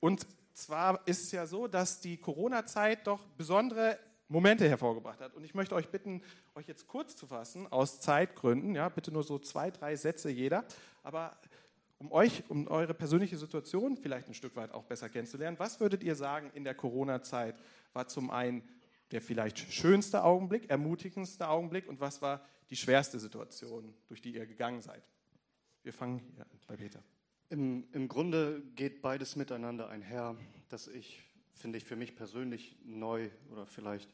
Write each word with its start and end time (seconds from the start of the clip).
Und 0.00 0.26
zwar 0.52 1.06
ist 1.06 1.24
es 1.24 1.32
ja 1.32 1.46
so, 1.46 1.68
dass 1.68 2.00
die 2.00 2.16
Corona-Zeit 2.16 3.06
doch 3.06 3.26
besondere 3.36 3.98
Momente 4.28 4.68
hervorgebracht 4.68 5.20
hat. 5.20 5.34
Und 5.34 5.44
ich 5.44 5.54
möchte 5.54 5.74
euch 5.74 5.88
bitten, 5.88 6.22
euch 6.54 6.66
jetzt 6.66 6.88
kurz 6.88 7.16
zu 7.16 7.26
fassen, 7.26 7.70
aus 7.70 8.00
Zeitgründen. 8.00 8.74
Ja, 8.74 8.88
bitte 8.88 9.12
nur 9.12 9.22
so 9.22 9.38
zwei, 9.38 9.70
drei 9.70 9.96
Sätze 9.96 10.30
jeder. 10.30 10.64
Aber 11.02 11.36
um 11.98 12.10
euch, 12.12 12.42
um 12.48 12.66
eure 12.68 12.94
persönliche 12.94 13.38
Situation 13.38 13.96
vielleicht 13.96 14.28
ein 14.28 14.34
Stück 14.34 14.56
weit 14.56 14.72
auch 14.72 14.84
besser 14.84 15.08
kennenzulernen, 15.08 15.58
was 15.58 15.80
würdet 15.80 16.02
ihr 16.02 16.16
sagen 16.16 16.50
in 16.54 16.64
der 16.64 16.74
Corona-Zeit 16.74 17.56
war 17.92 18.08
zum 18.08 18.30
einen 18.30 18.62
der 19.12 19.20
vielleicht 19.20 19.72
schönste 19.72 20.24
Augenblick, 20.24 20.68
ermutigendste 20.68 21.48
Augenblick 21.48 21.88
und 21.88 22.00
was 22.00 22.20
war 22.22 22.44
die 22.70 22.76
schwerste 22.76 23.20
Situation, 23.20 23.94
durch 24.08 24.20
die 24.20 24.34
ihr 24.34 24.46
gegangen 24.46 24.82
seid? 24.82 25.02
Wir 25.84 25.92
fangen 25.92 26.18
hier 26.18 26.44
bei 26.66 26.76
Peter. 26.76 27.02
Im, 27.48 27.84
Im 27.92 28.08
Grunde 28.08 28.60
geht 28.74 29.02
beides 29.02 29.36
miteinander 29.36 29.88
einher, 29.88 30.34
dass 30.68 30.88
ich, 30.88 31.22
finde 31.54 31.78
ich, 31.78 31.84
für 31.84 31.94
mich 31.94 32.16
persönlich 32.16 32.74
neu 32.84 33.28
oder 33.52 33.66
vielleicht 33.66 34.08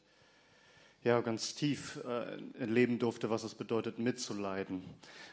ja, 1.03 1.19
ganz 1.21 1.55
tief 1.55 1.99
äh, 2.05 2.59
erleben 2.59 2.99
durfte, 2.99 3.31
was 3.31 3.43
es 3.43 3.55
bedeutet, 3.55 3.97
mitzuleiden. 3.97 4.83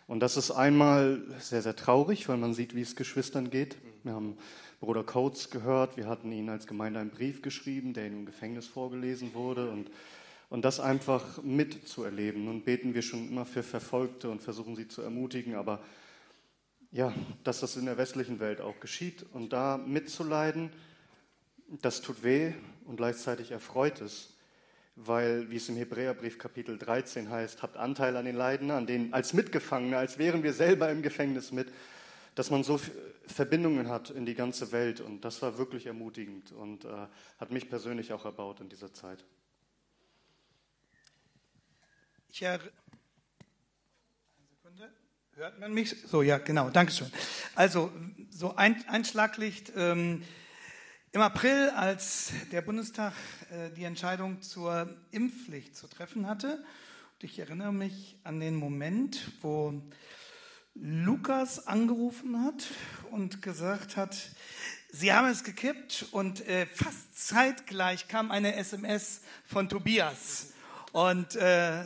Und 0.06 0.20
das 0.20 0.38
ist 0.38 0.50
einmal 0.50 1.22
sehr, 1.38 1.60
sehr 1.60 1.76
traurig, 1.76 2.28
weil 2.28 2.38
man 2.38 2.54
sieht, 2.54 2.74
wie 2.74 2.80
es 2.80 2.96
Geschwistern 2.96 3.50
geht. 3.50 3.76
Wir 4.02 4.14
haben 4.14 4.38
Bruder 4.80 5.04
Coates 5.04 5.50
gehört, 5.50 5.98
wir 5.98 6.08
hatten 6.08 6.32
ihnen 6.32 6.48
als 6.48 6.66
Gemeinde 6.66 7.00
einen 7.00 7.10
Brief 7.10 7.42
geschrieben, 7.42 7.92
der 7.92 8.06
ihnen 8.06 8.20
im 8.20 8.26
Gefängnis 8.26 8.66
vorgelesen 8.66 9.34
wurde. 9.34 9.70
Und, 9.70 9.90
und 10.48 10.64
das 10.64 10.80
einfach 10.80 11.42
mitzuerleben. 11.42 12.46
Nun 12.46 12.62
beten 12.62 12.94
wir 12.94 13.02
schon 13.02 13.28
immer 13.28 13.44
für 13.44 13.62
Verfolgte 13.62 14.30
und 14.30 14.42
versuchen 14.42 14.74
sie 14.74 14.88
zu 14.88 15.02
ermutigen, 15.02 15.54
aber 15.54 15.80
ja, 16.92 17.12
dass 17.44 17.60
das 17.60 17.76
in 17.76 17.86
der 17.86 17.98
westlichen 17.98 18.40
Welt 18.40 18.60
auch 18.60 18.80
geschieht 18.80 19.24
und 19.32 19.52
da 19.52 19.78
mitzuleiden, 19.78 20.70
das 21.68 22.00
tut 22.02 22.24
weh 22.24 22.52
und 22.84 22.96
gleichzeitig 22.96 23.52
erfreut 23.52 24.00
es, 24.00 24.34
weil, 24.96 25.50
wie 25.50 25.56
es 25.56 25.68
im 25.68 25.76
Hebräerbrief 25.76 26.38
Kapitel 26.38 26.76
13 26.76 27.30
heißt, 27.30 27.62
habt 27.62 27.76
Anteil 27.76 28.16
an 28.16 28.24
den 28.24 28.36
Leiden, 28.36 28.70
an 28.70 28.86
denen 28.86 29.14
als 29.14 29.32
Mitgefangene, 29.32 29.96
als 29.96 30.18
wären 30.18 30.42
wir 30.42 30.52
selber 30.52 30.90
im 30.90 31.02
Gefängnis 31.02 31.52
mit, 31.52 31.72
dass 32.34 32.50
man 32.50 32.64
so 32.64 32.80
Verbindungen 33.26 33.88
hat 33.88 34.10
in 34.10 34.26
die 34.26 34.34
ganze 34.34 34.72
Welt 34.72 35.00
und 35.00 35.24
das 35.24 35.40
war 35.42 35.58
wirklich 35.58 35.86
ermutigend 35.86 36.52
und 36.52 36.84
äh, 36.84 37.06
hat 37.38 37.52
mich 37.52 37.68
persönlich 37.68 38.12
auch 38.12 38.24
erbaut 38.24 38.60
in 38.60 38.68
dieser 38.68 38.92
Zeit. 38.92 39.24
Ich 42.28 42.42
er 42.42 42.60
Hört 45.36 45.60
man 45.60 45.72
mich? 45.72 45.94
So, 46.06 46.22
ja, 46.22 46.38
genau, 46.38 46.70
danke 46.70 46.92
schön. 46.92 47.10
Also, 47.54 47.92
so 48.30 48.56
ein, 48.56 48.84
ein 48.88 49.04
Schlaglicht. 49.04 49.72
Ähm, 49.76 50.24
Im 51.12 51.20
April, 51.20 51.70
als 51.70 52.32
der 52.50 52.62
Bundestag 52.62 53.14
äh, 53.50 53.70
die 53.70 53.84
Entscheidung 53.84 54.42
zur 54.42 54.92
Impfpflicht 55.12 55.76
zu 55.76 55.86
treffen 55.86 56.26
hatte, 56.26 56.64
und 57.12 57.24
ich 57.24 57.38
erinnere 57.38 57.72
mich 57.72 58.18
an 58.24 58.40
den 58.40 58.56
Moment, 58.56 59.30
wo 59.40 59.80
Lukas 60.74 61.66
angerufen 61.66 62.44
hat 62.44 62.66
und 63.12 63.40
gesagt 63.40 63.96
hat, 63.96 64.16
Sie 64.92 65.12
haben 65.12 65.28
es 65.28 65.44
gekippt 65.44 66.06
und 66.10 66.46
äh, 66.48 66.66
fast 66.66 67.16
zeitgleich 67.16 68.08
kam 68.08 68.32
eine 68.32 68.56
SMS 68.56 69.20
von 69.44 69.68
Tobias 69.68 70.48
und 70.92 71.36
äh, 71.36 71.84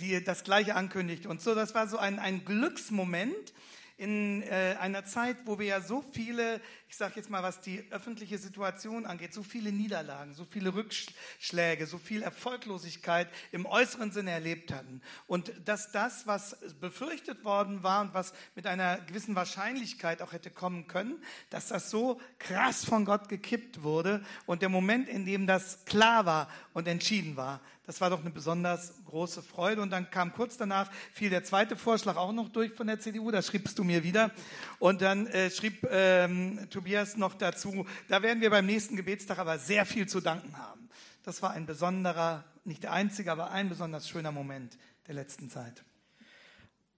die 0.00 0.22
das 0.22 0.44
Gleiche 0.44 0.74
ankündigt. 0.74 1.26
Und 1.26 1.40
so, 1.40 1.54
das 1.54 1.74
war 1.74 1.88
so 1.88 1.98
ein, 1.98 2.18
ein 2.18 2.44
Glücksmoment 2.44 3.52
in 3.98 4.42
äh, 4.44 4.76
einer 4.78 5.04
Zeit, 5.04 5.36
wo 5.44 5.58
wir 5.58 5.66
ja 5.66 5.80
so 5.80 6.04
viele, 6.12 6.60
ich 6.88 6.96
sage 6.96 7.14
jetzt 7.16 7.30
mal, 7.30 7.42
was 7.42 7.60
die 7.60 7.84
öffentliche 7.90 8.38
Situation 8.38 9.06
angeht, 9.06 9.34
so 9.34 9.42
viele 9.42 9.72
Niederlagen, 9.72 10.34
so 10.34 10.46
viele 10.48 10.72
Rückschläge, 10.72 11.84
so 11.84 11.98
viel 11.98 12.22
Erfolglosigkeit 12.22 13.28
im 13.50 13.66
äußeren 13.66 14.12
Sinne 14.12 14.30
erlebt 14.30 14.72
hatten. 14.72 15.02
Und 15.26 15.52
dass 15.64 15.90
das, 15.90 16.28
was 16.28 16.56
befürchtet 16.80 17.44
worden 17.44 17.82
war 17.82 18.02
und 18.02 18.14
was 18.14 18.34
mit 18.54 18.68
einer 18.68 18.98
gewissen 18.98 19.34
Wahrscheinlichkeit 19.34 20.22
auch 20.22 20.32
hätte 20.32 20.50
kommen 20.52 20.86
können, 20.86 21.20
dass 21.50 21.66
das 21.66 21.90
so 21.90 22.20
krass 22.38 22.84
von 22.84 23.04
Gott 23.04 23.28
gekippt 23.28 23.82
wurde 23.82 24.24
und 24.46 24.62
der 24.62 24.68
Moment, 24.68 25.08
in 25.08 25.26
dem 25.26 25.48
das 25.48 25.84
klar 25.86 26.24
war 26.24 26.48
und 26.72 26.86
entschieden 26.86 27.36
war, 27.36 27.60
das 27.88 28.02
war 28.02 28.10
doch 28.10 28.20
eine 28.20 28.28
besonders 28.28 29.02
große 29.06 29.42
Freude. 29.42 29.80
Und 29.80 29.88
dann 29.88 30.10
kam 30.10 30.34
kurz 30.34 30.58
danach, 30.58 30.92
fiel 31.10 31.30
der 31.30 31.42
zweite 31.42 31.74
Vorschlag 31.74 32.16
auch 32.16 32.32
noch 32.32 32.50
durch 32.50 32.74
von 32.74 32.86
der 32.86 33.00
CDU, 33.00 33.30
da 33.30 33.40
schriebst 33.40 33.78
du 33.78 33.82
mir 33.82 34.04
wieder. 34.04 34.30
Und 34.78 35.00
dann 35.00 35.26
äh, 35.28 35.50
schrieb 35.50 35.88
ähm, 35.90 36.68
Tobias 36.68 37.16
noch 37.16 37.32
dazu, 37.32 37.86
da 38.08 38.20
werden 38.20 38.42
wir 38.42 38.50
beim 38.50 38.66
nächsten 38.66 38.94
Gebetstag 38.94 39.38
aber 39.38 39.58
sehr 39.58 39.86
viel 39.86 40.06
zu 40.06 40.20
danken 40.20 40.58
haben. 40.58 40.90
Das 41.22 41.40
war 41.40 41.52
ein 41.52 41.64
besonderer, 41.64 42.44
nicht 42.64 42.82
der 42.82 42.92
einzige, 42.92 43.32
aber 43.32 43.52
ein 43.52 43.70
besonders 43.70 44.06
schöner 44.06 44.32
Moment 44.32 44.76
der 45.06 45.14
letzten 45.14 45.48
Zeit. 45.48 45.82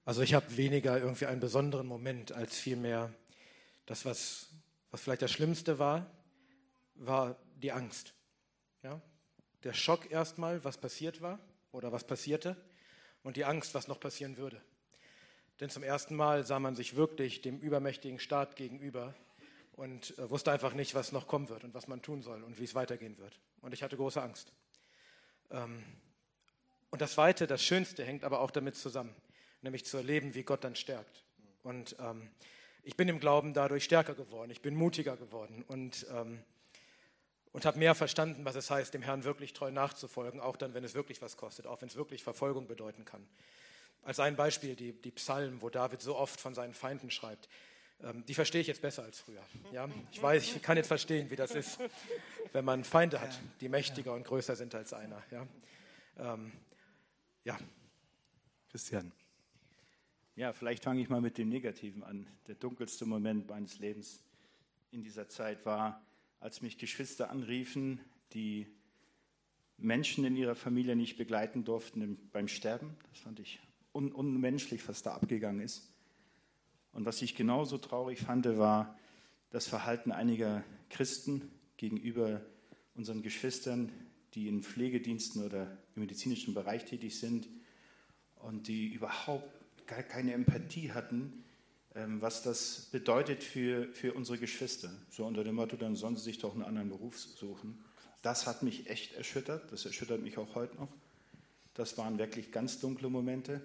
Also 0.05 0.23
ich 0.23 0.35
habe 0.35 0.57
weniger 0.57 0.99
irgendwie 0.99 1.27
einen 1.27 1.39
besonderen 1.39 1.87
Moment 1.87 2.33
als 2.33 2.59
vielmehr 2.59 3.15
das, 3.87 4.05
was, 4.05 4.49
was 4.91 5.03
vielleicht 5.03 5.23
das 5.23 5.31
Schlimmste 5.31 5.79
war, 5.79 6.11
war 6.97 7.37
die 7.63 7.71
Angst. 7.71 8.13
Ja? 8.83 9.01
Der 9.65 9.73
Schock 9.73 10.11
erstmal, 10.11 10.65
was 10.65 10.79
passiert 10.79 11.21
war 11.21 11.39
oder 11.73 11.93
was 11.93 12.05
passierte 12.05 12.57
und 13.23 13.37
die 13.37 13.45
Angst, 13.45 13.75
was 13.75 13.89
noch 13.89 14.01
passieren 14.01 14.37
würde. 14.37 14.61
Denn 15.61 15.69
zum 15.69 15.83
ersten 15.83 16.17
Mal 16.17 16.45
sah 16.45 16.59
man 16.59 16.75
sich 16.75 16.97
wirklich 16.97 17.43
dem 17.43 17.59
übermächtigen 17.59 18.19
Staat 18.19 18.57
gegenüber 18.57 19.15
und 19.73 20.19
äh, 20.19 20.31
wusste 20.31 20.53
einfach 20.53 20.73
nicht, 20.73 20.95
was 20.95 21.13
noch 21.13 21.27
kommen 21.27 21.49
wird 21.49 21.65
und 21.65 21.75
was 21.75 21.87
man 21.87 22.03
tun 22.03 22.23
soll 22.23 22.43
und 22.43 22.59
wie 22.59 22.65
es 22.65 22.75
weitergehen 22.75 23.19
wird. 23.19 23.39
Und 23.61 23.75
ich 23.75 23.83
hatte 23.83 23.97
große 23.97 24.23
Angst. 24.23 24.53
Ähm, 25.51 25.85
und 26.91 27.03
das 27.03 27.13
Zweite, 27.13 27.47
das 27.47 27.63
Schönste, 27.63 28.05
hängt 28.05 28.25
aber 28.25 28.41
auch 28.41 28.51
damit 28.51 28.75
zusammen, 28.75 29.15
nämlich 29.63 29.85
zu 29.85 29.99
erleben, 29.99 30.35
wie 30.35 30.43
Gott 30.43 30.65
dann 30.65 30.75
stärkt. 30.75 31.25
Und 31.63 31.95
ähm, 32.01 32.31
ich 32.83 32.97
bin 32.97 33.09
im 33.09 33.21
Glauben 33.21 33.53
dadurch 33.53 33.85
stärker 33.85 34.15
geworden, 34.15 34.51
ich 34.51 34.63
bin 34.63 34.75
mutiger 34.75 35.17
geworden 35.17 35.63
und 35.69 36.07
ähm, 36.11 36.43
und 37.53 37.65
habe 37.65 37.79
mehr 37.79 37.95
verstanden, 37.95 38.45
was 38.45 38.55
es 38.55 38.71
heißt, 38.71 38.95
dem 38.95 39.03
Herrn 39.03 39.25
wirklich 39.25 39.53
treu 39.53 39.71
nachzufolgen, 39.71 40.41
auch 40.41 40.57
dann, 40.57 40.75
wenn 40.75 40.85
es 40.85 40.95
wirklich 40.95 41.21
was 41.21 41.37
kostet, 41.37 41.67
auch 41.67 41.81
wenn 41.81 41.89
es 41.89 41.97
wirklich 41.97 42.23
Verfolgung 42.23 42.67
bedeuten 42.67 43.05
kann. 43.05 43.27
Als 44.03 44.21
ein 44.21 44.37
Beispiel 44.37 44.77
die, 44.77 44.93
die 44.93 45.11
Psalmen, 45.11 45.61
wo 45.61 45.69
David 45.69 46.01
so 46.01 46.17
oft 46.17 46.41
von 46.41 46.55
seinen 46.55 46.75
Feinden 46.75 47.11
schreibt. 47.11 47.49
Ähm, 48.03 48.25
die 48.27 48.35
verstehe 48.35 48.61
ich 48.61 48.67
jetzt 48.67 48.81
besser 48.81 49.03
als 49.03 49.21
früher. 49.21 49.43
Ja? 49.73 49.89
Ich 50.13 50.23
weiß, 50.23 50.57
ich 50.57 50.63
kann 50.63 50.77
jetzt 50.77 50.87
verstehen, 50.87 51.31
wie 51.31 51.37
das 51.37 51.51
ist, 51.51 51.79
wenn 52.53 52.65
man 52.65 52.85
Feinde 52.85 53.21
hat, 53.21 53.39
die 53.61 53.69
mächtiger 53.69 54.15
und 54.15 54.25
größer 54.25 54.57
sind 54.57 54.75
als 54.75 54.93
einer. 54.93 55.23
Ja, 55.31 55.47
ähm, 56.19 56.53
ja. 57.45 57.59
Christian. 58.71 59.13
Ja, 60.37 60.53
vielleicht 60.53 60.85
fange 60.85 61.03
ich 61.03 61.09
mal 61.09 61.21
mit 61.21 61.37
dem 61.37 61.49
Negativen 61.49 62.03
an. 62.05 62.27
Der 62.47 62.55
dunkelste 62.55 63.05
Moment 63.05 63.49
meines 63.51 63.79
Lebens 63.81 64.23
in 64.93 65.03
dieser 65.03 65.29
Zeit 65.29 65.67
war, 65.67 66.01
als 66.41 66.63
mich 66.63 66.79
Geschwister 66.79 67.31
anriefen, 67.31 68.01
die 68.33 68.67
Menschen 69.77 70.25
in 70.25 70.37
ihrer 70.37 70.55
Familie 70.55 70.97
nicht 70.97 71.17
begleiten 71.17 71.65
durften 71.65 72.19
beim 72.33 72.49
Sterben. 72.49 72.97
Das 73.11 73.21
fand 73.21 73.41
ich 73.41 73.61
un 73.93 74.13
unmenschlich, 74.13 74.87
was 74.89 75.03
da 75.03 75.15
abgegangen 75.15 75.61
ist. 75.61 75.91
Und 76.93 77.05
was 77.05 77.23
ich 77.23 77.35
genauso 77.37 77.79
traurig 77.79 78.21
fand, 78.21 78.47
war 78.59 78.99
das 79.51 79.67
Verhalten 79.67 80.13
einiger 80.13 80.65
Christen 80.89 81.51
gegenüber 81.77 82.41
unseren 82.95 83.23
Geschwistern, 83.23 83.93
die 84.35 84.49
in 84.49 84.63
Pflegediensten 84.63 85.45
oder 85.45 85.79
im 85.95 86.03
medizinischen 86.03 86.55
Bereich 86.55 86.85
tätig 86.85 87.19
sind 87.19 87.49
und 88.37 88.69
die 88.69 88.89
überhaupt 88.89 89.87
gar 89.87 90.03
keine 90.03 90.33
Empathie 90.33 90.93
hatten 90.93 91.45
was 91.95 92.43
das 92.43 92.89
bedeutet 92.93 93.43
für, 93.43 93.89
für 93.93 94.15
unsere 94.15 94.39
Geschwister. 94.39 94.91
So 95.11 95.27
unter 95.27 95.43
dem 95.43 95.57
Motto, 95.57 95.77
dann 95.77 95.97
sollen 95.97 96.17
sie 96.17 96.23
sich 96.23 96.39
doch 96.39 96.55
einen 96.55 96.63
anderen 96.63 96.89
Beruf 96.89 97.19
suchen. 97.19 97.83
Das 98.23 98.47
hat 98.47 98.63
mich 98.63 98.89
echt 98.89 99.15
erschüttert, 99.15 99.73
das 99.73 99.87
erschüttert 99.87 100.23
mich 100.23 100.39
auch 100.39 100.55
heute 100.55 100.77
noch. 100.77 100.89
Das 101.75 101.97
waren 101.99 102.19
wirklich 102.19 102.53
ganz 102.53 102.79
dunkle 102.79 103.09
Momente. 103.09 103.61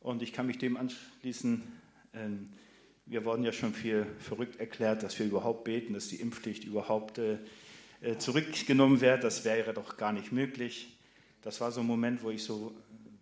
Und 0.00 0.22
ich 0.22 0.32
kann 0.32 0.46
mich 0.46 0.58
dem 0.58 0.76
anschließen, 0.76 1.62
ähm, 2.14 2.48
wir 3.06 3.24
wurden 3.24 3.42
ja 3.42 3.52
schon 3.52 3.74
viel 3.74 4.06
verrückt 4.18 4.60
erklärt, 4.60 5.02
dass 5.02 5.18
wir 5.18 5.26
überhaupt 5.26 5.64
beten, 5.64 5.94
dass 5.94 6.08
die 6.08 6.16
Impfpflicht 6.16 6.64
überhaupt 6.64 7.18
äh, 7.18 7.38
äh, 8.00 8.16
zurückgenommen 8.18 9.00
wird. 9.00 9.24
Das 9.24 9.44
wäre 9.44 9.74
doch 9.74 9.96
gar 9.96 10.12
nicht 10.12 10.32
möglich. 10.32 10.96
Das 11.42 11.60
war 11.60 11.72
so 11.72 11.80
ein 11.80 11.86
Moment, 11.86 12.22
wo 12.22 12.30
ich 12.30 12.44
so, 12.44 12.72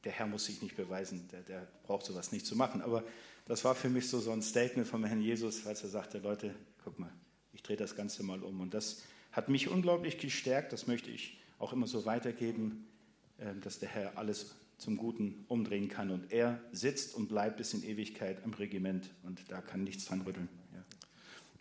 der 0.04 0.12
Herr 0.12 0.26
muss 0.26 0.44
sich 0.44 0.62
nicht 0.62 0.76
beweisen, 0.76 1.26
der, 1.32 1.40
der 1.40 1.68
braucht 1.84 2.04
sowas 2.04 2.32
nicht 2.32 2.46
zu 2.46 2.54
machen. 2.54 2.82
Aber 2.82 3.02
das 3.48 3.64
war 3.64 3.74
für 3.74 3.88
mich 3.88 4.08
so, 4.08 4.20
so 4.20 4.30
ein 4.30 4.42
Statement 4.42 4.86
vom 4.86 5.04
Herrn 5.04 5.22
Jesus, 5.22 5.66
als 5.66 5.82
er 5.82 5.88
sagte, 5.88 6.18
Leute, 6.18 6.54
guck 6.84 6.98
mal, 6.98 7.10
ich 7.52 7.62
drehe 7.62 7.76
das 7.78 7.96
Ganze 7.96 8.22
mal 8.22 8.42
um. 8.42 8.60
Und 8.60 8.74
das 8.74 9.02
hat 9.32 9.48
mich 9.48 9.68
unglaublich 9.68 10.18
gestärkt, 10.18 10.72
das 10.72 10.86
möchte 10.86 11.10
ich 11.10 11.40
auch 11.58 11.72
immer 11.72 11.86
so 11.86 12.04
weitergeben, 12.04 12.86
ähm, 13.40 13.60
dass 13.62 13.78
der 13.78 13.88
Herr 13.88 14.18
alles 14.18 14.54
zum 14.76 14.96
Guten 14.96 15.44
umdrehen 15.48 15.88
kann. 15.88 16.10
Und 16.10 16.30
er 16.30 16.60
sitzt 16.72 17.14
und 17.14 17.28
bleibt 17.28 17.56
bis 17.56 17.72
in 17.72 17.82
Ewigkeit 17.82 18.44
am 18.44 18.52
Regiment 18.52 19.10
und 19.22 19.40
da 19.48 19.60
kann 19.60 19.82
nichts 19.82 20.04
dran 20.04 20.20
rütteln. 20.20 20.48
Ja. 20.74 20.84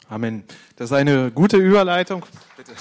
Amen. 0.10 0.44
Das 0.76 0.92
ist 0.92 0.96
eine 0.96 1.32
gute 1.32 1.58
Überleitung. 1.58 2.26
Bitte. 2.58 2.74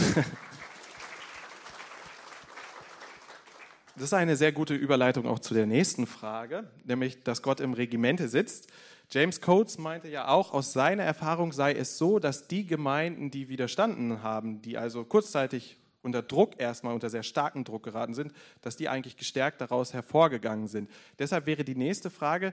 Das 3.94 4.04
ist 4.04 4.12
eine 4.12 4.36
sehr 4.36 4.52
gute 4.52 4.74
Überleitung 4.74 5.26
auch 5.26 5.38
zu 5.38 5.54
der 5.54 5.64
nächsten 5.64 6.06
Frage, 6.06 6.68
nämlich, 6.84 7.22
dass 7.22 7.40
Gott 7.40 7.60
im 7.60 7.72
Regimente 7.72 8.28
sitzt. 8.28 8.70
James 9.10 9.40
Coates 9.40 9.78
meinte 9.78 10.08
ja 10.08 10.28
auch, 10.28 10.52
aus 10.52 10.72
seiner 10.72 11.04
Erfahrung 11.04 11.52
sei 11.52 11.72
es 11.74 11.96
so, 11.96 12.18
dass 12.18 12.48
die 12.48 12.66
Gemeinden, 12.66 13.30
die 13.30 13.48
widerstanden 13.48 14.22
haben, 14.22 14.62
die 14.62 14.76
also 14.76 15.04
kurzzeitig 15.04 15.78
unter 16.02 16.22
Druck 16.22 16.60
erstmal, 16.60 16.94
unter 16.94 17.10
sehr 17.10 17.22
starken 17.22 17.64
Druck 17.64 17.84
geraten 17.84 18.14
sind, 18.14 18.32
dass 18.62 18.76
die 18.76 18.88
eigentlich 18.88 19.16
gestärkt 19.16 19.60
daraus 19.60 19.92
hervorgegangen 19.92 20.68
sind. 20.68 20.90
Deshalb 21.18 21.46
wäre 21.46 21.64
die 21.64 21.74
nächste 21.74 22.10
Frage, 22.10 22.52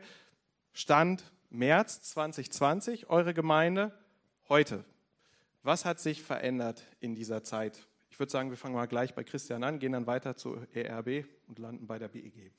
Stand 0.74 1.24
März 1.50 2.02
2020, 2.02 3.10
eure 3.10 3.34
Gemeinde, 3.34 3.92
heute. 4.50 4.84
Was 5.62 5.86
hat 5.86 6.00
sich 6.00 6.22
verändert 6.22 6.84
in 7.00 7.16
dieser 7.16 7.44
Zeit? 7.44 7.88
Ich 8.10 8.20
würde 8.20 8.32
sagen, 8.32 8.50
wir 8.50 8.58
fangen 8.58 8.76
mal 8.76 8.88
gleich 8.88 9.14
bei 9.14 9.24
Christian 9.24 9.64
an, 9.64 9.80
gehen 9.80 9.94
dann 9.94 10.08
weiter 10.08 10.36
zur 10.36 10.68
ERB 10.74 11.26
und 11.48 11.58
landen 11.60 11.88
bei 11.88 12.00
der 12.00 12.10
BEG. 12.10 12.52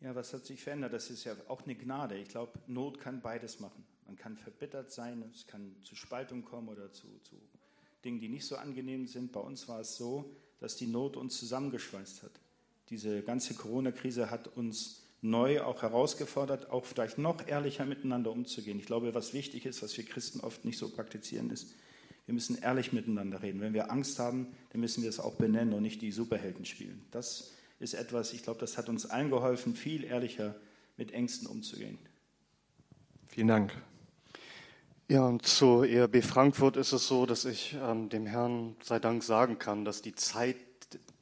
Ja, 0.00 0.14
was 0.14 0.32
hat 0.32 0.46
sich 0.46 0.62
verändert? 0.62 0.92
Das 0.92 1.10
ist 1.10 1.24
ja 1.24 1.34
auch 1.48 1.62
eine 1.62 1.74
Gnade. 1.74 2.16
Ich 2.16 2.28
glaube, 2.28 2.58
Not 2.66 3.00
kann 3.00 3.20
beides 3.20 3.60
machen. 3.60 3.84
Man 4.06 4.16
kann 4.16 4.36
verbittert 4.36 4.90
sein, 4.90 5.22
es 5.34 5.46
kann 5.46 5.76
zu 5.84 5.94
Spaltung 5.94 6.44
kommen 6.44 6.68
oder 6.68 6.92
zu, 6.92 7.06
zu 7.22 7.36
Dingen, 8.04 8.18
die 8.18 8.28
nicht 8.28 8.46
so 8.46 8.56
angenehm 8.56 9.06
sind. 9.06 9.32
Bei 9.32 9.40
uns 9.40 9.68
war 9.68 9.80
es 9.80 9.96
so, 9.96 10.34
dass 10.58 10.76
die 10.76 10.86
Not 10.86 11.16
uns 11.16 11.38
zusammengeschweißt 11.38 12.22
hat. 12.22 12.32
Diese 12.88 13.22
ganze 13.22 13.54
Corona-Krise 13.54 14.30
hat 14.30 14.48
uns 14.56 15.02
neu 15.22 15.60
auch 15.60 15.82
herausgefordert, 15.82 16.70
auch 16.70 16.86
vielleicht 16.86 17.18
noch 17.18 17.46
ehrlicher 17.46 17.84
miteinander 17.84 18.32
umzugehen. 18.32 18.78
Ich 18.78 18.86
glaube, 18.86 19.14
was 19.14 19.34
wichtig 19.34 19.66
ist, 19.66 19.82
was 19.82 19.96
wir 19.96 20.04
Christen 20.04 20.40
oft 20.40 20.64
nicht 20.64 20.78
so 20.78 20.88
praktizieren, 20.88 21.50
ist, 21.50 21.74
wir 22.26 22.34
müssen 22.34 22.58
ehrlich 22.62 22.92
miteinander 22.92 23.42
reden. 23.42 23.60
Wenn 23.60 23.74
wir 23.74 23.90
Angst 23.90 24.18
haben, 24.18 24.48
dann 24.70 24.80
müssen 24.80 25.02
wir 25.02 25.10
es 25.10 25.20
auch 25.20 25.34
benennen 25.34 25.74
und 25.74 25.82
nicht 25.82 26.00
die 26.00 26.12
Superhelden 26.12 26.64
spielen. 26.64 27.04
Das 27.10 27.52
ist 27.80 27.94
etwas, 27.94 28.32
ich 28.32 28.44
glaube, 28.44 28.60
das 28.60 28.78
hat 28.78 28.88
uns 28.88 29.06
allen 29.06 29.30
geholfen, 29.30 29.74
viel 29.74 30.04
ehrlicher 30.04 30.54
mit 30.96 31.12
Ängsten 31.12 31.48
umzugehen. 31.48 31.98
Vielen 33.26 33.48
Dank. 33.48 33.72
Ja, 35.08 35.24
und 35.26 35.44
zu 35.44 35.82
ERB 35.82 36.22
Frankfurt 36.22 36.76
ist 36.76 36.92
es 36.92 37.08
so, 37.08 37.26
dass 37.26 37.44
ich 37.44 37.76
ähm, 37.82 38.10
dem 38.10 38.26
Herrn 38.26 38.76
sei 38.82 39.00
Dank 39.00 39.24
sagen 39.24 39.58
kann, 39.58 39.84
dass 39.84 40.02
die 40.02 40.14
Zeit 40.14 40.56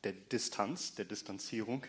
der 0.04 0.12
Distanz, 0.12 0.94
der 0.94 1.06
Distanzierung, 1.06 1.84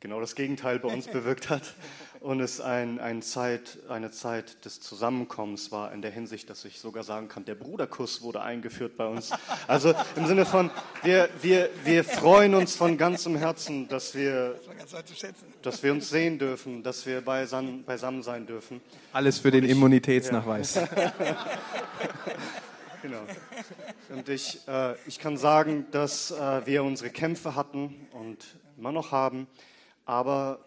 genau 0.00 0.20
das 0.20 0.34
Gegenteil 0.34 0.78
bei 0.78 0.88
uns 0.88 1.06
bewirkt 1.12 1.50
hat 1.50 1.74
und 2.20 2.40
es 2.40 2.60
ein, 2.60 3.00
ein 3.00 3.22
Zeit, 3.22 3.78
eine 3.88 4.10
Zeit 4.10 4.64
des 4.64 4.80
Zusammenkommens 4.80 5.72
war 5.72 5.92
in 5.92 6.02
der 6.02 6.10
Hinsicht, 6.10 6.50
dass 6.50 6.64
ich 6.64 6.80
sogar 6.80 7.02
sagen 7.02 7.28
kann, 7.28 7.44
der 7.44 7.54
Bruderkuss 7.54 8.22
wurde 8.22 8.42
eingeführt 8.42 8.96
bei 8.96 9.06
uns. 9.06 9.30
Also 9.66 9.94
im 10.16 10.26
Sinne 10.26 10.44
von, 10.44 10.70
wir, 11.02 11.28
wir, 11.40 11.70
wir 11.84 12.04
freuen 12.04 12.54
uns 12.54 12.76
von 12.76 12.98
ganzem 12.98 13.36
Herzen, 13.36 13.88
dass 13.88 14.14
wir, 14.14 14.60
dass 15.62 15.82
wir 15.82 15.92
uns 15.92 16.10
sehen 16.10 16.38
dürfen, 16.38 16.82
dass 16.82 17.06
wir 17.06 17.22
beisammen, 17.22 17.84
beisammen 17.84 18.22
sein 18.22 18.46
dürfen. 18.46 18.80
Alles 19.12 19.38
für 19.38 19.50
den 19.50 19.64
ich, 19.64 19.70
Immunitätsnachweis. 19.70 20.74
Ja. 20.74 20.86
Genau. 23.02 23.22
Und 24.10 24.28
ich, 24.28 24.60
äh, 24.68 24.94
ich 25.06 25.18
kann 25.18 25.38
sagen, 25.38 25.86
dass 25.90 26.32
äh, 26.32 26.66
wir 26.66 26.84
unsere 26.84 27.08
Kämpfe 27.08 27.54
hatten 27.54 28.06
und 28.12 28.44
immer 28.76 28.92
noch 28.92 29.10
haben. 29.10 29.46
Aber 30.10 30.58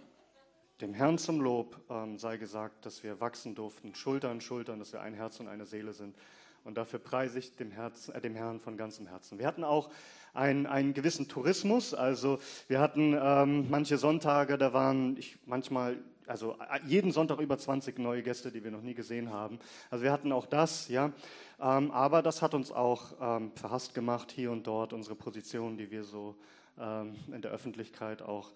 dem 0.80 0.94
Herrn 0.94 1.18
zum 1.18 1.42
Lob 1.42 1.78
ähm, 1.90 2.18
sei 2.18 2.38
gesagt, 2.38 2.86
dass 2.86 3.04
wir 3.04 3.19
wachsen 3.19 3.56
durften, 3.56 3.94
Schulter 3.94 4.30
an 4.30 4.40
Schultern, 4.40 4.80
dass 4.80 4.94
wir 4.94 5.01
ein 5.01 5.13
Herz 5.13 5.42
und 5.42 5.50
eine 5.50 5.66
Seele 5.66 5.92
sind. 5.92 6.16
Und 6.63 6.78
dafür 6.78 7.00
preise 7.00 7.40
ich 7.40 7.54
dem, 7.57 7.69
Herzen, 7.69 8.16
äh, 8.16 8.22
dem 8.22 8.36
Herrn 8.36 8.62
von 8.62 8.78
ganzem 8.78 9.06
Herzen. 9.06 9.40
Wir 9.40 9.45
hatten 9.45 9.66
auch 9.66 9.90
einen, 10.34 10.66
einen 10.66 10.94
gewissen 10.94 11.28
Tourismus. 11.28 11.94
Also 11.94 12.40
wir 12.69 12.80
hatten 12.80 13.19
ähm, 13.22 13.69
manche 13.69 13.98
Sonntage, 13.98 14.57
da 14.57 14.72
waren 14.72 15.18
ich 15.18 15.38
manchmal, 15.45 15.98
also 16.25 16.54
äh, 16.54 16.80
jeden 16.86 17.12
Sonntag 17.12 17.42
über 17.42 17.57
20 17.57 18.00
neue 18.00 18.24
Gäste, 18.24 18.50
die 18.50 18.63
wir 18.63 18.72
noch 18.72 18.81
nie 18.81 18.94
gesehen 18.94 19.34
haben. 19.34 19.60
Also 19.90 20.06
wir 20.06 20.13
hatten 20.13 20.31
auch 20.31 20.45
das, 20.45 20.88
ja. 20.88 21.12
Ähm, 21.60 21.92
aber 21.92 22.22
das 22.22 22.42
hat 22.42 22.54
uns 22.54 22.72
auch 22.72 23.12
ähm, 23.19 23.51
verhasst 23.56 23.94
gemacht, 23.94 24.31
hier 24.31 24.51
und 24.51 24.66
dort 24.68 24.94
unsere 24.94 25.16
Position, 25.16 25.75
die 25.75 25.92
wir 25.92 26.06
so 26.06 26.38
ähm, 26.80 27.16
in 27.31 27.42
der 27.42 27.51
Öffentlichkeit 27.51 28.22
auch 28.22 28.54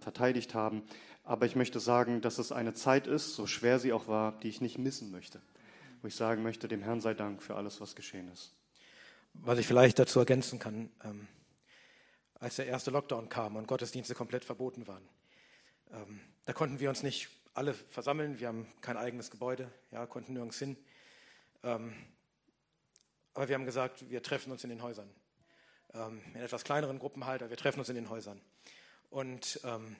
verteidigt 0.00 0.54
haben. 0.54 0.82
Aber 1.24 1.46
ich 1.46 1.56
möchte 1.56 1.80
sagen, 1.80 2.20
dass 2.20 2.38
es 2.38 2.52
eine 2.52 2.74
Zeit 2.74 3.06
ist, 3.06 3.34
so 3.34 3.46
schwer 3.46 3.78
sie 3.78 3.92
auch 3.92 4.08
war, 4.08 4.38
die 4.40 4.48
ich 4.48 4.60
nicht 4.60 4.78
missen 4.78 5.10
möchte. 5.10 5.40
Wo 6.02 6.08
ich 6.08 6.14
sagen 6.14 6.42
möchte, 6.42 6.68
dem 6.68 6.82
Herrn 6.82 7.00
sei 7.00 7.14
Dank 7.14 7.42
für 7.42 7.56
alles, 7.56 7.80
was 7.80 7.94
geschehen 7.94 8.30
ist. 8.32 8.54
Was 9.34 9.58
ich 9.58 9.66
vielleicht 9.66 9.98
dazu 9.98 10.18
ergänzen 10.18 10.58
kann, 10.58 10.90
ähm, 11.04 11.28
als 12.34 12.56
der 12.56 12.66
erste 12.66 12.90
Lockdown 12.90 13.28
kam 13.28 13.56
und 13.56 13.66
Gottesdienste 13.66 14.14
komplett 14.14 14.44
verboten 14.44 14.86
waren, 14.86 15.08
ähm, 15.90 16.20
da 16.44 16.52
konnten 16.52 16.80
wir 16.80 16.88
uns 16.88 17.02
nicht 17.02 17.28
alle 17.54 17.74
versammeln. 17.74 18.38
Wir 18.38 18.48
haben 18.48 18.66
kein 18.80 18.96
eigenes 18.96 19.30
Gebäude, 19.30 19.70
ja, 19.90 20.06
konnten 20.06 20.32
nirgends 20.32 20.58
hin. 20.58 20.76
Ähm, 21.62 21.92
aber 23.34 23.48
wir 23.48 23.54
haben 23.54 23.66
gesagt, 23.66 24.08
wir 24.10 24.22
treffen 24.22 24.52
uns 24.52 24.64
in 24.64 24.70
den 24.70 24.82
Häusern. 24.82 25.10
Ähm, 25.94 26.20
in 26.34 26.40
etwas 26.40 26.64
kleineren 26.64 26.98
Gruppen 26.98 27.26
halt, 27.26 27.42
aber 27.42 27.50
wir 27.50 27.56
treffen 27.56 27.80
uns 27.80 27.88
in 27.88 27.94
den 27.94 28.10
Häusern. 28.10 28.40
Und, 29.10 29.60
ähm, 29.64 29.96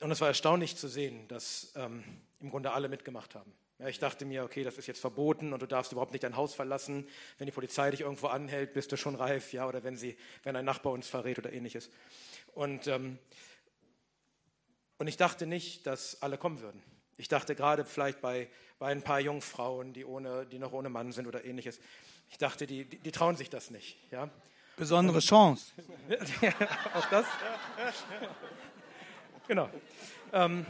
und 0.00 0.10
es 0.10 0.20
war 0.20 0.28
erstaunlich 0.28 0.76
zu 0.76 0.88
sehen, 0.88 1.28
dass 1.28 1.72
ähm, 1.76 2.04
im 2.40 2.50
Grunde 2.50 2.72
alle 2.72 2.88
mitgemacht 2.88 3.34
haben. 3.34 3.52
Ja, 3.78 3.88
ich 3.88 3.98
dachte 3.98 4.24
mir, 4.24 4.42
okay, 4.42 4.64
das 4.64 4.78
ist 4.78 4.86
jetzt 4.86 5.00
verboten 5.00 5.52
und 5.52 5.60
du 5.60 5.66
darfst 5.66 5.92
überhaupt 5.92 6.12
nicht 6.12 6.24
dein 6.24 6.36
Haus 6.36 6.54
verlassen. 6.54 7.06
Wenn 7.36 7.46
die 7.46 7.52
Polizei 7.52 7.90
dich 7.90 8.00
irgendwo 8.00 8.28
anhält, 8.28 8.72
bist 8.72 8.90
du 8.90 8.96
schon 8.96 9.14
reif, 9.14 9.52
ja, 9.52 9.68
oder 9.68 9.84
wenn 9.84 9.96
sie, 9.96 10.16
wenn 10.44 10.56
ein 10.56 10.64
Nachbar 10.64 10.92
uns 10.92 11.08
verrät 11.08 11.38
oder 11.38 11.52
ähnliches. 11.52 11.90
Und, 12.54 12.86
ähm, 12.86 13.18
und 14.96 15.08
ich 15.08 15.18
dachte 15.18 15.46
nicht, 15.46 15.86
dass 15.86 16.22
alle 16.22 16.38
kommen 16.38 16.62
würden. 16.62 16.82
Ich 17.18 17.28
dachte 17.28 17.54
gerade 17.54 17.84
vielleicht 17.84 18.22
bei, 18.22 18.48
bei 18.78 18.88
ein 18.88 19.02
paar 19.02 19.20
Jungfrauen, 19.20 19.92
die, 19.92 20.06
ohne, 20.06 20.46
die 20.46 20.58
noch 20.58 20.72
ohne 20.72 20.88
Mann 20.88 21.12
sind 21.12 21.26
oder 21.26 21.44
ähnliches. 21.44 21.78
Ich 22.30 22.38
dachte, 22.38 22.66
die, 22.66 22.86
die, 22.86 22.98
die 22.98 23.12
trauen 23.12 23.36
sich 23.36 23.50
das 23.50 23.70
nicht. 23.70 23.98
Ja? 24.10 24.30
Besondere 24.76 25.20
Chance. 25.20 25.72
Auch 26.94 27.06
das? 27.06 27.24
genau. 29.48 29.70
Ähm, 30.32 30.66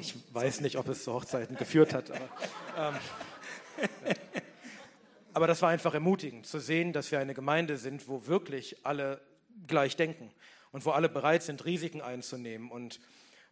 Ich 0.00 0.14
weiß 0.32 0.60
nicht, 0.60 0.76
ob 0.76 0.88
es 0.88 1.04
zu 1.04 1.12
Hochzeiten 1.12 1.56
geführt 1.56 1.92
hat, 1.92 2.10
aber, 2.10 2.28
ähm, 2.78 2.94
aber 5.34 5.46
das 5.46 5.60
war 5.60 5.70
einfach 5.70 5.92
ermutigend 5.94 6.46
zu 6.46 6.60
sehen, 6.60 6.92
dass 6.92 7.10
wir 7.10 7.18
eine 7.18 7.34
Gemeinde 7.34 7.76
sind, 7.76 8.08
wo 8.08 8.26
wirklich 8.26 8.76
alle 8.84 9.20
gleich 9.66 9.96
denken 9.96 10.30
und 10.70 10.86
wo 10.86 10.90
alle 10.90 11.08
bereit 11.08 11.42
sind, 11.42 11.64
Risiken 11.64 12.00
einzunehmen 12.00 12.70
und 12.70 13.00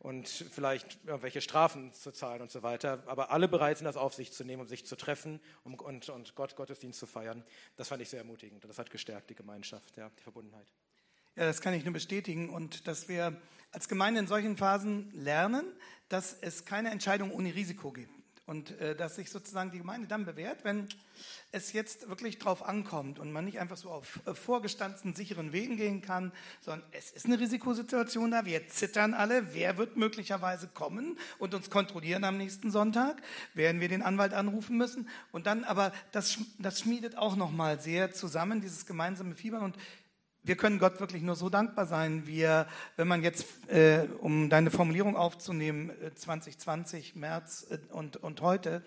und 0.00 0.28
vielleicht 0.28 0.98
irgendwelche 1.04 1.42
Strafen 1.42 1.92
zu 1.92 2.10
zahlen 2.10 2.40
und 2.40 2.50
so 2.50 2.62
weiter. 2.62 3.02
Aber 3.06 3.30
alle 3.30 3.48
bereit 3.48 3.78
sind, 3.78 3.84
das 3.84 3.96
auf 3.96 4.14
sich 4.14 4.32
zu 4.32 4.44
nehmen, 4.44 4.62
um 4.62 4.68
sich 4.68 4.86
zu 4.86 4.96
treffen 4.96 5.40
um, 5.62 5.74
und, 5.74 6.08
und 6.08 6.34
Gott 6.34 6.56
Gottesdienst 6.56 6.98
zu 6.98 7.06
feiern. 7.06 7.44
Das 7.76 7.88
fand 7.88 8.00
ich 8.00 8.08
sehr 8.08 8.20
ermutigend. 8.20 8.64
Das 8.64 8.78
hat 8.78 8.90
gestärkt, 8.90 9.28
die 9.30 9.34
Gemeinschaft, 9.34 9.96
ja, 9.96 10.10
die 10.18 10.22
Verbundenheit. 10.22 10.66
Ja, 11.36 11.44
das 11.44 11.60
kann 11.60 11.74
ich 11.74 11.84
nur 11.84 11.92
bestätigen. 11.92 12.48
Und 12.48 12.86
dass 12.88 13.08
wir 13.08 13.40
als 13.72 13.88
Gemeinde 13.88 14.20
in 14.20 14.26
solchen 14.26 14.56
Phasen 14.56 15.10
lernen, 15.12 15.64
dass 16.08 16.32
es 16.32 16.64
keine 16.64 16.90
Entscheidung 16.90 17.30
ohne 17.30 17.54
Risiko 17.54 17.92
gibt. 17.92 18.19
Und 18.50 18.80
äh, 18.80 18.96
dass 18.96 19.14
sich 19.14 19.30
sozusagen 19.30 19.70
die 19.70 19.78
Gemeinde 19.78 20.08
dann 20.08 20.24
bewährt, 20.24 20.64
wenn 20.64 20.88
es 21.52 21.72
jetzt 21.72 22.08
wirklich 22.08 22.40
drauf 22.40 22.66
ankommt 22.66 23.20
und 23.20 23.30
man 23.30 23.44
nicht 23.44 23.60
einfach 23.60 23.76
so 23.76 23.90
auf 23.90 24.18
äh, 24.26 24.34
vorgestanzten, 24.34 25.14
sicheren 25.14 25.52
Wegen 25.52 25.76
gehen 25.76 26.02
kann, 26.02 26.32
sondern 26.60 26.82
es 26.90 27.12
ist 27.12 27.26
eine 27.26 27.38
Risikosituation 27.38 28.32
da. 28.32 28.44
Wir 28.46 28.66
zittern 28.66 29.14
alle. 29.14 29.54
Wer 29.54 29.78
wird 29.78 29.96
möglicherweise 29.96 30.66
kommen 30.66 31.16
und 31.38 31.54
uns 31.54 31.70
kontrollieren 31.70 32.24
am 32.24 32.38
nächsten 32.38 32.72
Sonntag? 32.72 33.22
Werden 33.54 33.80
wir 33.80 33.88
den 33.88 34.02
Anwalt 34.02 34.34
anrufen 34.34 34.76
müssen? 34.76 35.08
Und 35.30 35.46
dann 35.46 35.62
aber, 35.62 35.92
das, 36.10 36.38
das 36.58 36.80
schmiedet 36.80 37.16
auch 37.16 37.36
nochmal 37.36 37.78
sehr 37.78 38.10
zusammen, 38.10 38.60
dieses 38.60 38.84
gemeinsame 38.84 39.36
Fiebern. 39.36 39.62
Und 39.62 39.76
wir 40.42 40.56
können 40.56 40.78
Gott 40.78 41.00
wirklich 41.00 41.22
nur 41.22 41.36
so 41.36 41.50
dankbar 41.50 41.86
sein. 41.86 42.26
Wir, 42.26 42.66
wenn 42.96 43.06
man 43.06 43.22
jetzt, 43.22 43.44
äh, 43.68 44.06
um 44.20 44.48
deine 44.48 44.70
Formulierung 44.70 45.16
aufzunehmen, 45.16 45.92
2020, 46.14 47.14
äh, 47.14 47.18
März 47.18 47.66
äh, 47.70 47.78
und, 47.92 48.16
und 48.16 48.40
heute, 48.40 48.82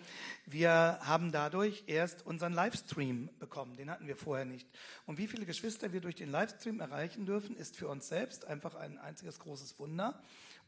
Wir 0.45 0.99
haben 1.01 1.31
dadurch 1.31 1.83
erst 1.87 2.25
unseren 2.25 2.53
Livestream 2.53 3.29
bekommen. 3.39 3.77
Den 3.77 3.89
hatten 3.89 4.07
wir 4.07 4.17
vorher 4.17 4.45
nicht. 4.45 4.67
Und 5.05 5.17
wie 5.17 5.27
viele 5.27 5.45
Geschwister 5.45 5.93
wir 5.93 6.01
durch 6.01 6.15
den 6.15 6.31
Livestream 6.31 6.81
erreichen 6.81 7.25
dürfen, 7.25 7.55
ist 7.55 7.77
für 7.77 7.87
uns 7.87 8.09
selbst 8.09 8.45
einfach 8.45 8.75
ein 8.75 8.97
einziges 8.97 9.39
großes 9.39 9.79
Wunder. 9.79 10.21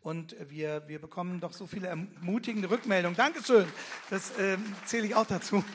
Und 0.05 0.35
wir, 0.51 0.87
wir 0.87 0.99
bekommen 0.99 1.39
doch 1.39 1.51
so 1.51 1.65
viele 1.65 1.87
ermutigende 1.87 2.69
Rückmeldungen. 2.69 3.17
Dankeschön. 3.17 3.65
Das 4.11 4.31
ähm, 4.37 4.63
zähle 4.85 5.07
ich 5.07 5.15
auch 5.15 5.25
dazu. 5.25 5.63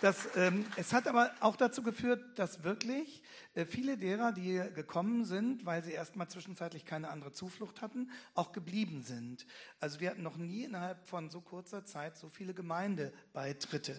Das, 0.00 0.28
ähm, 0.36 0.66
es 0.76 0.92
hat 0.92 1.08
aber 1.08 1.30
auch 1.40 1.56
dazu 1.56 1.82
geführt, 1.82 2.22
dass 2.34 2.62
wirklich 2.62 3.22
viele 3.66 3.96
derer, 3.96 4.32
die 4.32 4.60
gekommen 4.74 5.24
sind, 5.24 5.64
weil 5.64 5.84
sie 5.84 5.92
erstmal 5.92 6.28
zwischenzeitlich 6.28 6.84
keine 6.84 7.08
andere 7.10 7.32
Zuflucht 7.32 7.82
hatten, 7.82 8.10
auch 8.34 8.52
geblieben 8.52 9.02
sind. 9.02 9.46
Also 9.78 10.00
wir 10.00 10.10
hatten 10.10 10.22
noch 10.22 10.36
nie 10.36 10.64
innerhalb 10.64 11.06
von 11.06 11.30
so 11.30 11.40
kurzer 11.40 11.84
Zeit 11.84 12.16
so 12.16 12.28
viele 12.28 12.52
Gemeindebeitritte 12.52 13.96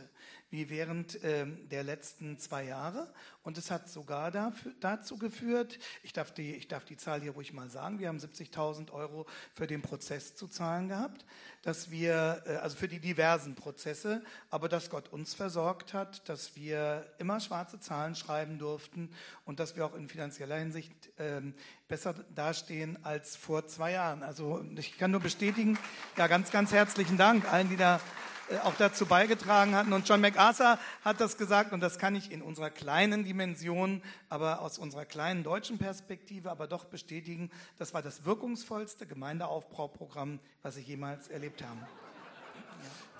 wie 0.50 0.70
während 0.70 1.20
ähm, 1.24 1.68
der 1.70 1.84
letzten 1.84 2.38
zwei 2.38 2.64
Jahre. 2.66 3.12
Und 3.44 3.58
es 3.58 3.72
hat 3.72 3.90
sogar 3.90 4.32
dazu 4.80 5.18
geführt, 5.18 5.78
ich 6.02 6.14
darf, 6.14 6.34
die, 6.34 6.56
ich 6.56 6.68
darf 6.68 6.86
die 6.86 6.98
Zahl 6.98 7.22
hier 7.22 7.32
ruhig 7.32 7.52
mal 7.52 7.70
sagen, 7.70 8.00
wir 8.00 8.08
haben 8.08 8.20
70.000 8.20 8.92
Euro 8.92 9.26
für 9.54 9.68
den 9.68 9.82
Prozess 9.82 10.36
zu 10.36 10.48
zahlen 10.48 10.88
gehabt, 10.88 11.26
dass 11.62 11.92
wir, 11.92 12.44
äh, 12.46 12.56
also 12.58 12.78
für 12.78 12.88
die 12.88 13.00
diversen 13.00 13.56
Prozesse, 13.56 14.24
aber 14.50 14.70
dass 14.70 14.90
Gott 14.90 15.10
uns 15.10 15.34
versorgt 15.34 15.94
hat, 15.94 16.28
dass 16.30 16.56
wir 16.56 17.06
immer 17.18 17.40
schwarze 17.40 17.80
Zahlen 17.80 18.16
schreiben 18.16 18.58
durften 18.58 19.10
und 19.46 19.60
dass 19.60 19.76
wir 19.76 19.86
auch 19.86 19.94
in 19.94 20.10
finanzieller 20.10 20.58
Hinsicht 20.58 20.92
ähm, 21.18 21.54
besser 21.88 22.14
dastehen 22.34 22.98
als 23.06 23.36
vor 23.36 23.68
zwei 23.68 23.92
Jahren. 23.92 24.24
Also 24.24 24.66
ich 24.76 24.98
kann 24.98 25.12
nur 25.12 25.20
bestätigen, 25.20 25.78
ja, 26.18 26.28
ganz, 26.28 26.52
ganz 26.52 26.72
herzlichen 26.72 27.18
Dank 27.18 27.52
allen, 27.52 27.70
die 27.70 27.78
da 27.78 28.02
äh, 28.50 28.58
auch 28.60 28.74
dazu 28.76 29.06
beigetragen 29.06 29.76
hatten. 29.76 29.94
Und 29.94 30.10
John 30.10 30.20
MacArthur 30.20 30.80
hat 31.04 31.22
das 31.22 31.38
gesagt, 31.38 31.74
und 31.74 31.80
das 31.80 32.00
kann 32.00 32.16
ich 32.16 32.32
in 32.32 32.42
unserer 32.42 32.72
kleinen 32.72 33.24
Dimension, 33.24 34.02
aber 34.30 34.62
aus 34.62 34.80
unserer 34.80 35.06
kleinen 35.06 35.44
deutschen 35.44 35.78
Perspektive, 35.78 36.50
aber 36.50 36.68
doch 36.68 36.86
bestätigen, 36.86 37.52
das 37.78 37.94
war 37.94 38.02
das 38.02 38.26
wirkungsvollste 38.26 39.06
Gemeindeaufbauprogramm, 39.06 40.40
was 40.64 40.76
ich 40.78 40.88
jemals 40.88 41.28
erlebt 41.28 41.62
habe. 41.62 41.88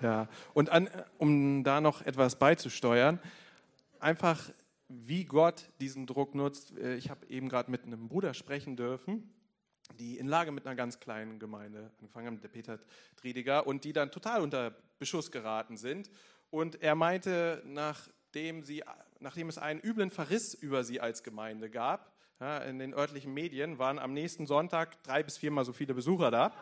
Ja, 0.00 0.28
und 0.54 0.70
an, 0.70 0.90
um 1.18 1.64
da 1.64 1.80
noch 1.80 2.02
etwas 2.02 2.36
beizusteuern, 2.36 3.18
einfach 3.98 4.50
wie 4.88 5.24
Gott 5.24 5.68
diesen 5.80 6.06
Druck 6.06 6.34
nutzt. 6.34 6.76
Äh, 6.76 6.96
ich 6.96 7.10
habe 7.10 7.26
eben 7.28 7.48
gerade 7.48 7.70
mit 7.70 7.84
einem 7.84 8.08
Bruder 8.08 8.34
sprechen 8.34 8.76
dürfen, 8.76 9.32
die 9.98 10.18
in 10.18 10.26
Lage 10.26 10.52
mit 10.52 10.66
einer 10.66 10.76
ganz 10.76 11.00
kleinen 11.00 11.38
Gemeinde 11.38 11.90
angefangen 12.00 12.26
haben, 12.26 12.40
der 12.40 12.48
Peter 12.48 12.78
Triediger, 13.16 13.66
und 13.66 13.84
die 13.84 13.92
dann 13.92 14.10
total 14.10 14.42
unter 14.42 14.74
Beschuss 14.98 15.30
geraten 15.30 15.76
sind. 15.76 16.10
Und 16.50 16.82
er 16.82 16.94
meinte, 16.94 17.62
nachdem, 17.66 18.62
sie, 18.62 18.82
nachdem 19.20 19.48
es 19.48 19.58
einen 19.58 19.80
üblen 19.80 20.10
Verriss 20.10 20.54
über 20.54 20.84
sie 20.84 21.00
als 21.00 21.22
Gemeinde 21.22 21.70
gab, 21.70 22.12
ja, 22.40 22.58
in 22.58 22.78
den 22.78 22.92
örtlichen 22.92 23.32
Medien 23.32 23.78
waren 23.78 23.98
am 23.98 24.12
nächsten 24.12 24.46
Sonntag 24.46 25.02
drei 25.02 25.22
bis 25.22 25.38
viermal 25.38 25.64
so 25.64 25.72
viele 25.72 25.94
Besucher 25.94 26.30
da. 26.30 26.52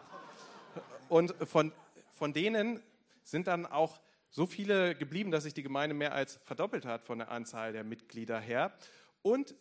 Und 1.08 1.34
von, 1.46 1.72
von 2.12 2.32
denen 2.32 2.80
sind 3.24 3.48
dann 3.48 3.66
auch 3.66 4.00
so 4.34 4.46
viele 4.46 4.96
geblieben, 4.96 5.30
dass 5.30 5.44
sich 5.44 5.54
die 5.54 5.62
Gemeinde 5.62 5.94
mehr 5.94 6.12
als 6.12 6.40
verdoppelt 6.42 6.84
hat 6.86 7.04
von 7.04 7.18
der 7.18 7.30
Anzahl 7.30 7.72
der 7.72 7.84
Mitglieder 7.84 8.40
her. 8.40 8.76
Und 9.22 9.54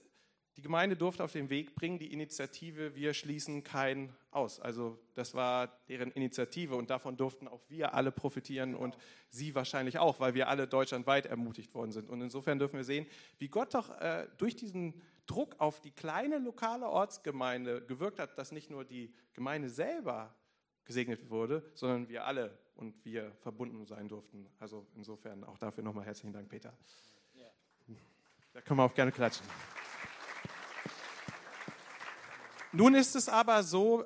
die 0.58 0.64
Gemeinde 0.64 0.96
durfte 0.96 1.24
auf 1.24 1.32
den 1.32 1.52
Weg 1.52 1.76
bringen, 1.76 2.00
die 2.00 2.12
Initiative 2.12 2.96
Wir 2.96 3.14
schließen 3.14 3.64
kein 3.64 4.16
aus. 4.32 4.60
Also 4.60 4.98
das 5.14 5.36
war 5.36 5.80
deren 5.90 6.12
Initiative 6.12 6.76
und 6.76 6.90
davon 6.90 7.18
durften 7.18 7.48
auch 7.48 7.62
wir 7.70 7.94
alle 7.94 8.12
profitieren 8.12 8.74
und 8.74 8.98
Sie 9.30 9.54
wahrscheinlich 9.54 10.00
auch, 10.00 10.20
weil 10.20 10.34
wir 10.34 10.48
alle 10.48 10.68
deutschlandweit 10.68 11.28
ermutigt 11.28 11.76
worden 11.76 11.92
sind. 11.92 12.10
Und 12.10 12.22
insofern 12.22 12.58
dürfen 12.58 12.78
wir 12.78 12.84
sehen, 12.84 13.06
wie 13.38 13.50
Gott 13.50 13.76
doch 13.76 13.92
äh, 14.02 14.28
durch 14.40 14.56
diesen 14.56 15.00
Druck 15.28 15.56
auf 15.60 15.82
die 15.82 15.92
kleine 15.92 16.40
lokale 16.40 16.88
Ortsgemeinde 16.88 17.86
gewirkt 17.86 18.18
hat, 18.18 18.40
dass 18.40 18.52
nicht 18.52 18.72
nur 18.72 18.86
die 18.86 19.14
Gemeinde 19.34 19.70
selber 19.70 20.34
gesegnet 20.84 21.30
wurde, 21.30 21.64
sondern 21.76 22.10
wir 22.10 22.26
alle 22.26 22.58
und 22.76 23.04
wir 23.06 23.32
verbunden 23.42 23.86
sein 23.86 24.08
durften. 24.08 24.48
Also 24.60 24.88
insofern 24.96 25.44
auch 25.44 25.58
dafür 25.58 25.84
nochmal 25.84 26.06
herzlichen 26.06 26.34
Dank, 26.34 26.50
Peter. 26.50 26.74
Da 28.54 28.62
können 28.62 28.80
wir 28.80 28.84
auch 28.84 28.94
gerne 28.94 29.12
klatschen. 29.12 29.46
Nun 32.72 32.94
ist 32.94 33.16
es 33.16 33.28
aber 33.28 33.64
so, 33.64 34.06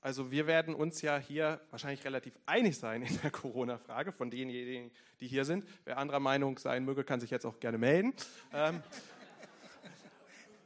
also 0.00 0.30
wir 0.30 0.46
werden 0.46 0.74
uns 0.74 1.02
ja 1.02 1.18
hier 1.18 1.60
wahrscheinlich 1.70 2.04
relativ 2.04 2.38
einig 2.46 2.78
sein 2.78 3.02
in 3.02 3.20
der 3.20 3.32
Corona-Frage 3.32 4.12
von 4.12 4.30
denjenigen, 4.30 4.92
die 5.20 5.26
hier 5.26 5.44
sind. 5.44 5.66
Wer 5.84 5.98
anderer 5.98 6.20
Meinung 6.20 6.58
sein 6.58 6.84
möge, 6.84 7.02
kann 7.02 7.18
sich 7.18 7.30
jetzt 7.30 7.44
auch 7.44 7.58
gerne 7.58 7.78
melden. 7.78 8.14
Ähm, 8.52 8.82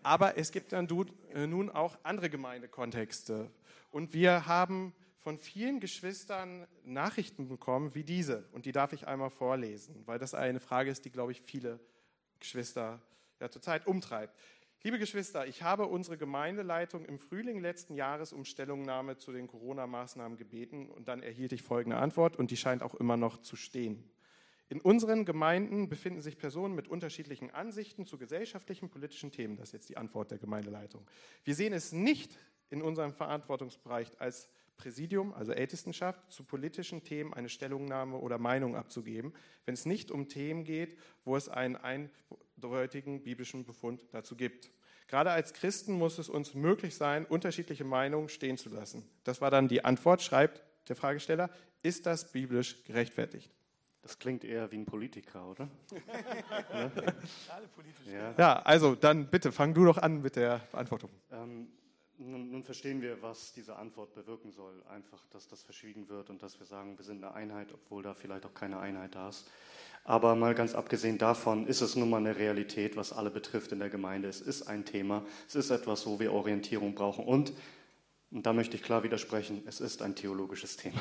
aber 0.03 0.37
es 0.37 0.53
gibt 0.53 0.73
dann 0.73 0.87
äh, 1.33 1.47
nun 1.47 1.71
auch 1.71 1.97
andere 2.03 2.29
Gemeindekontexte. 2.29 3.51
Und 3.91 4.13
wir 4.13 4.47
haben 4.47 4.95
von 5.23 5.39
vielen 5.39 5.79
Geschwistern 5.79 6.67
Nachrichten 6.85 7.49
bekommen 7.49 7.95
wie 7.95 8.03
diese. 8.03 8.45
Und 8.53 8.67
die 8.67 8.73
darf 8.73 8.93
ich 8.93 9.07
einmal 9.07 9.31
vorlesen, 9.31 10.03
weil 10.07 10.19
das 10.19 10.35
eine 10.35 10.59
Frage 10.61 10.91
ist, 10.91 11.05
die, 11.05 11.11
glaube 11.11 11.33
ich, 11.33 11.41
viele 11.41 11.79
Geschwister 12.41 13.01
ja 13.41 13.49
zurzeit 13.49 13.87
umtreibt. 13.87 14.37
Liebe 14.83 14.99
Geschwister, 14.99 15.47
ich 15.47 15.63
habe 15.63 15.87
unsere 15.87 16.19
Gemeindeleitung 16.19 17.05
im 17.05 17.21
Frühling 17.21 17.61
letzten 17.61 17.95
Jahres 17.95 18.33
um 18.33 18.45
Stellungnahme 18.45 19.17
zu 19.17 19.31
den 19.31 19.47
Corona-Maßnahmen 19.47 20.37
gebeten 20.37 20.89
und 20.89 21.07
dann 21.07 21.23
erhielt 21.23 21.53
ich 21.53 21.63
folgende 21.63 21.99
Antwort 21.99 22.37
und 22.37 22.51
die 22.51 22.57
scheint 22.57 22.83
auch 22.83 22.97
immer 22.97 23.17
noch 23.17 23.39
zu 23.39 23.55
stehen. 23.55 24.11
In 24.69 24.81
unseren 24.81 25.25
Gemeinden 25.25 25.89
befinden 25.89 26.21
sich 26.21 26.37
Personen 26.37 26.75
mit 26.75 26.89
unterschiedlichen 26.89 27.53
Ansichten 27.53 28.07
zu 28.07 28.19
gesellschaftlichen, 28.19 28.89
politischen 28.89 29.31
Themen. 29.31 29.57
Das 29.57 29.69
ist 29.69 29.73
jetzt 29.75 29.89
die 29.89 29.99
Antwort 29.99 30.33
der 30.33 30.39
Gemeindeleitung. 30.39 31.07
Wir 31.45 31.55
sehen 31.55 31.73
es 31.73 31.93
nicht 31.93 32.37
in 32.71 32.83
unserem 32.83 33.13
Verantwortungsbereich 33.13 34.09
als 34.19 34.49
Präsidium, 34.83 35.33
also 35.33 35.53
Ältestenschaft, 35.53 36.21
zu 36.33 36.43
politischen 36.43 37.05
Themen 37.05 37.33
eine 37.33 37.49
Stellungnahme 37.49 38.17
oder 38.17 38.39
Meinung 38.39 38.75
abzugeben, 38.75 39.33
wenn 39.65 39.75
es 39.75 39.87
nicht 39.87 40.11
um 40.11 40.29
Themen 40.29 40.65
geht, 40.65 40.99
wo 41.25 41.37
es 41.37 41.49
einen 41.49 41.77
eindeutigen 41.77 43.23
biblischen 43.23 43.65
Befund 43.65 44.05
dazu 44.11 44.35
gibt. 44.35 44.73
Gerade 45.07 45.31
als 45.31 45.53
Christen 45.53 45.93
muss 45.93 46.19
es 46.19 46.29
uns 46.29 46.55
möglich 46.55 46.97
sein, 46.97 47.27
unterschiedliche 47.27 47.85
Meinungen 47.85 48.29
stehen 48.29 48.59
zu 48.59 48.71
lassen. 48.71 49.09
Das 49.23 49.41
war 49.41 49.53
dann 49.53 49.69
die 49.69 49.85
Antwort, 49.85 50.21
schreibt 50.21 50.65
der 50.89 50.97
Fragesteller. 50.97 51.49
Ist 51.85 52.07
das 52.07 52.33
biblisch 52.33 52.83
gerechtfertigt? 52.83 53.53
Das 54.03 54.19
klingt 54.19 54.43
eher 54.43 54.73
wie 54.73 54.79
ein 54.79 54.85
Politiker, 54.85 55.47
oder? 55.47 55.69
ja. 58.13 58.35
ja, 58.37 58.63
also 58.63 58.97
dann 58.97 59.29
bitte 59.29 59.53
fang 59.53 59.75
du 59.75 59.85
doch 59.85 59.99
an 59.99 60.23
mit 60.23 60.35
der 60.35 60.61
Beantwortung. 60.73 61.11
Ähm, 61.31 61.69
nun, 62.19 62.51
nun, 62.51 62.63
verstehen 62.63 63.03
wir, 63.03 63.21
was 63.23 63.53
diese 63.53 63.77
Antwort 63.77 64.15
bewirken 64.15 64.53
soll. 64.53 64.83
Einfach, 64.91 65.21
dass 65.31 65.49
das 65.49 65.63
verschwiegen 65.63 66.09
wird 66.09 66.31
und 66.31 66.43
dass 66.43 66.59
wir 66.59 66.67
sagen, 66.67 66.97
wir 66.99 67.05
sind 67.05 67.25
eine 67.25 67.35
Einheit, 67.35 67.73
obwohl 67.73 68.03
da 68.03 68.15
vielleicht 68.15 68.47
auch 68.47 68.55
keine 68.55 68.79
Einheit 68.79 69.15
da 69.15 69.29
ist. 69.29 69.47
Aber 70.05 70.35
mal 70.35 70.55
ganz 70.55 70.75
abgesehen 70.75 71.19
davon 71.19 71.67
ist 71.67 71.81
es 71.81 71.95
nun 71.95 72.11
mal 72.11 72.19
eine 72.19 72.37
Realität, 72.37 72.97
was 72.97 73.13
alle 73.13 73.31
betrifft 73.31 73.73
in 73.73 73.79
der 73.79 73.89
Gemeinde. 73.89 74.29
Es 74.29 74.41
ist 74.41 74.63
ein 74.63 74.85
Thema, 74.85 75.25
es 75.47 75.55
ist 75.55 75.71
etwas, 75.71 76.07
wo 76.07 76.19
wir 76.19 76.33
Orientierung 76.33 76.95
brauchen. 76.95 77.25
Und, 77.25 77.53
und 78.31 78.45
da 78.45 78.53
möchte 78.53 78.77
ich 78.77 78.83
klar 78.83 79.05
widersprechen, 79.05 79.63
es 79.67 79.81
ist 79.81 80.03
ein 80.03 80.17
theologisches 80.17 80.77
Thema. 80.77 81.01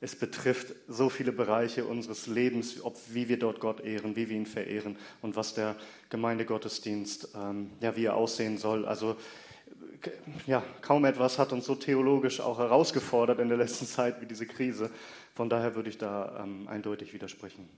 Es 0.00 0.14
betrifft 0.14 0.74
so 0.86 1.08
viele 1.08 1.32
Bereiche 1.32 1.84
unseres 1.84 2.28
Lebens, 2.28 2.82
ob, 2.84 2.96
wie 3.08 3.28
wir 3.28 3.38
dort 3.38 3.58
Gott 3.58 3.80
ehren, 3.80 4.14
wie 4.14 4.28
wir 4.28 4.36
ihn 4.36 4.46
verehren 4.46 4.96
und 5.22 5.34
was 5.34 5.54
der 5.54 5.74
Gemeindegottesdienst, 6.08 7.30
ähm, 7.34 7.72
ja, 7.80 7.96
wie 7.96 8.04
er 8.04 8.14
aussehen 8.14 8.58
soll. 8.58 8.86
Also 8.86 9.16
ja, 10.46 10.62
kaum 10.80 11.04
etwas 11.04 11.38
hat 11.38 11.52
uns 11.52 11.66
so 11.66 11.74
theologisch 11.74 12.40
auch 12.40 12.58
herausgefordert 12.58 13.38
in 13.40 13.48
der 13.48 13.58
letzten 13.58 13.86
Zeit 13.86 14.20
wie 14.20 14.26
diese 14.26 14.46
Krise. 14.46 14.90
Von 15.34 15.48
daher 15.48 15.74
würde 15.74 15.88
ich 15.88 15.98
da 15.98 16.42
ähm, 16.42 16.68
eindeutig 16.68 17.12
widersprechen. 17.12 17.68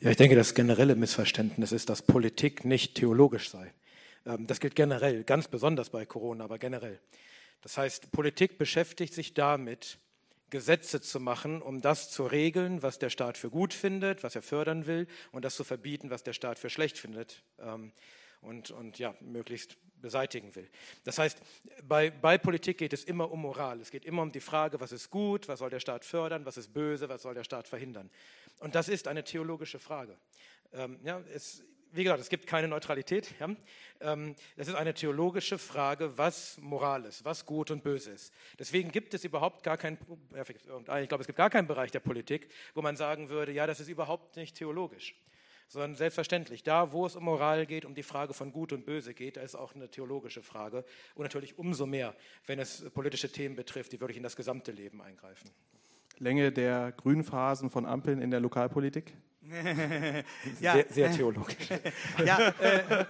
Ja, 0.00 0.10
ich 0.10 0.16
denke, 0.16 0.36
das 0.36 0.54
generelle 0.54 0.96
Missverständnis 0.96 1.72
ist, 1.72 1.88
dass 1.88 2.02
Politik 2.02 2.64
nicht 2.64 2.94
theologisch 2.94 3.50
sei. 3.50 3.72
Ähm, 4.26 4.46
das 4.46 4.60
gilt 4.60 4.74
generell, 4.74 5.24
ganz 5.24 5.48
besonders 5.48 5.90
bei 5.90 6.04
Corona, 6.04 6.44
aber 6.44 6.58
generell. 6.58 6.98
Das 7.62 7.78
heißt, 7.78 8.12
Politik 8.12 8.58
beschäftigt 8.58 9.14
sich 9.14 9.34
damit, 9.34 9.98
Gesetze 10.50 11.00
zu 11.00 11.18
machen, 11.18 11.62
um 11.62 11.80
das 11.80 12.10
zu 12.10 12.26
regeln, 12.26 12.82
was 12.82 12.98
der 12.98 13.10
Staat 13.10 13.38
für 13.38 13.50
gut 13.50 13.74
findet, 13.74 14.22
was 14.22 14.36
er 14.36 14.42
fördern 14.42 14.86
will, 14.86 15.08
und 15.32 15.44
das 15.44 15.56
zu 15.56 15.64
verbieten, 15.64 16.10
was 16.10 16.22
der 16.22 16.32
Staat 16.32 16.58
für 16.58 16.70
schlecht 16.70 16.98
findet 16.98 17.42
ähm, 17.58 17.92
und, 18.44 18.70
und 18.70 18.98
ja, 18.98 19.14
möglichst 19.20 19.76
beseitigen 20.00 20.54
will. 20.54 20.68
Das 21.04 21.18
heißt, 21.18 21.40
bei, 21.82 22.10
bei 22.10 22.36
Politik 22.36 22.78
geht 22.78 22.92
es 22.92 23.04
immer 23.04 23.30
um 23.32 23.40
Moral. 23.40 23.80
Es 23.80 23.90
geht 23.90 24.04
immer 24.04 24.22
um 24.22 24.30
die 24.30 24.40
Frage, 24.40 24.78
was 24.78 24.92
ist 24.92 25.10
gut, 25.10 25.48
was 25.48 25.60
soll 25.60 25.70
der 25.70 25.80
Staat 25.80 26.04
fördern, 26.04 26.44
was 26.44 26.58
ist 26.58 26.74
böse, 26.74 27.08
was 27.08 27.22
soll 27.22 27.34
der 27.34 27.44
Staat 27.44 27.66
verhindern. 27.66 28.10
Und 28.58 28.74
das 28.74 28.88
ist 28.88 29.08
eine 29.08 29.24
theologische 29.24 29.78
Frage. 29.78 30.16
Ähm, 30.74 30.98
ja, 31.02 31.22
es, 31.32 31.62
wie 31.92 32.02
gesagt, 32.02 32.20
es 32.20 32.28
gibt 32.28 32.46
keine 32.46 32.68
Neutralität. 32.68 33.34
Ja? 33.40 33.48
Ähm, 34.00 34.34
das 34.56 34.68
ist 34.68 34.74
eine 34.74 34.92
theologische 34.92 35.58
Frage, 35.58 36.18
was 36.18 36.58
Moral 36.58 37.04
ist, 37.06 37.24
was 37.24 37.46
gut 37.46 37.70
und 37.70 37.82
böse 37.82 38.10
ist. 38.10 38.32
Deswegen 38.58 38.90
gibt 38.90 39.14
es 39.14 39.24
überhaupt 39.24 39.62
gar 39.62 39.78
keinen, 39.78 39.96
ich 40.32 41.08
glaube, 41.08 41.22
es 41.22 41.26
gibt 41.26 41.38
gar 41.38 41.50
keinen 41.50 41.66
Bereich 41.66 41.92
der 41.92 42.00
Politik, 42.00 42.48
wo 42.74 42.82
man 42.82 42.96
sagen 42.96 43.30
würde, 43.30 43.52
ja, 43.52 43.66
das 43.66 43.80
ist 43.80 43.88
überhaupt 43.88 44.36
nicht 44.36 44.56
theologisch. 44.56 45.14
Sondern 45.68 45.96
selbstverständlich, 45.96 46.62
da, 46.62 46.92
wo 46.92 47.06
es 47.06 47.16
um 47.16 47.24
Moral 47.24 47.66
geht, 47.66 47.84
um 47.84 47.94
die 47.94 48.02
Frage 48.02 48.34
von 48.34 48.52
Gut 48.52 48.72
und 48.72 48.86
Böse 48.86 49.14
geht, 49.14 49.36
da 49.36 49.40
ist 49.40 49.54
auch 49.54 49.74
eine 49.74 49.88
theologische 49.88 50.42
Frage. 50.42 50.84
Und 51.14 51.24
natürlich 51.24 51.58
umso 51.58 51.86
mehr, 51.86 52.14
wenn 52.46 52.58
es 52.58 52.88
politische 52.90 53.30
Themen 53.30 53.56
betrifft, 53.56 53.92
die 53.92 54.00
wirklich 54.00 54.16
in 54.16 54.22
das 54.22 54.36
gesamte 54.36 54.72
Leben 54.72 55.00
eingreifen. 55.02 55.50
Länge 56.18 56.52
der 56.52 56.92
Grünphasen 56.92 57.70
von 57.70 57.86
Ampeln 57.86 58.20
in 58.20 58.30
der 58.30 58.40
Lokalpolitik? 58.40 59.14
ja, 60.60 60.72
sehr, 60.74 60.86
sehr, 60.88 61.12
theologisch. 61.12 61.68
ja, 62.24 62.48
äh, 62.60 63.04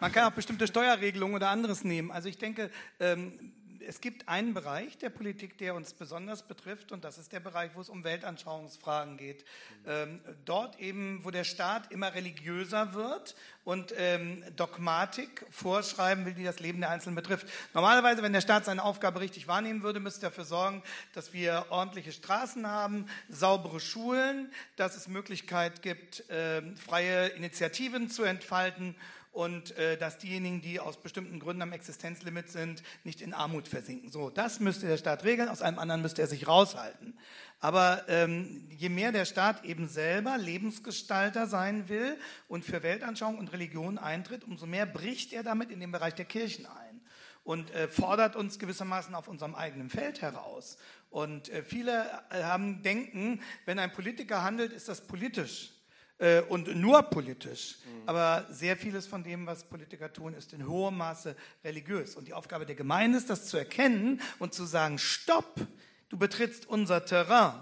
man 0.00 0.12
kann 0.12 0.30
auch 0.30 0.34
bestimmte 0.34 0.66
Steuerregelungen 0.66 1.34
oder 1.34 1.48
anderes 1.48 1.82
nehmen. 1.82 2.12
Also 2.12 2.28
ich 2.28 2.38
denke, 2.38 2.70
ähm, 3.00 3.52
es 3.86 4.00
gibt 4.00 4.28
einen 4.28 4.54
Bereich 4.54 4.98
der 4.98 5.10
Politik, 5.10 5.58
der 5.58 5.74
uns 5.74 5.92
besonders 5.94 6.42
betrifft, 6.42 6.92
und 6.92 7.04
das 7.04 7.18
ist 7.18 7.32
der 7.32 7.40
Bereich, 7.40 7.70
wo 7.74 7.80
es 7.80 7.88
um 7.88 8.04
Weltanschauungsfragen 8.04 9.16
geht. 9.16 9.44
Ähm, 9.86 10.20
dort 10.44 10.78
eben, 10.78 11.24
wo 11.24 11.30
der 11.30 11.44
Staat 11.44 11.90
immer 11.92 12.14
religiöser 12.14 12.94
wird 12.94 13.34
und 13.64 13.94
ähm, 13.96 14.42
Dogmatik 14.56 15.46
vorschreiben 15.50 16.26
will, 16.26 16.34
die 16.34 16.44
das 16.44 16.60
Leben 16.60 16.80
der 16.80 16.90
Einzelnen 16.90 17.16
betrifft. 17.16 17.46
Normalerweise, 17.74 18.22
wenn 18.22 18.32
der 18.32 18.40
Staat 18.40 18.64
seine 18.64 18.82
Aufgabe 18.82 19.20
richtig 19.20 19.48
wahrnehmen 19.48 19.82
würde, 19.82 20.00
müsste 20.00 20.26
er 20.26 20.30
dafür 20.30 20.44
sorgen, 20.44 20.82
dass 21.12 21.32
wir 21.32 21.66
ordentliche 21.70 22.12
Straßen 22.12 22.66
haben, 22.66 23.06
saubere 23.28 23.80
Schulen, 23.80 24.52
dass 24.76 24.96
es 24.96 25.08
Möglichkeit 25.08 25.82
gibt, 25.82 26.28
äh, 26.30 26.62
freie 26.76 27.28
Initiativen 27.28 28.08
zu 28.08 28.24
entfalten 28.24 28.96
und 29.32 29.76
äh, 29.76 29.96
dass 29.96 30.18
diejenigen, 30.18 30.60
die 30.60 30.80
aus 30.80 30.96
bestimmten 31.00 31.38
Gründen 31.38 31.62
am 31.62 31.72
Existenzlimit 31.72 32.50
sind, 32.50 32.82
nicht 33.04 33.20
in 33.20 33.32
Armut 33.32 33.68
versinken. 33.68 34.10
So, 34.10 34.28
das 34.28 34.60
müsste 34.60 34.86
der 34.86 34.96
Staat 34.96 35.24
regeln, 35.24 35.48
aus 35.48 35.62
einem 35.62 35.78
anderen 35.78 36.02
müsste 36.02 36.22
er 36.22 36.28
sich 36.28 36.48
raushalten. 36.48 37.16
Aber 37.60 38.04
ähm, 38.08 38.66
je 38.70 38.88
mehr 38.88 39.12
der 39.12 39.24
Staat 39.24 39.64
eben 39.64 39.88
selber 39.88 40.38
Lebensgestalter 40.38 41.46
sein 41.46 41.88
will 41.88 42.16
und 42.48 42.64
für 42.64 42.82
Weltanschauung 42.82 43.38
und 43.38 43.52
Religion 43.52 43.98
eintritt, 43.98 44.44
umso 44.44 44.66
mehr 44.66 44.86
bricht 44.86 45.32
er 45.32 45.42
damit 45.42 45.70
in 45.70 45.80
den 45.80 45.92
Bereich 45.92 46.14
der 46.14 46.24
Kirchen 46.24 46.66
ein 46.66 47.00
und 47.44 47.70
äh, 47.72 47.88
fordert 47.88 48.34
uns 48.34 48.58
gewissermaßen 48.58 49.14
auf 49.14 49.28
unserem 49.28 49.54
eigenen 49.54 49.90
Feld 49.90 50.22
heraus. 50.22 50.78
Und 51.10 51.48
äh, 51.50 51.62
viele 51.62 52.04
äh, 52.30 52.42
haben 52.42 52.82
denken, 52.82 53.42
wenn 53.64 53.78
ein 53.78 53.92
Politiker 53.92 54.42
handelt, 54.42 54.72
ist 54.72 54.88
das 54.88 55.06
politisch 55.06 55.72
äh, 56.20 56.42
und 56.42 56.74
nur 56.76 57.02
politisch. 57.02 57.78
Mhm. 57.84 58.02
Aber 58.08 58.46
sehr 58.50 58.76
vieles 58.76 59.06
von 59.06 59.24
dem, 59.24 59.46
was 59.46 59.64
Politiker 59.64 60.12
tun, 60.12 60.34
ist 60.34 60.52
in 60.52 60.68
hohem 60.68 60.98
Maße 60.98 61.34
religiös. 61.64 62.14
Und 62.14 62.28
die 62.28 62.34
Aufgabe 62.34 62.66
der 62.66 62.76
Gemeinde 62.76 63.18
ist, 63.18 63.30
das 63.30 63.46
zu 63.46 63.56
erkennen 63.56 64.20
und 64.38 64.54
zu 64.54 64.64
sagen, 64.64 64.98
stopp, 64.98 65.66
du 66.10 66.18
betrittst 66.18 66.66
unser 66.66 67.04
Terrain. 67.04 67.54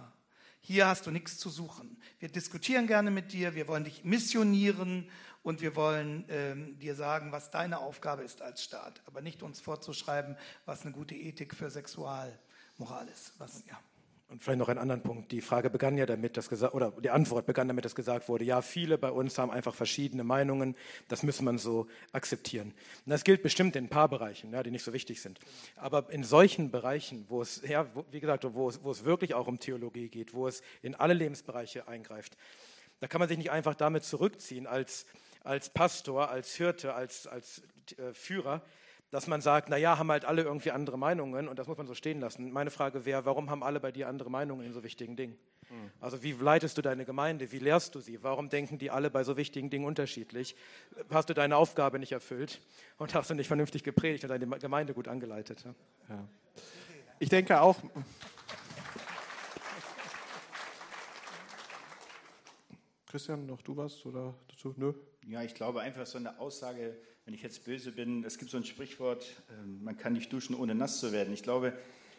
Hier 0.60 0.86
hast 0.86 1.06
du 1.06 1.10
nichts 1.10 1.38
zu 1.38 1.48
suchen. 1.48 1.96
Wir 2.18 2.28
diskutieren 2.28 2.86
gerne 2.86 3.10
mit 3.10 3.32
dir, 3.32 3.54
wir 3.54 3.68
wollen 3.68 3.84
dich 3.84 4.04
missionieren 4.04 5.08
und 5.42 5.60
wir 5.60 5.76
wollen 5.76 6.24
ähm, 6.28 6.78
dir 6.78 6.94
sagen, 6.94 7.32
was 7.32 7.50
deine 7.50 7.78
Aufgabe 7.78 8.22
ist 8.22 8.42
als 8.42 8.62
Staat, 8.62 9.00
aber 9.06 9.22
nicht 9.22 9.42
uns 9.42 9.60
vorzuschreiben, 9.60 10.36
was 10.66 10.82
eine 10.82 10.92
gute 10.92 11.14
Ethik 11.14 11.54
für 11.54 11.70
Sexualmoral 11.70 13.08
ist. 13.12 13.32
Was, 13.38 13.62
ja. 13.66 13.78
Und 14.30 14.44
vielleicht 14.44 14.58
noch 14.58 14.68
einen 14.68 14.78
anderen 14.78 15.02
Punkt. 15.02 15.32
Die 15.32 15.40
Frage 15.40 15.70
begann 15.70 15.96
ja 15.96 16.04
damit, 16.04 16.36
dass 16.36 16.50
gesagt, 16.50 16.74
oder 16.74 16.92
die 16.92 17.08
Antwort 17.08 17.46
begann 17.46 17.66
damit, 17.66 17.86
dass 17.86 17.94
gesagt 17.94 18.28
wurde, 18.28 18.44
ja, 18.44 18.60
viele 18.60 18.98
bei 18.98 19.10
uns 19.10 19.38
haben 19.38 19.50
einfach 19.50 19.74
verschiedene 19.74 20.22
Meinungen. 20.22 20.76
Das 21.08 21.22
muss 21.22 21.40
man 21.40 21.56
so 21.56 21.86
akzeptieren. 22.12 22.74
Und 23.06 23.10
das 23.10 23.24
gilt 23.24 23.42
bestimmt 23.42 23.74
in 23.74 23.86
ein 23.86 23.88
paar 23.88 24.08
Bereichen, 24.08 24.52
ja, 24.52 24.62
die 24.62 24.70
nicht 24.70 24.84
so 24.84 24.92
wichtig 24.92 25.22
sind. 25.22 25.38
Aber 25.76 26.10
in 26.10 26.24
solchen 26.24 26.70
Bereichen, 26.70 27.24
wo 27.30 27.40
es, 27.40 27.62
ja, 27.66 27.86
wie 28.10 28.20
gesagt, 28.20 28.44
wo 28.52 28.68
es, 28.68 28.84
wo 28.84 28.90
es 28.90 29.04
wirklich 29.04 29.32
auch 29.32 29.46
um 29.46 29.60
Theologie 29.60 30.08
geht, 30.08 30.34
wo 30.34 30.46
es 30.46 30.62
in 30.82 30.94
alle 30.94 31.14
Lebensbereiche 31.14 31.88
eingreift, 31.88 32.36
da 33.00 33.06
kann 33.06 33.20
man 33.20 33.28
sich 33.28 33.38
nicht 33.38 33.50
einfach 33.50 33.76
damit 33.76 34.04
zurückziehen 34.04 34.66
als, 34.66 35.06
als 35.42 35.70
Pastor, 35.70 36.28
als 36.28 36.54
Hirte, 36.54 36.92
als, 36.92 37.26
als 37.26 37.62
äh, 37.96 38.12
Führer, 38.12 38.62
dass 39.10 39.26
man 39.26 39.40
sagt, 39.40 39.70
naja, 39.70 39.98
haben 39.98 40.10
halt 40.10 40.24
alle 40.24 40.42
irgendwie 40.42 40.70
andere 40.70 40.98
Meinungen 40.98 41.48
und 41.48 41.58
das 41.58 41.66
muss 41.66 41.78
man 41.78 41.86
so 41.86 41.94
stehen 41.94 42.20
lassen. 42.20 42.52
Meine 42.52 42.70
Frage 42.70 43.04
wäre, 43.04 43.24
warum 43.24 43.48
haben 43.48 43.62
alle 43.62 43.80
bei 43.80 43.90
dir 43.90 44.08
andere 44.08 44.30
Meinungen 44.30 44.66
in 44.66 44.72
so 44.72 44.82
wichtigen 44.82 45.16
Dingen? 45.16 45.38
Mhm. 45.70 45.90
Also 46.00 46.22
wie 46.22 46.32
leitest 46.32 46.76
du 46.76 46.82
deine 46.82 47.04
Gemeinde? 47.04 47.50
Wie 47.50 47.58
lehrst 47.58 47.94
du 47.94 48.00
sie? 48.00 48.22
Warum 48.22 48.50
denken 48.50 48.78
die 48.78 48.90
alle 48.90 49.10
bei 49.10 49.24
so 49.24 49.36
wichtigen 49.36 49.70
Dingen 49.70 49.86
unterschiedlich? 49.86 50.56
Hast 51.10 51.30
du 51.30 51.34
deine 51.34 51.56
Aufgabe 51.56 51.98
nicht 51.98 52.12
erfüllt 52.12 52.60
und 52.98 53.14
hast 53.14 53.30
du 53.30 53.34
nicht 53.34 53.48
vernünftig 53.48 53.82
gepredigt 53.82 54.24
und 54.24 54.30
deine 54.30 54.46
Gemeinde 54.58 54.92
gut 54.92 55.08
angeleitet? 55.08 55.64
Ja. 56.08 56.28
Ich 57.18 57.30
denke 57.30 57.60
auch. 57.60 57.76
Christian, 63.06 63.46
noch 63.46 63.62
du 63.62 63.74
was 63.74 64.04
oder 64.04 64.34
dazu? 64.48 64.74
Nö? 64.76 64.92
Ja, 65.26 65.42
ich 65.42 65.54
glaube 65.54 65.80
einfach 65.80 66.04
so 66.04 66.18
eine 66.18 66.38
Aussage 66.38 66.94
wenn 67.28 67.34
ich 67.34 67.42
jetzt 67.42 67.66
böse 67.66 67.92
bin, 67.92 68.24
es 68.24 68.38
gibt 68.38 68.50
so 68.50 68.56
ein 68.56 68.64
Sprichwort, 68.64 69.26
ähm, 69.50 69.84
man 69.84 69.98
kann 69.98 70.14
nicht 70.14 70.32
duschen, 70.32 70.54
ohne 70.54 70.74
nass 70.74 70.98
zu 70.98 71.12
werden. 71.12 71.34
Ich 71.34 71.42
glaube, 71.42 71.74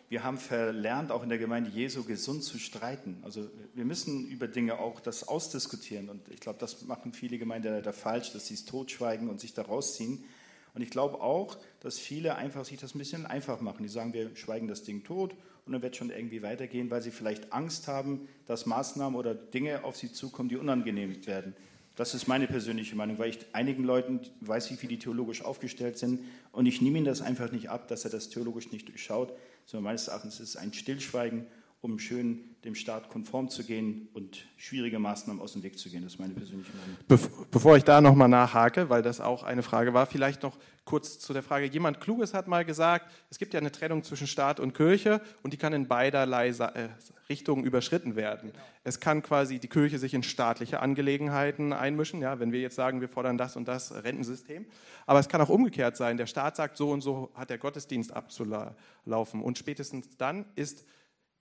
wir 0.08 0.24
haben 0.24 0.38
verlernt, 0.38 1.10
auch 1.10 1.24
in 1.24 1.30
der 1.30 1.40
Gemeinde 1.40 1.72
Jesu 1.72 2.04
gesund 2.04 2.44
zu 2.44 2.60
streiten. 2.60 3.18
Also 3.24 3.50
wir 3.74 3.86
müssen 3.86 4.28
über 4.28 4.48
Dinge 4.48 4.78
auch 4.78 5.00
das 5.00 5.28
ausdiskutieren. 5.28 6.10
Und 6.10 6.30
ich 6.30 6.40
glaube, 6.40 6.60
das 6.60 6.84
machen 6.84 7.12
viele 7.12 7.40
Gemeindeleiter 7.40 7.92
falsch, 7.92 8.34
dass 8.34 8.46
sie 8.46 8.54
es 8.54 8.66
totschweigen 8.66 9.30
und 9.30 9.40
sich 9.40 9.56
da 9.56 9.64
rausziehen. 9.64 10.24
Und 10.76 10.84
ich 10.84 10.92
glaube 10.92 11.22
auch, 11.22 11.58
dass 11.80 11.98
viele 11.98 12.36
einfach 12.36 12.64
sich 12.64 12.80
das 12.80 12.94
ein 12.94 13.00
bisschen 13.00 13.26
einfach 13.26 13.62
machen. 13.62 13.82
Die 13.82 13.90
sagen, 13.90 14.14
wir 14.14 14.36
schweigen 14.36 14.68
das 14.68 14.84
Ding 14.84 15.04
tot 15.04 15.34
und 15.66 15.74
dann 15.74 15.82
wird 15.82 15.96
schon 15.96 16.12
irgendwie 16.12 16.44
weitergehen, 16.44 16.92
weil 16.92 17.02
sie 17.02 17.10
vielleicht 17.10 17.52
Angst 17.52 17.88
haben, 17.88 18.30
dass 18.46 18.68
Maßnahmen 18.68 19.18
oder 19.18 19.34
Dinge 19.34 19.86
auf 19.86 19.98
sie 19.98 20.12
zukommen, 20.12 20.50
die 20.50 20.58
unangenehm 20.58 21.26
werden. 21.26 21.56
Das 22.00 22.14
ist 22.14 22.30
meine 22.30 22.48
persönliche 22.48 22.96
Meinung, 22.96 23.20
weil 23.20 23.32
ich 23.32 23.40
einigen 23.52 23.84
Leuten 23.84 24.22
weiß 24.40 24.72
wie 24.82 24.88
die 24.88 25.00
theologisch 25.00 25.44
aufgestellt 25.44 25.98
sind. 25.98 26.22
Und 26.54 26.66
ich 26.66 26.82
nehme 26.82 27.00
ihnen 27.00 27.06
das 27.06 27.22
einfach 27.22 27.52
nicht 27.52 27.70
ab, 27.70 27.90
dass 27.90 28.06
er 28.06 28.10
das 28.10 28.30
theologisch 28.30 28.72
nicht 28.72 28.88
durchschaut, 28.88 29.34
sondern 29.66 29.84
meines 29.84 30.08
Erachtens 30.08 30.40
ist 30.40 30.52
es 30.52 30.56
ein 30.56 30.72
Stillschweigen, 30.72 31.46
um 31.82 31.98
schön 31.98 32.56
dem 32.66 32.76
Staat 32.76 33.10
konform 33.10 33.50
zu 33.50 33.64
gehen 33.64 34.10
und 34.14 34.46
schwierige 34.58 35.00
Maßnahmen 35.00 35.42
aus 35.42 35.54
dem 35.54 35.64
Weg 35.64 35.80
zu 35.80 35.90
gehen. 35.90 36.04
Das 36.04 36.14
ist 36.14 36.20
meine 36.20 36.34
persönliche 36.34 36.72
Meinung. 36.76 37.48
Bevor 37.52 37.78
ich 37.78 37.86
da 37.86 38.02
nochmal 38.02 38.28
nachhake, 38.28 38.90
weil 38.90 39.02
das 39.02 39.22
auch 39.22 39.44
eine 39.44 39.64
Frage 39.64 39.94
war, 39.94 40.06
vielleicht 40.06 40.44
noch 40.44 40.58
kurz 40.84 41.20
zu 41.20 41.32
der 41.32 41.42
Frage. 41.42 41.68
Jemand 41.68 42.02
Kluges 42.02 42.34
hat 42.34 42.50
mal 42.50 42.66
gesagt, 42.66 43.10
es 43.30 43.38
gibt 43.38 43.54
ja 43.54 43.62
eine 43.62 43.72
Trennung 43.72 44.04
zwischen 44.04 44.28
Staat 44.28 44.60
und 44.60 44.74
Kirche 44.74 45.22
und 45.42 45.54
die 45.54 45.58
kann 45.58 45.72
in 45.72 45.88
beiderlei 45.88 46.50
äh, 46.50 46.90
Richtungen 47.30 47.64
überschritten 47.64 48.18
werden. 48.18 48.52
Genau. 48.52 48.64
Es 48.84 49.00
kann 49.00 49.22
quasi 49.22 49.60
die 49.60 49.68
Kirche 49.70 50.00
sich 50.00 50.14
in 50.14 50.24
staatliche 50.24 50.82
Angelegenheiten 50.82 51.72
einmischen, 51.72 52.22
ja, 52.22 52.40
wenn 52.40 52.52
wir 52.52 52.60
jetzt 52.60 52.76
sagen, 52.76 53.00
wir 53.00 53.08
fordern 53.08 53.38
das 53.38 53.56
und 53.56 53.68
das 53.68 53.94
Rentensystem. 54.04 54.66
Aber 55.06 55.20
es 55.20 55.30
kann 55.30 55.40
auch 55.40 55.50
umgekehrt 55.50 55.96
sein. 55.96 56.18
Der 56.18 56.26
Staat 56.26 56.58
sagt, 56.58 56.76
so 56.76 56.90
und 56.90 57.02
so 57.02 57.32
hat 57.36 57.50
der 57.50 57.58
Gottesdienst 57.58 58.12
abzulaufen. 58.12 59.42
Und 59.42 59.58
spätestens 59.58 60.18
dann 60.18 60.46
ist 60.56 60.86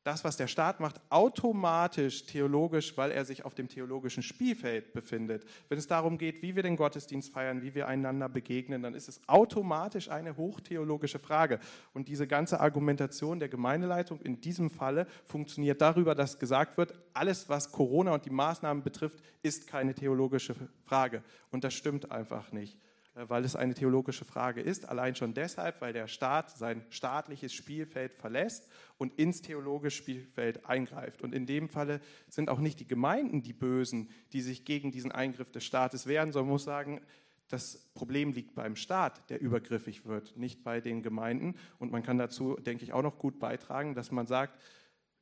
das, 0.09 0.25
was 0.25 0.39
der 0.39 0.47
Staat 0.47 0.81
macht, 0.81 0.99
automatisch 1.11 2.25
theologisch, 2.25 2.97
weil 2.97 3.11
er 3.11 3.27
sich 3.27 3.45
auf 3.45 3.55
dem 3.55 3.69
theologischen 3.69 4.23
Spielfeld 4.23 4.95
befindet. 4.95 5.45
Wenn 5.69 5.77
es 5.77 5.87
darum 5.87 6.17
geht, 6.17 6.41
wie 6.41 6.57
wir 6.57 6.63
den 6.63 6.77
Gottesdienst 6.77 7.31
feiern, 7.31 7.61
wie 7.61 7.75
wir 7.75 7.89
einander 7.89 8.31
begegnen, 8.31 8.81
dann 8.81 8.95
ist 8.95 9.11
es 9.11 9.21
automatisch 9.29 10.09
eine 10.09 10.39
hochtheologische 10.39 11.19
Frage. 11.19 11.61
Und 11.93 12.09
diese 12.09 12.27
ganze 12.27 12.59
Argumentation 12.59 13.39
der 13.39 13.51
Gemeindeleitung 13.51 14.19
in 14.23 14.41
diesem 14.41 14.71
Falle 14.71 15.07
funktioniert 15.27 15.83
darüber, 15.83 16.15
dass 16.15 16.39
gesagt 16.39 16.79
wird, 16.79 16.95
alles, 17.13 17.51
was 17.51 17.71
Corona 17.71 18.15
und 18.15 18.25
die 18.25 18.31
Maßnahmen 18.31 18.83
betrifft, 18.83 19.23
ist 19.43 19.67
keine 19.67 19.95
theologische 19.95 20.55
Frage. 20.87 21.23
Und 21.51 21.65
das 21.65 21.75
stimmt 21.75 22.11
einfach 22.11 22.51
nicht. 22.51 22.79
Äh, 23.19 23.29
weil 23.29 23.45
es 23.45 23.57
eine 23.57 23.75
theologische 23.75 24.25
Frage 24.25 24.61
ist, 24.61 24.89
allein 24.89 25.15
schon 25.15 25.35
deshalb, 25.35 25.81
weil 25.81 25.93
der 25.93 26.07
Staat 26.07 26.57
sein 26.57 26.85
staatliches 26.91 27.53
Spielfeld 27.53 28.15
verlässt 28.15 28.69
und 28.97 29.19
ins 29.19 29.43
theologische 29.43 29.99
Spielfeld 29.99 30.65
eingreift. 30.67 31.23
Und 31.23 31.35
in 31.35 31.47
dem 31.47 31.69
Falle 31.69 32.01
sind 32.29 32.49
auch 32.49 32.61
nicht 32.61 32.81
die 32.81 32.87
Gemeinden 32.87 33.43
die 33.43 33.53
Bösen, 33.53 34.11
die 34.33 34.41
sich 34.41 34.65
gegen 34.65 34.93
diesen 34.93 35.13
Eingriff 35.13 35.51
des 35.51 35.65
Staates 35.65 36.07
wehren, 36.07 36.33
sondern 36.33 36.49
man 36.49 36.55
muss 36.55 36.65
sagen, 36.65 37.01
das 37.49 37.91
Problem 37.95 38.33
liegt 38.33 38.55
beim 38.55 38.77
Staat, 38.77 39.31
der 39.31 39.41
übergriffig 39.41 40.05
wird, 40.05 40.37
nicht 40.37 40.63
bei 40.63 40.81
den 40.83 41.03
Gemeinden. 41.03 41.55
Und 41.79 41.91
man 41.91 42.03
kann 42.03 42.19
dazu, 42.19 42.57
denke 42.57 42.85
ich, 42.85 42.93
auch 42.93 43.03
noch 43.03 43.19
gut 43.19 43.39
beitragen, 43.39 43.95
dass 43.95 44.11
man 44.11 44.27
sagt, 44.27 44.61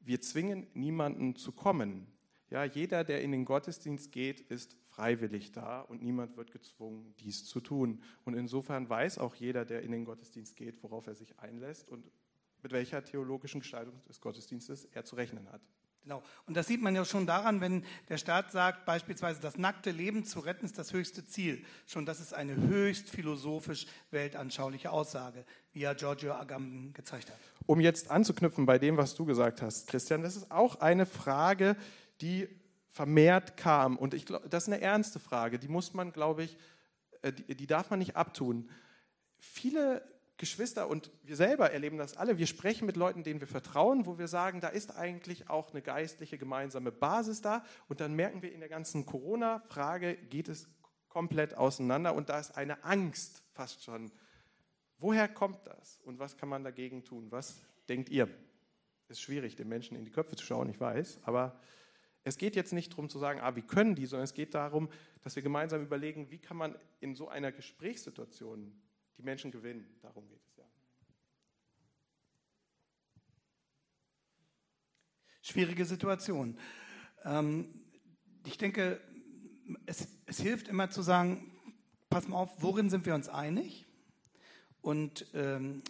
wir 0.00 0.20
zwingen 0.20 0.66
niemanden 0.74 1.36
zu 1.36 1.52
kommen. 1.52 2.08
Ja, 2.50 2.64
jeder, 2.64 3.04
der 3.04 3.22
in 3.22 3.30
den 3.30 3.44
Gottesdienst 3.44 4.10
geht, 4.10 4.40
ist 4.40 4.76
freiwillig 4.96 5.52
da 5.52 5.82
und 5.82 6.02
niemand 6.02 6.36
wird 6.36 6.50
gezwungen, 6.50 7.14
dies 7.20 7.44
zu 7.44 7.60
tun. 7.60 8.02
Und 8.24 8.34
insofern 8.34 8.88
weiß 8.88 9.18
auch 9.18 9.34
jeder, 9.34 9.64
der 9.66 9.82
in 9.82 9.92
den 9.92 10.06
Gottesdienst 10.06 10.56
geht, 10.56 10.82
worauf 10.82 11.06
er 11.06 11.14
sich 11.14 11.38
einlässt 11.38 11.90
und 11.90 12.10
mit 12.62 12.72
welcher 12.72 13.04
theologischen 13.04 13.60
Gestaltung 13.60 14.02
des 14.08 14.20
Gottesdienstes 14.20 14.86
er 14.86 15.04
zu 15.04 15.16
rechnen 15.16 15.52
hat. 15.52 15.60
Genau. 16.02 16.22
Und 16.46 16.56
das 16.56 16.68
sieht 16.68 16.80
man 16.80 16.94
ja 16.94 17.04
schon 17.04 17.26
daran, 17.26 17.60
wenn 17.60 17.84
der 18.08 18.16
Staat 18.16 18.52
sagt, 18.52 18.86
beispielsweise 18.86 19.40
das 19.40 19.58
nackte 19.58 19.90
Leben 19.90 20.24
zu 20.24 20.40
retten 20.40 20.64
ist 20.64 20.78
das 20.78 20.92
höchste 20.92 21.26
Ziel. 21.26 21.64
Schon 21.86 22.06
das 22.06 22.20
ist 22.20 22.32
eine 22.32 22.56
höchst 22.56 23.10
philosophisch 23.10 23.86
weltanschauliche 24.12 24.92
Aussage, 24.92 25.44
wie 25.72 25.80
ja 25.80 25.92
Giorgio 25.92 26.32
Agamben 26.32 26.92
gezeigt 26.94 27.28
hat. 27.28 27.38
Um 27.66 27.80
jetzt 27.80 28.10
anzuknüpfen 28.10 28.64
bei 28.66 28.78
dem, 28.78 28.96
was 28.96 29.14
du 29.14 29.26
gesagt 29.26 29.60
hast, 29.60 29.88
Christian, 29.88 30.22
das 30.22 30.36
ist 30.36 30.50
auch 30.50 30.76
eine 30.76 31.06
Frage, 31.06 31.76
die 32.20 32.48
vermehrt 32.96 33.58
kam. 33.58 33.98
Und 33.98 34.14
ich 34.14 34.24
glaube, 34.24 34.48
das 34.48 34.64
ist 34.64 34.72
eine 34.72 34.80
ernste 34.80 35.18
Frage, 35.18 35.58
die 35.58 35.68
muss 35.68 35.92
man, 35.92 36.12
glaube 36.12 36.44
ich, 36.44 36.56
äh, 37.20 37.30
die, 37.30 37.54
die 37.54 37.66
darf 37.66 37.90
man 37.90 37.98
nicht 37.98 38.16
abtun. 38.16 38.70
Viele 39.38 40.02
Geschwister 40.38 40.88
und 40.88 41.10
wir 41.22 41.36
selber 41.36 41.72
erleben 41.72 41.98
das 41.98 42.16
alle. 42.16 42.38
Wir 42.38 42.46
sprechen 42.46 42.86
mit 42.86 42.96
Leuten, 42.96 43.22
denen 43.22 43.40
wir 43.40 43.46
vertrauen, 43.46 44.06
wo 44.06 44.18
wir 44.18 44.28
sagen, 44.28 44.62
da 44.62 44.68
ist 44.68 44.96
eigentlich 44.96 45.50
auch 45.50 45.72
eine 45.72 45.82
geistliche 45.82 46.38
gemeinsame 46.38 46.90
Basis 46.90 47.42
da. 47.42 47.64
Und 47.86 48.00
dann 48.00 48.14
merken 48.14 48.40
wir 48.40 48.50
in 48.50 48.60
der 48.60 48.70
ganzen 48.70 49.04
Corona-Frage 49.04 50.16
geht 50.16 50.48
es 50.48 50.66
komplett 51.10 51.54
auseinander 51.54 52.14
und 52.14 52.30
da 52.30 52.38
ist 52.38 52.56
eine 52.56 52.82
Angst 52.82 53.42
fast 53.52 53.84
schon. 53.84 54.10
Woher 54.98 55.28
kommt 55.28 55.66
das 55.66 55.98
und 56.02 56.18
was 56.18 56.38
kann 56.38 56.48
man 56.48 56.64
dagegen 56.64 57.04
tun? 57.04 57.30
Was 57.30 57.60
denkt 57.90 58.08
ihr? 58.08 58.26
Es 59.04 59.18
ist 59.18 59.20
schwierig, 59.20 59.54
den 59.54 59.68
Menschen 59.68 59.98
in 59.98 60.06
die 60.06 60.10
Köpfe 60.10 60.36
zu 60.36 60.44
schauen, 60.46 60.70
ich 60.70 60.80
weiß, 60.80 61.20
aber 61.24 61.60
es 62.26 62.38
geht 62.38 62.56
jetzt 62.56 62.72
nicht 62.72 62.90
darum 62.90 63.08
zu 63.08 63.20
sagen, 63.20 63.38
ah, 63.40 63.54
wie 63.54 63.62
können 63.62 63.94
die, 63.94 64.04
sondern 64.04 64.24
es 64.24 64.34
geht 64.34 64.52
darum, 64.52 64.88
dass 65.22 65.36
wir 65.36 65.44
gemeinsam 65.44 65.80
überlegen, 65.80 66.28
wie 66.28 66.38
kann 66.38 66.56
man 66.56 66.76
in 66.98 67.14
so 67.14 67.28
einer 67.28 67.52
Gesprächssituation 67.52 68.76
die 69.16 69.22
Menschen 69.22 69.52
gewinnen. 69.52 69.96
Darum 70.02 70.26
geht 70.26 70.42
es 70.44 70.56
ja. 70.56 70.64
Schwierige 75.40 75.84
Situation. 75.84 76.58
Ähm, 77.22 77.68
ich 78.44 78.58
denke, 78.58 79.00
es, 79.86 80.08
es, 80.26 80.40
hilft 80.40 80.66
immer 80.66 80.90
zu 80.90 81.02
sagen, 81.02 81.52
pass 82.10 82.26
mal 82.26 82.38
auf, 82.38 82.60
worin 82.60 82.90
sind 82.90 83.06
wir 83.06 83.14
uns 83.14 83.28
einig? 83.28 83.86
Und 84.82 85.26
ähm, 85.32 85.80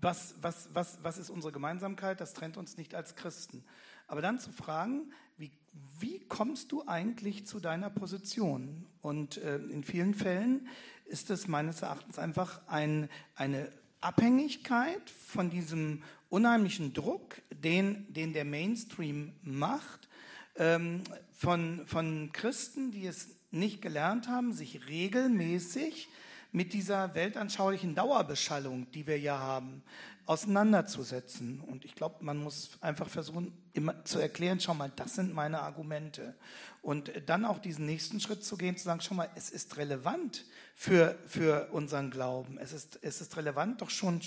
was, 0.00 0.34
was, 0.40 0.68
was, 0.72 0.98
was 1.02 1.18
ist 1.18 1.30
unsere 1.30 1.52
Gemeinsamkeit? 1.52 2.20
Das 2.20 2.32
trennt 2.32 2.56
uns 2.56 2.76
nicht 2.76 2.94
als 2.94 3.16
Christen. 3.16 3.64
Aber 4.06 4.22
dann 4.22 4.38
zu 4.38 4.50
fragen, 4.50 5.12
wie, 5.36 5.50
wie 5.98 6.20
kommst 6.20 6.72
du 6.72 6.86
eigentlich 6.86 7.46
zu 7.46 7.60
deiner 7.60 7.90
Position? 7.90 8.86
Und 9.02 9.36
äh, 9.38 9.56
in 9.56 9.84
vielen 9.84 10.14
Fällen 10.14 10.68
ist 11.06 11.30
es 11.30 11.48
meines 11.48 11.82
Erachtens 11.82 12.18
einfach 12.18 12.60
ein, 12.66 13.08
eine 13.34 13.70
Abhängigkeit 14.00 15.10
von 15.10 15.50
diesem 15.50 16.02
unheimlichen 16.28 16.92
Druck, 16.92 17.42
den, 17.50 18.12
den 18.12 18.32
der 18.32 18.44
Mainstream 18.44 19.32
macht, 19.42 20.08
ähm, 20.56 21.02
von, 21.32 21.86
von 21.86 22.30
Christen, 22.32 22.90
die 22.90 23.06
es 23.06 23.28
nicht 23.50 23.82
gelernt 23.82 24.28
haben, 24.28 24.52
sich 24.52 24.86
regelmäßig 24.88 26.08
mit 26.52 26.72
dieser 26.72 27.14
weltanschaulichen 27.14 27.94
Dauerbeschallung, 27.94 28.90
die 28.92 29.06
wir 29.06 29.18
ja 29.18 29.38
haben, 29.38 29.82
auseinanderzusetzen. 30.26 31.60
Und 31.60 31.84
ich 31.84 31.94
glaube, 31.94 32.16
man 32.20 32.36
muss 32.36 32.78
einfach 32.80 33.08
versuchen, 33.08 33.52
immer 33.72 34.04
zu 34.04 34.18
erklären, 34.18 34.60
schau 34.60 34.74
mal, 34.74 34.92
das 34.94 35.14
sind 35.14 35.34
meine 35.34 35.60
Argumente. 35.60 36.34
Und 36.82 37.10
dann 37.26 37.44
auch 37.44 37.58
diesen 37.58 37.86
nächsten 37.86 38.20
Schritt 38.20 38.44
zu 38.44 38.56
gehen, 38.56 38.76
zu 38.76 38.84
sagen, 38.84 39.00
schau 39.00 39.14
mal, 39.14 39.28
es 39.34 39.50
ist 39.50 39.76
relevant 39.76 40.44
für, 40.74 41.18
für 41.26 41.68
unseren 41.72 42.10
Glauben. 42.10 42.58
Es 42.58 42.72
ist, 42.72 42.98
es 43.02 43.20
ist 43.20 43.36
relevant 43.36 43.82
doch 43.82 43.90
schon 43.90 44.20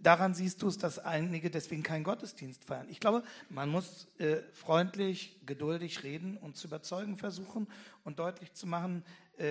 Daran 0.00 0.34
siehst 0.34 0.62
du 0.62 0.68
es, 0.68 0.78
dass 0.78 0.98
einige 0.98 1.50
deswegen 1.50 1.82
keinen 1.82 2.04
Gottesdienst 2.04 2.64
feiern. 2.64 2.86
Ich 2.88 3.00
glaube, 3.00 3.22
man 3.48 3.68
muss 3.68 4.06
äh, 4.18 4.36
freundlich, 4.52 5.38
geduldig 5.44 6.02
reden 6.02 6.36
und 6.38 6.56
zu 6.56 6.68
überzeugen 6.68 7.16
versuchen 7.16 7.66
und 8.04 8.18
deutlich 8.18 8.54
zu 8.54 8.66
machen, 8.66 9.04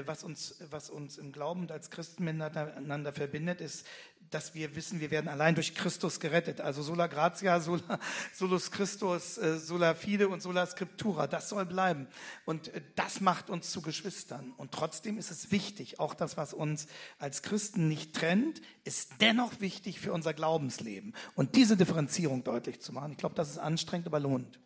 was, 0.05 0.23
uns, 0.23 0.55
was 0.69 0.89
uns 0.89 1.17
im 1.17 1.31
Glauben 1.31 1.61
und 1.61 1.71
als 1.71 1.89
Christen 1.89 2.23
miteinander 2.23 3.13
verbindet, 3.13 3.61
ist, 3.61 3.85
dass 4.29 4.55
wir 4.55 4.75
wissen, 4.75 5.01
wir 5.01 5.11
werden 5.11 5.27
allein 5.27 5.55
durch 5.55 5.75
Christus 5.75 6.19
gerettet. 6.19 6.61
Also 6.61 6.81
sola 6.81 7.07
gratia, 7.07 7.59
sola, 7.59 7.99
solus 8.33 8.71
Christus, 8.71 9.37
äh, 9.37 9.57
sola 9.57 9.93
fide 9.93 10.29
und 10.29 10.41
sola 10.41 10.65
scriptura. 10.65 11.27
Das 11.27 11.49
soll 11.49 11.65
bleiben. 11.65 12.07
Und 12.45 12.69
äh, 12.69 12.81
das 12.95 13.19
macht 13.19 13.49
uns 13.49 13.71
zu 13.71 13.81
Geschwistern. 13.81 14.53
Und 14.57 14.71
trotzdem 14.71 15.17
ist 15.17 15.31
es 15.31 15.51
wichtig, 15.51 15.99
auch 15.99 16.13
das, 16.13 16.37
was 16.37 16.53
uns 16.53 16.87
als 17.19 17.41
Christen 17.41 17.87
nicht 17.87 18.15
trennt, 18.15 18.61
ist 18.85 19.13
dennoch 19.19 19.59
wichtig 19.59 19.99
für 19.99 20.13
unser 20.13 20.33
Glaubensleben. 20.33 21.13
Und 21.35 21.55
diese 21.55 21.75
Differenzierung 21.75 22.43
deutlich 22.43 22.79
zu 22.79 22.93
machen, 22.93 23.11
ich 23.11 23.17
glaube, 23.17 23.35
das 23.35 23.49
ist 23.49 23.57
anstrengend, 23.57 24.07
aber 24.07 24.19
lohnt. 24.19 24.59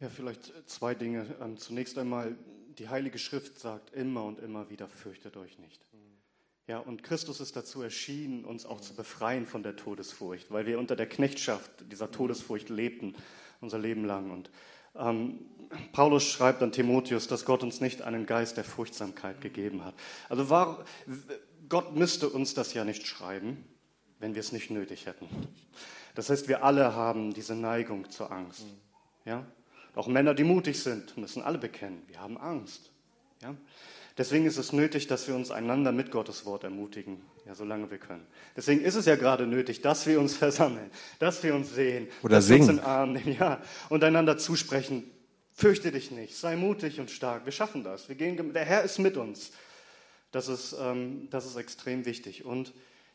Ja, 0.00 0.08
vielleicht 0.08 0.52
zwei 0.66 0.94
Dinge. 0.94 1.26
Ähm, 1.40 1.56
zunächst 1.56 1.96
einmal, 1.98 2.36
die 2.78 2.88
Heilige 2.88 3.18
Schrift 3.18 3.58
sagt 3.58 3.94
immer 3.94 4.24
und 4.24 4.38
immer 4.38 4.70
wieder, 4.70 4.88
fürchtet 4.88 5.36
euch 5.36 5.58
nicht. 5.58 5.80
Ja, 6.66 6.78
und 6.78 7.02
Christus 7.02 7.40
ist 7.40 7.56
dazu 7.56 7.82
erschienen, 7.82 8.44
uns 8.44 8.64
auch 8.64 8.80
zu 8.80 8.94
befreien 8.94 9.44
von 9.44 9.62
der 9.62 9.76
Todesfurcht, 9.76 10.50
weil 10.50 10.64
wir 10.64 10.78
unter 10.78 10.96
der 10.96 11.08
Knechtschaft 11.08 11.70
dieser 11.92 12.10
Todesfurcht 12.10 12.70
lebten, 12.70 13.14
unser 13.60 13.78
Leben 13.78 14.06
lang. 14.06 14.30
Und 14.30 14.50
ähm, 14.96 15.40
Paulus 15.92 16.24
schreibt 16.24 16.62
an 16.62 16.72
Timotheus, 16.72 17.28
dass 17.28 17.44
Gott 17.44 17.62
uns 17.62 17.80
nicht 17.80 18.00
einen 18.00 18.24
Geist 18.24 18.56
der 18.56 18.64
Furchtsamkeit 18.64 19.42
gegeben 19.42 19.84
hat. 19.84 19.94
Also 20.30 20.48
war, 20.48 20.86
Gott 21.68 21.94
müsste 21.96 22.30
uns 22.30 22.54
das 22.54 22.72
ja 22.72 22.84
nicht 22.84 23.06
schreiben, 23.06 23.64
wenn 24.18 24.34
wir 24.34 24.40
es 24.40 24.52
nicht 24.52 24.70
nötig 24.70 25.04
hätten. 25.04 25.28
Das 26.14 26.30
heißt, 26.30 26.48
wir 26.48 26.64
alle 26.64 26.94
haben 26.94 27.34
diese 27.34 27.54
Neigung 27.54 28.08
zur 28.10 28.30
Angst. 28.32 28.64
Ja? 29.26 29.44
Auch 29.94 30.08
Männer, 30.08 30.34
die 30.34 30.44
mutig 30.44 30.82
sind, 30.82 31.16
müssen 31.16 31.42
alle 31.42 31.58
bekennen, 31.58 32.02
wir 32.08 32.20
haben 32.20 32.36
Angst. 32.36 32.90
Ja? 33.42 33.54
Deswegen 34.16 34.46
ist 34.46 34.58
es 34.58 34.72
nötig, 34.72 35.08
dass 35.08 35.26
wir 35.26 35.34
uns 35.34 35.50
einander 35.50 35.90
mit 35.90 36.10
Gottes 36.12 36.46
Wort 36.46 36.62
ermutigen, 36.62 37.20
ja, 37.46 37.54
solange 37.54 37.90
wir 37.90 37.98
können. 37.98 38.24
Deswegen 38.56 38.80
ist 38.80 38.94
es 38.94 39.06
ja 39.06 39.16
gerade 39.16 39.46
nötig, 39.46 39.80
dass 39.80 40.06
wir 40.06 40.20
uns 40.20 40.36
versammeln, 40.36 40.90
dass 41.18 41.42
wir 41.42 41.54
uns 41.54 41.74
sehen, 41.74 42.08
Oder 42.22 42.36
dass 42.36 42.46
singen. 42.46 42.66
wir 42.66 42.72
uns 42.74 42.80
in 42.80 42.84
Arm 42.86 43.12
nehmen, 43.12 43.36
ja, 43.38 43.60
und 43.88 44.04
einander 44.04 44.38
zusprechen. 44.38 45.10
Fürchte 45.52 45.92
dich 45.92 46.10
nicht, 46.10 46.36
sei 46.36 46.56
mutig 46.56 46.98
und 46.98 47.10
stark. 47.10 47.44
Wir 47.44 47.52
schaffen 47.52 47.84
das. 47.84 48.08
Wir 48.08 48.16
gehen, 48.16 48.52
der 48.52 48.64
Herr 48.64 48.82
ist 48.82 48.98
mit 48.98 49.16
uns. 49.16 49.52
Das 50.32 50.48
ist, 50.48 50.74
ähm, 50.80 51.28
das 51.30 51.46
ist 51.46 51.54
extrem 51.54 52.06
wichtig. 52.06 52.44
Und 52.44 52.72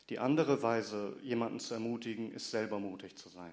die 0.08 0.18
andere 0.18 0.62
Weise, 0.62 1.16
jemanden 1.22 1.60
zu 1.60 1.74
ermutigen, 1.74 2.32
ist 2.32 2.50
selber 2.50 2.78
mutig 2.78 3.16
zu 3.16 3.28
sein. 3.28 3.52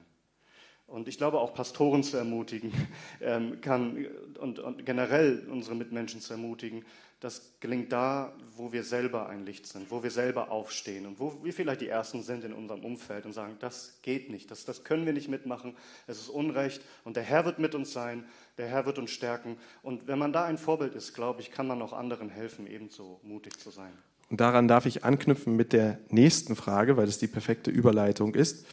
Und 0.87 1.09
ich 1.09 1.17
glaube 1.17 1.39
auch 1.39 1.53
Pastoren 1.53 2.01
zu 2.01 2.15
ermutigen 2.15 2.71
ähm, 3.21 3.59
kann 3.61 4.07
und, 4.39 4.59
und 4.59 4.85
generell 4.85 5.45
unsere 5.51 5.75
Mitmenschen 5.75 6.21
zu 6.21 6.33
ermutigen, 6.33 6.85
das 7.19 7.53
gelingt 7.59 7.91
da, 7.91 8.31
wo 8.55 8.71
wir 8.71 8.83
selber 8.83 9.27
ein 9.27 9.43
Licht 9.43 9.65
sind, 9.65 9.89
wo 9.89 10.03
wir 10.03 10.11
selber 10.11 10.51
aufstehen 10.51 11.07
und 11.07 11.19
wo 11.19 11.43
wir 11.43 11.51
vielleicht 11.51 11.81
die 11.81 11.87
Ersten 11.87 12.21
sind 12.21 12.43
in 12.43 12.53
unserem 12.53 12.85
Umfeld 12.85 13.25
und 13.25 13.33
sagen, 13.33 13.57
das 13.59 13.97
geht 14.03 14.29
nicht, 14.29 14.51
das, 14.51 14.65
das 14.65 14.83
können 14.83 15.05
wir 15.05 15.13
nicht 15.13 15.27
mitmachen, 15.27 15.75
es 16.05 16.19
ist 16.19 16.29
Unrecht 16.29 16.81
und 17.03 17.15
der 17.15 17.23
Herr 17.23 17.43
wird 17.45 17.57
mit 17.57 17.73
uns 17.73 17.91
sein, 17.91 18.23
der 18.57 18.67
Herr 18.67 18.85
wird 18.85 18.99
uns 18.99 19.09
stärken. 19.09 19.57
Und 19.81 20.07
wenn 20.07 20.19
man 20.19 20.31
da 20.31 20.45
ein 20.45 20.59
Vorbild 20.59 20.93
ist, 20.93 21.13
glaube 21.13 21.41
ich, 21.41 21.51
kann 21.51 21.65
man 21.67 21.81
auch 21.81 21.93
anderen 21.93 22.29
helfen, 22.29 22.67
ebenso 22.67 23.19
mutig 23.23 23.59
zu 23.59 23.71
sein. 23.71 23.91
Und 24.29 24.39
daran 24.39 24.67
darf 24.67 24.85
ich 24.85 25.03
anknüpfen 25.03 25.55
mit 25.55 25.73
der 25.73 25.99
nächsten 26.09 26.55
Frage, 26.55 26.97
weil 26.97 27.07
das 27.07 27.17
die 27.17 27.27
perfekte 27.27 27.71
Überleitung 27.71 28.35
ist. 28.35 28.65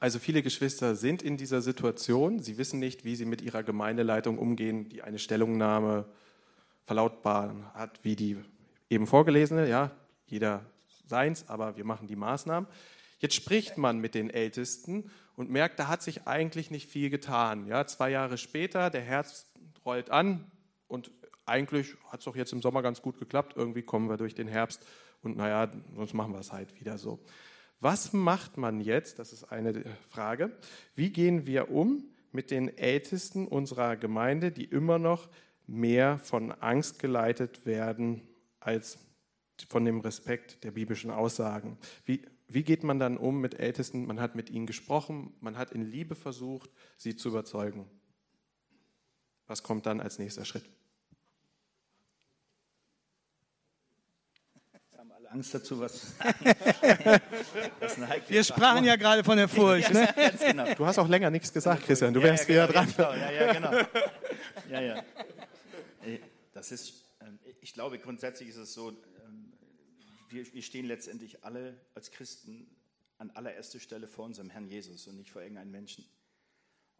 Also 0.00 0.18
viele 0.18 0.42
Geschwister 0.42 0.96
sind 0.96 1.22
in 1.22 1.36
dieser 1.36 1.62
Situation, 1.62 2.40
sie 2.40 2.58
wissen 2.58 2.78
nicht, 2.78 3.04
wie 3.04 3.16
sie 3.16 3.24
mit 3.24 3.40
ihrer 3.40 3.62
Gemeindeleitung 3.62 4.38
umgehen, 4.38 4.88
die 4.88 5.02
eine 5.02 5.18
Stellungnahme 5.18 6.06
verlautbaren 6.84 7.64
hat, 7.74 8.00
wie 8.02 8.16
die 8.16 8.36
eben 8.90 9.06
vorgelesene, 9.06 9.68
ja, 9.68 9.90
jeder 10.26 10.64
seins, 11.06 11.48
aber 11.48 11.76
wir 11.76 11.84
machen 11.84 12.06
die 12.06 12.16
Maßnahmen. 12.16 12.68
Jetzt 13.18 13.34
spricht 13.34 13.78
man 13.78 13.98
mit 13.98 14.14
den 14.14 14.28
Ältesten 14.30 15.10
und 15.36 15.50
merkt, 15.50 15.78
da 15.78 15.88
hat 15.88 16.02
sich 16.02 16.26
eigentlich 16.26 16.70
nicht 16.70 16.88
viel 16.88 17.10
getan. 17.10 17.66
Ja, 17.66 17.86
zwei 17.86 18.10
Jahre 18.10 18.36
später, 18.36 18.90
der 18.90 19.00
Herbst 19.00 19.46
rollt 19.84 20.10
an 20.10 20.50
und 20.88 21.10
eigentlich 21.46 21.94
hat 22.08 22.20
es 22.20 22.24
doch 22.24 22.36
jetzt 22.36 22.52
im 22.52 22.62
Sommer 22.62 22.82
ganz 22.82 23.02
gut 23.02 23.18
geklappt. 23.18 23.54
Irgendwie 23.56 23.82
kommen 23.82 24.08
wir 24.08 24.16
durch 24.16 24.34
den 24.34 24.48
Herbst 24.48 24.84
und 25.22 25.36
naja, 25.36 25.70
sonst 25.94 26.14
machen 26.14 26.32
wir 26.32 26.40
es 26.40 26.52
halt 26.52 26.78
wieder 26.80 26.98
so. 26.98 27.18
Was 27.84 28.14
macht 28.14 28.56
man 28.56 28.80
jetzt? 28.80 29.18
Das 29.18 29.34
ist 29.34 29.44
eine 29.44 29.84
Frage. 30.08 30.56
Wie 30.94 31.10
gehen 31.10 31.44
wir 31.44 31.70
um 31.70 32.08
mit 32.32 32.50
den 32.50 32.78
Ältesten 32.78 33.46
unserer 33.46 33.98
Gemeinde, 33.98 34.50
die 34.52 34.64
immer 34.64 34.98
noch 34.98 35.28
mehr 35.66 36.18
von 36.18 36.50
Angst 36.50 36.98
geleitet 36.98 37.66
werden 37.66 38.26
als 38.58 38.96
von 39.68 39.84
dem 39.84 40.00
Respekt 40.00 40.64
der 40.64 40.70
biblischen 40.70 41.10
Aussagen. 41.10 41.76
Wie, 42.06 42.24
wie 42.48 42.62
geht 42.62 42.84
man 42.84 42.98
dann 42.98 43.18
um 43.18 43.42
mit 43.42 43.60
Ältesten? 43.60 44.06
Man 44.06 44.18
hat 44.18 44.34
mit 44.34 44.48
ihnen 44.48 44.64
gesprochen, 44.64 45.34
man 45.40 45.58
hat 45.58 45.70
in 45.70 45.82
Liebe 45.82 46.14
versucht, 46.14 46.70
sie 46.96 47.16
zu 47.16 47.28
überzeugen. 47.28 47.84
Was 49.46 49.62
kommt 49.62 49.84
dann 49.84 50.00
als 50.00 50.18
nächster 50.18 50.46
Schritt? 50.46 50.64
Jetzt 54.72 54.96
haben 54.96 55.12
alle 55.24 55.32
Angst 55.32 55.54
dazu, 55.54 55.80
was, 55.80 56.12
was 57.80 57.96
Wir 58.28 58.44
sprachen 58.44 58.84
ja 58.84 58.96
gerade 58.96 59.24
von 59.24 59.36
der 59.36 59.48
Furcht. 59.48 59.92
Ne? 59.92 60.14
Genau. 60.38 60.74
Du 60.74 60.86
hast 60.86 60.98
auch 60.98 61.08
länger 61.08 61.30
nichts 61.30 61.52
gesagt, 61.52 61.84
Christian. 61.84 62.12
Du 62.12 62.22
wärst 62.22 62.48
ja, 62.48 62.56
ja, 62.56 62.68
wieder 62.68 62.84
genau, 62.84 62.96
dran. 62.96 63.20
Ja, 63.20 63.30
ja, 63.30 63.52
genau. 63.52 63.72
Ja, 64.70 64.80
ja. 64.80 65.04
Äh, 66.04 66.18
das 66.52 66.70
ist, 66.70 67.02
ähm, 67.22 67.38
ich 67.62 67.72
glaube, 67.72 67.98
grundsätzlich 67.98 68.50
ist 68.50 68.56
es 68.56 68.74
so, 68.74 68.90
ähm, 68.90 69.54
wir 70.28 70.62
stehen 70.62 70.84
letztendlich 70.84 71.42
alle 71.44 71.80
als 71.94 72.10
Christen 72.10 72.66
an 73.16 73.30
allererster 73.30 73.80
Stelle 73.80 74.06
vor 74.06 74.26
unserem 74.26 74.50
Herrn 74.50 74.68
Jesus 74.68 75.06
und 75.06 75.16
nicht 75.16 75.30
vor 75.30 75.40
irgendeinem 75.40 75.70
Menschen. 75.70 76.04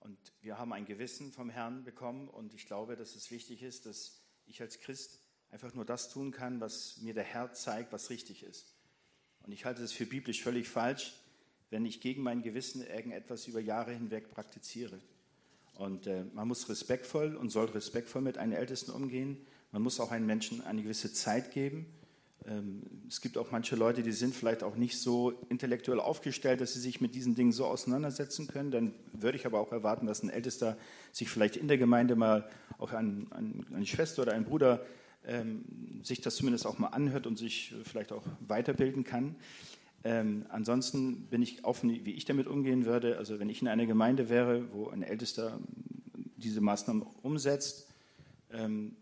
Und 0.00 0.16
wir 0.40 0.56
haben 0.56 0.72
ein 0.72 0.87
Gewissen 0.87 1.32
vom 1.32 1.50
Herrn 1.50 1.84
bekommen 1.84 2.28
und 2.28 2.54
ich 2.54 2.64
glaube, 2.64 2.96
dass 2.96 3.14
es 3.14 3.30
wichtig 3.30 3.62
ist, 3.62 3.84
dass 3.84 4.22
ich 4.46 4.62
als 4.62 4.80
Christ 4.80 5.20
einfach 5.55 5.73
nur 5.73 5.85
das 5.85 6.09
tun 6.09 6.33
kann, 6.33 6.61
was 6.61 6.97
mir 7.01 7.14
der 7.14 7.23
Herr 7.23 7.53
zeigt, 7.53 7.93
was 7.93 8.11
richtig 8.11 8.43
ist. 8.43 8.75
Und 9.47 9.53
ich 9.53 9.64
halte 9.64 9.85
es 9.85 9.93
für 9.93 10.05
biblisch 10.05 10.43
völlig 10.43 10.69
falsch, 10.69 11.14
wenn 11.71 11.87
ich 11.87 12.01
gegen 12.01 12.25
mein 12.25 12.43
Gewissen 12.43 12.85
irgendetwas 12.85 13.47
über 13.47 13.61
Jahre 13.61 13.93
hinweg 13.93 14.31
praktiziere. 14.31 14.99
Und 15.77 16.09
äh, 16.09 16.25
man 16.35 16.49
muss 16.49 16.69
respektvoll 16.69 17.37
und 17.37 17.51
soll 17.51 17.67
respektvoll 17.67 18.21
mit 18.21 18.37
einem 18.37 18.53
Ältesten 18.53 18.90
umgehen. 18.90 19.47
Man 19.71 19.83
muss 19.83 20.01
auch 20.01 20.11
einem 20.11 20.27
Menschen 20.27 20.61
eine 20.64 20.83
gewisse 20.83 21.12
Zeit 21.12 21.53
geben. 21.53 21.87
Ähm, 22.47 22.83
es 23.09 23.21
gibt 23.21 23.38
auch 23.38 23.53
manche 23.53 23.77
Leute, 23.77 24.03
die 24.03 24.11
sind 24.11 24.35
vielleicht 24.35 24.64
auch 24.64 24.75
nicht 24.75 24.99
so 24.99 25.31
intellektuell 25.51 26.01
aufgestellt, 26.01 26.62
dass 26.62 26.73
sie 26.73 26.81
sich 26.81 27.01
mit 27.01 27.14
diesen 27.14 27.37
Dingen 27.37 27.53
so 27.53 27.67
auseinandersetzen 27.67 28.49
können. 28.49 28.73
Dann 28.73 28.93
würde 29.12 29.38
ich 29.38 29.47
aber 29.47 29.61
auch 29.61 29.71
erwarten, 29.71 30.07
dass 30.07 30.25
ein 30.25 30.31
Ältester 30.31 30.77
sich 31.12 31.29
vielleicht 31.31 31.57
in 31.57 31.69
der 31.69 31.79
Gemeinde 31.79 32.17
mal 32.17 32.51
auch 32.79 32.93
an, 32.93 33.29
an 33.31 33.64
eine 33.73 33.87
Schwester 33.87 34.23
oder 34.23 34.33
einen 34.33 34.47
Bruder 34.47 34.85
ähm, 35.26 35.64
sich 36.02 36.20
das 36.20 36.37
zumindest 36.37 36.66
auch 36.66 36.78
mal 36.78 36.88
anhört 36.88 37.26
und 37.26 37.38
sich 37.38 37.74
vielleicht 37.84 38.12
auch 38.12 38.24
weiterbilden 38.40 39.04
kann. 39.04 39.37
Ähm, 40.04 40.44
ansonsten 40.50 41.26
bin 41.28 41.40
ich 41.40 41.64
offen, 41.64 41.90
wie 42.04 42.12
ich 42.12 42.26
damit 42.26 42.46
umgehen 42.46 42.84
würde. 42.84 43.16
Also 43.16 43.38
wenn 43.38 43.48
ich 43.48 43.62
in 43.62 43.68
einer 43.68 43.87
Gemeinde 43.87 44.28
wäre, 44.28 44.70
wo 44.72 44.88
ein 44.88 45.02
Ältester 45.02 45.58
diese 46.37 46.60
Maßnahmen 46.60 47.02
umsetzt, 47.22 47.88
ähm, 48.52 48.96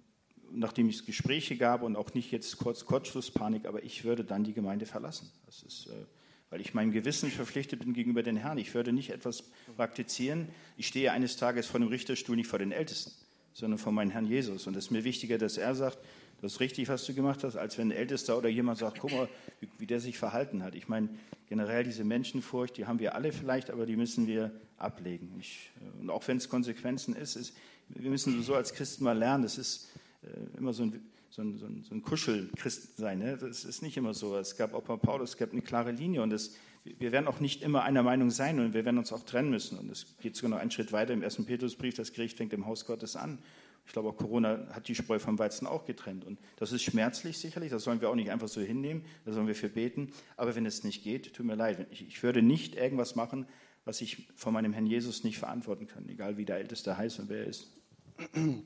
nachdem 0.53 0.89
es 0.89 1.05
Gespräche 1.05 1.57
gab 1.57 1.83
und 1.83 1.97
auch 1.97 2.15
nicht 2.15 2.31
jetzt 2.31 2.57
kurz 2.59 2.85
Kurzschlusspanik, 2.85 3.67
aber 3.67 3.83
ich 3.83 4.05
würde 4.05 4.25
dann 4.25 4.45
die 4.45 4.53
Gemeinde 4.53 4.87
verlassen. 4.87 5.31
Das 5.47 5.63
ist, 5.63 5.87
äh, 5.87 6.05
weil 6.51 6.61
ich 6.61 6.73
meinem 6.73 6.93
Gewissen 6.93 7.31
verpflichtet 7.31 7.81
bin 7.81 7.95
gegenüber 7.95 8.23
den 8.23 8.37
Herrn. 8.37 8.59
Ich 8.59 8.73
würde 8.75 8.93
nicht 8.93 9.11
etwas 9.11 9.45
praktizieren. 9.77 10.51
Ich 10.77 10.87
stehe 10.87 11.11
eines 11.11 11.37
Tages 11.37 11.67
vor 11.67 11.81
dem 11.81 11.89
Richterstuhl, 11.89 12.37
nicht 12.37 12.49
vor 12.49 12.61
den 12.61 12.71
Ältesten 12.71 13.22
sondern 13.53 13.79
von 13.79 13.95
meinem 13.95 14.11
Herrn 14.11 14.27
Jesus. 14.27 14.67
Und 14.67 14.77
es 14.77 14.87
ist 14.87 14.91
mir 14.91 15.05
wichtiger, 15.05 15.39
dass 15.39 15.57
er 15.57 15.75
sagt, 15.75 15.99
das 16.41 16.55
ist 16.55 16.61
richtig, 16.61 16.89
was 16.89 17.07
du 17.07 17.15
gemacht 17.15 17.45
hast, 17.45 17.57
als 17.57 17.79
wenn 17.79 17.89
ein 17.89 17.97
Ältester 17.97 18.37
oder 18.37 18.49
jemand 18.49 18.79
sagt, 18.79 18.99
guck 18.99 19.13
mal, 19.13 19.29
wie, 19.61 19.69
wie 19.79 19.87
der 19.87 20.01
sich 20.01 20.19
verhalten 20.19 20.65
hat. 20.65 20.75
Ich 20.75 20.89
meine, 20.89 21.09
generell 21.49 21.85
diese 21.85 22.03
Menschenfurcht, 22.03 22.77
die 22.77 22.87
haben 22.87 22.99
wir 22.99 23.15
alle 23.15 23.33
vielleicht, 23.33 23.71
aber 23.71 23.87
die 23.87 23.97
müssen 23.97 24.27
wir 24.27 24.51
ablegen. 24.77 25.37
Ich, 25.39 25.71
und 26.01 26.11
auch 26.11 26.27
wenn 26.27 26.39
es 26.39 26.49
Konsequenzen 26.49 27.15
ist, 27.15 27.37
ist, 27.37 27.55
wir 27.89 28.11
müssen 28.11 28.43
so 28.43 28.55
als 28.55 28.73
Christen 28.75 29.05
mal 29.05 29.17
lernen, 29.17 29.45
das 29.45 29.59
ist 29.59 29.91
äh, 30.23 30.59
immer 30.59 30.73
so 30.73 30.83
ein, 30.83 31.01
so 31.31 31.43
ein, 31.43 31.59
so 31.59 31.67
ein, 31.67 31.85
so 31.85 31.95
ein 31.95 32.03
Kuschelchristen 32.03 32.91
sein. 32.97 33.19
Ne? 33.19 33.37
Das 33.37 33.65
ist 33.65 33.83
nicht 33.83 33.97
immer 33.97 34.13
so. 34.13 34.37
Es 34.37 34.57
gab 34.57 34.75
auch 34.75 34.83
bei 34.83 34.97
Paulus, 34.97 35.31
es 35.31 35.37
gab 35.37 35.53
eine 35.53 35.63
klare 35.63 35.93
Linie 35.93 36.23
und 36.23 36.31
das, 36.31 36.55
wir 36.85 37.13
werden 37.13 37.29
auch 37.29 37.41
nicht 37.41 37.63
immer 37.63 37.83
einer 37.83 38.03
Meinung 38.03 38.31
sein 38.31 38.59
und 38.59 38.75
wir 38.75 38.85
werden 38.85 38.99
uns 38.99 39.13
auch 39.13 39.23
trennen 39.23 39.51
müssen. 39.51 39.79
Und 39.79 39.91
es 39.91 40.17
geht 40.21 40.35
sogar 40.35 40.51
noch 40.51 40.59
einen 40.59 40.71
Schritt 40.71 40.93
weiter 40.93 41.13
im 41.13 41.23
ersten 41.23 41.47
Petrusbrief, 41.47 41.95
das 41.95 42.13
Gericht 42.13 42.37
fängt 42.37 42.53
im 42.53 42.67
Haus 42.67 42.87
Gottes 42.87 43.17
an. 43.17 43.39
Ich 43.87 43.93
glaube, 43.93 44.11
auch 44.11 44.17
Corona 44.17 44.69
hat 44.73 44.89
die 44.89 44.95
Spreu 44.95 45.19
vom 45.19 45.39
Weizen 45.39 45.67
auch 45.67 45.85
getrennt. 45.85 46.25
Und 46.25 46.39
das 46.57 46.73
ist 46.73 46.83
schmerzlich 46.83 47.39
sicherlich, 47.39 47.71
das 47.71 47.85
sollen 47.85 48.01
wir 48.01 48.11
auch 48.11 48.15
nicht 48.15 48.31
einfach 48.31 48.49
so 48.49 48.61
hinnehmen, 48.61 49.05
da 49.25 49.33
sollen 49.33 49.47
wir 49.47 49.55
für 49.55 49.69
beten. 49.69 50.13
Aber 50.37 50.55
wenn 50.55 50.67
es 50.67 50.85
nicht 50.85 51.03
geht, 51.03 51.35
tut 51.35 51.47
mir 51.47 51.57
leid. 51.57 51.87
Ich, 51.91 52.07
ich 52.07 52.23
würde 52.23 52.43
nicht 52.43 52.77
irgendwas 52.77 53.17
machen, 53.17 53.47
was 53.85 54.01
ich 54.01 54.29
von 54.37 54.53
meinem 54.53 54.73
Herrn 54.73 54.87
Jesus 54.87 55.25
nicht 55.25 55.39
verantworten 55.39 55.87
kann, 55.87 56.09
egal 56.09 56.37
wie 56.37 56.45
der 56.45 56.59
Älteste 56.59 56.97
heißt 56.97 57.19
und 57.21 57.29
wer 57.29 57.41
er 57.41 57.47
ist. 57.47 57.73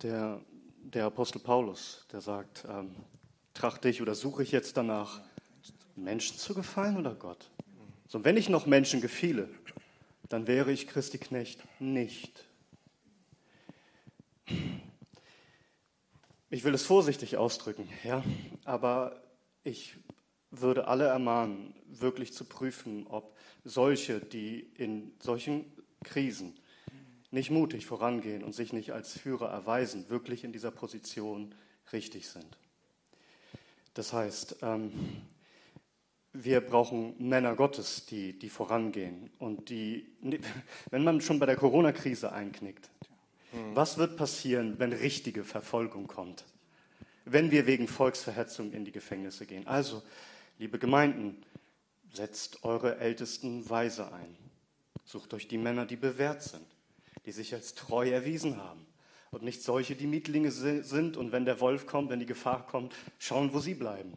Der, 0.02 0.42
der 0.82 1.06
Apostel 1.06 1.38
Paulus, 1.38 2.06
der 2.12 2.20
sagt, 2.20 2.66
ähm, 2.68 2.94
trachte 3.54 3.88
ich 3.88 4.02
oder 4.02 4.14
suche 4.14 4.42
ich 4.42 4.52
jetzt 4.52 4.76
danach, 4.76 5.22
Menschen 5.94 6.36
zu 6.36 6.52
gefallen 6.52 6.98
oder 6.98 7.14
Gott? 7.14 7.50
So, 8.08 8.24
wenn 8.24 8.36
ich 8.36 8.48
noch 8.48 8.66
Menschen 8.66 9.00
gefiele, 9.00 9.48
dann 10.28 10.46
wäre 10.46 10.70
ich 10.70 10.86
Christi 10.86 11.18
Knecht 11.18 11.60
nicht. 11.80 12.44
Ich 16.50 16.62
will 16.62 16.74
es 16.74 16.84
vorsichtig 16.84 17.36
ausdrücken, 17.36 17.88
ja, 18.04 18.22
aber 18.64 19.20
ich 19.64 19.96
würde 20.52 20.86
alle 20.86 21.06
ermahnen, 21.06 21.74
wirklich 21.86 22.32
zu 22.32 22.44
prüfen, 22.44 23.06
ob 23.08 23.36
solche, 23.64 24.20
die 24.20 24.60
in 24.60 25.12
solchen 25.18 25.64
Krisen 26.04 26.56
nicht 27.32 27.50
mutig 27.50 27.86
vorangehen 27.86 28.44
und 28.44 28.54
sich 28.54 28.72
nicht 28.72 28.92
als 28.92 29.18
Führer 29.18 29.50
erweisen, 29.50 30.08
wirklich 30.08 30.44
in 30.44 30.52
dieser 30.52 30.70
Position 30.70 31.54
richtig 31.92 32.28
sind. 32.28 32.56
Das 33.94 34.12
heißt, 34.12 34.58
ähm, 34.62 34.92
wir 36.42 36.60
brauchen 36.60 37.14
Männer 37.18 37.54
Gottes, 37.54 38.06
die, 38.06 38.38
die 38.38 38.48
vorangehen 38.48 39.30
und 39.38 39.70
die, 39.70 40.06
wenn 40.90 41.04
man 41.04 41.20
schon 41.20 41.38
bei 41.38 41.46
der 41.46 41.56
Corona-Krise 41.56 42.32
einknickt, 42.32 42.90
hm. 43.52 43.74
was 43.74 43.98
wird 43.98 44.16
passieren, 44.16 44.78
wenn 44.78 44.92
richtige 44.92 45.44
Verfolgung 45.44 46.06
kommt? 46.06 46.44
Wenn 47.24 47.50
wir 47.50 47.66
wegen 47.66 47.88
Volksverhetzung 47.88 48.72
in 48.72 48.84
die 48.84 48.92
Gefängnisse 48.92 49.46
gehen. 49.46 49.66
Also, 49.66 50.02
liebe 50.58 50.78
Gemeinden, 50.78 51.42
setzt 52.12 52.64
eure 52.64 52.98
Ältesten 52.98 53.68
weise 53.68 54.12
ein. 54.12 54.36
Sucht 55.04 55.34
euch 55.34 55.48
die 55.48 55.58
Männer, 55.58 55.86
die 55.86 55.96
bewährt 55.96 56.42
sind, 56.42 56.66
die 57.24 57.32
sich 57.32 57.54
als 57.54 57.74
treu 57.74 58.08
erwiesen 58.08 58.56
haben. 58.56 58.86
Und 59.30 59.42
nicht 59.42 59.62
solche, 59.62 59.96
die 59.96 60.06
Mietlinge 60.06 60.50
sind 60.50 61.16
und 61.16 61.32
wenn 61.32 61.44
der 61.44 61.60
Wolf 61.60 61.86
kommt, 61.86 62.10
wenn 62.10 62.20
die 62.20 62.26
Gefahr 62.26 62.66
kommt, 62.66 62.94
schauen, 63.18 63.52
wo 63.52 63.58
sie 63.58 63.74
bleiben. 63.74 64.14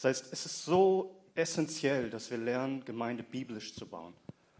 Das 0.00 0.04
heißt, 0.04 0.32
es 0.32 0.46
ist 0.46 0.64
so 0.64 1.14
essentiell, 1.34 2.08
dass 2.08 2.30
wir 2.30 2.38
lernen, 2.38 2.82
Gemeinde 2.86 3.22
biblisch 3.22 3.74
zu 3.74 3.86
bauen. 3.86 4.14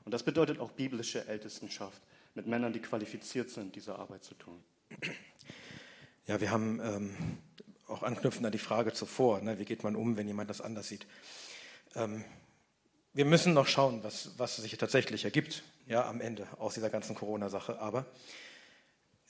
Und 0.05 0.13
das 0.13 0.23
bedeutet 0.23 0.59
auch 0.59 0.71
biblische 0.73 1.27
Ältestenschaft, 1.27 2.03
mit 2.35 2.47
Männern, 2.47 2.75
die 2.75 2.81
qualifiziert 2.81 3.49
sind, 3.49 3.75
diese 3.75 3.99
Arbeit 3.99 4.23
zu 4.23 4.35
tun. 4.35 4.63
Ja, 6.27 6.41
wir 6.43 6.51
haben 6.51 6.79
ähm, 6.81 7.17
auch 7.89 8.03
anknüpfend 8.03 8.45
an 8.45 8.53
die 8.53 8.59
Frage 8.59 8.93
zuvor, 8.93 9.41
ne, 9.41 9.59
wie 9.59 9.65
geht 9.65 9.83
man 9.83 9.97
um, 9.97 10.19
wenn 10.19 10.29
jemand 10.29 10.51
das 10.51 10.61
anders 10.61 10.89
sieht. 10.89 11.07
Ähm, 11.95 12.23
wir 13.15 13.25
müssen 13.25 13.55
noch 13.55 13.67
schauen, 13.67 14.05
was, 14.05 14.39
was 14.39 14.57
sich 14.57 14.77
tatsächlich 14.77 15.25
ergibt, 15.25 15.65
ja, 15.87 16.07
am 16.07 16.21
Ende 16.21 16.47
aus 16.59 16.75
dieser 16.75 16.91
ganzen 16.91 17.17
Corona-Sache. 17.17 17.81
Aber 17.81 18.05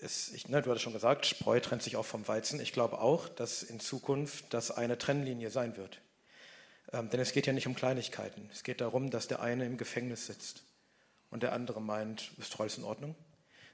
es, 0.02 0.32
ich, 0.32 0.48
ne, 0.48 0.62
du 0.62 0.70
hattest 0.70 0.84
schon 0.84 0.92
gesagt, 0.92 1.26
Spreu 1.26 1.60
trennt 1.60 1.82
sich 1.82 1.96
auch 1.96 2.06
vom 2.06 2.26
Weizen. 2.26 2.60
Ich 2.60 2.72
glaube 2.72 3.00
auch, 3.00 3.28
dass 3.28 3.62
in 3.62 3.80
Zukunft 3.80 4.46
das 4.50 4.70
eine 4.70 4.98
Trennlinie 4.98 5.50
sein 5.50 5.76
wird. 5.76 6.00
Ähm, 6.92 7.10
denn 7.10 7.20
es 7.20 7.32
geht 7.32 7.46
ja 7.46 7.52
nicht 7.52 7.66
um 7.66 7.74
Kleinigkeiten. 7.74 8.48
Es 8.52 8.62
geht 8.62 8.80
darum, 8.80 9.10
dass 9.10 9.28
der 9.28 9.40
eine 9.40 9.66
im 9.66 9.76
Gefängnis 9.76 10.26
sitzt 10.26 10.62
und 11.30 11.42
der 11.42 11.52
andere 11.52 11.80
meint, 11.80 12.32
ist 12.38 12.58
alles 12.60 12.78
in 12.78 12.84
Ordnung. 12.84 13.14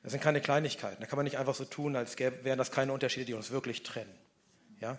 Das 0.03 0.13
sind 0.13 0.21
keine 0.21 0.41
Kleinigkeiten. 0.41 1.01
Da 1.01 1.07
kann 1.07 1.17
man 1.17 1.25
nicht 1.25 1.39
einfach 1.39 1.55
so 1.55 1.65
tun, 1.65 1.97
als 1.97 2.17
gäbe, 2.17 2.45
wären 2.45 2.59
das 2.59 2.71
keine 2.71 2.93
Unterschiede, 2.93 3.27
die 3.27 3.35
uns 3.35 3.51
wirklich 3.51 3.83
trennen. 3.83 4.15
Ja? 4.81 4.99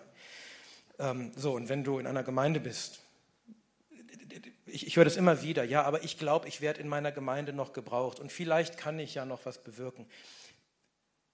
Ähm, 0.98 1.32
so, 1.36 1.52
und 1.52 1.68
wenn 1.68 1.84
du 1.84 1.98
in 1.98 2.06
einer 2.06 2.24
Gemeinde 2.24 2.60
bist, 2.60 3.00
ich, 4.66 4.86
ich 4.86 4.96
höre 4.96 5.04
das 5.04 5.16
immer 5.16 5.42
wieder, 5.42 5.64
ja, 5.64 5.82
aber 5.82 6.04
ich 6.04 6.18
glaube, 6.18 6.46
ich 6.46 6.60
werde 6.60 6.80
in 6.80 6.88
meiner 6.88 7.12
Gemeinde 7.12 7.52
noch 7.52 7.72
gebraucht 7.72 8.20
und 8.20 8.30
vielleicht 8.30 8.76
kann 8.76 8.98
ich 8.98 9.14
ja 9.14 9.24
noch 9.24 9.46
was 9.46 9.58
bewirken 9.58 10.06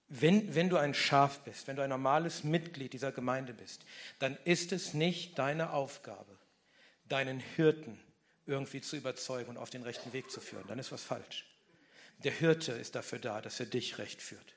wenn, 0.07 0.53
wenn 0.53 0.69
du 0.69 0.77
ein 0.77 0.93
Schaf 0.93 1.39
bist, 1.39 1.67
wenn 1.67 1.75
du 1.75 1.81
ein 1.81 1.89
normales 1.89 2.43
Mitglied 2.43 2.93
dieser 2.93 3.11
Gemeinde 3.11 3.53
bist, 3.53 3.85
dann 4.19 4.37
ist 4.45 4.71
es 4.71 4.93
nicht 4.93 5.39
deine 5.39 5.71
Aufgabe, 5.71 6.37
deinen 7.09 7.39
Hirten 7.39 7.99
irgendwie 8.45 8.81
zu 8.81 8.95
überzeugen 8.95 9.49
und 9.51 9.57
auf 9.57 9.71
den 9.71 9.83
rechten 9.83 10.13
Weg 10.13 10.29
zu 10.29 10.39
führen. 10.39 10.67
Dann 10.67 10.79
ist 10.79 10.91
was 10.91 11.03
falsch. 11.03 11.45
Der 12.23 12.31
Hirte 12.31 12.73
ist 12.73 12.95
dafür 12.95 13.19
da, 13.19 13.41
dass 13.41 13.59
er 13.59 13.65
dich 13.65 13.97
recht 13.97 14.21
führt. 14.21 14.55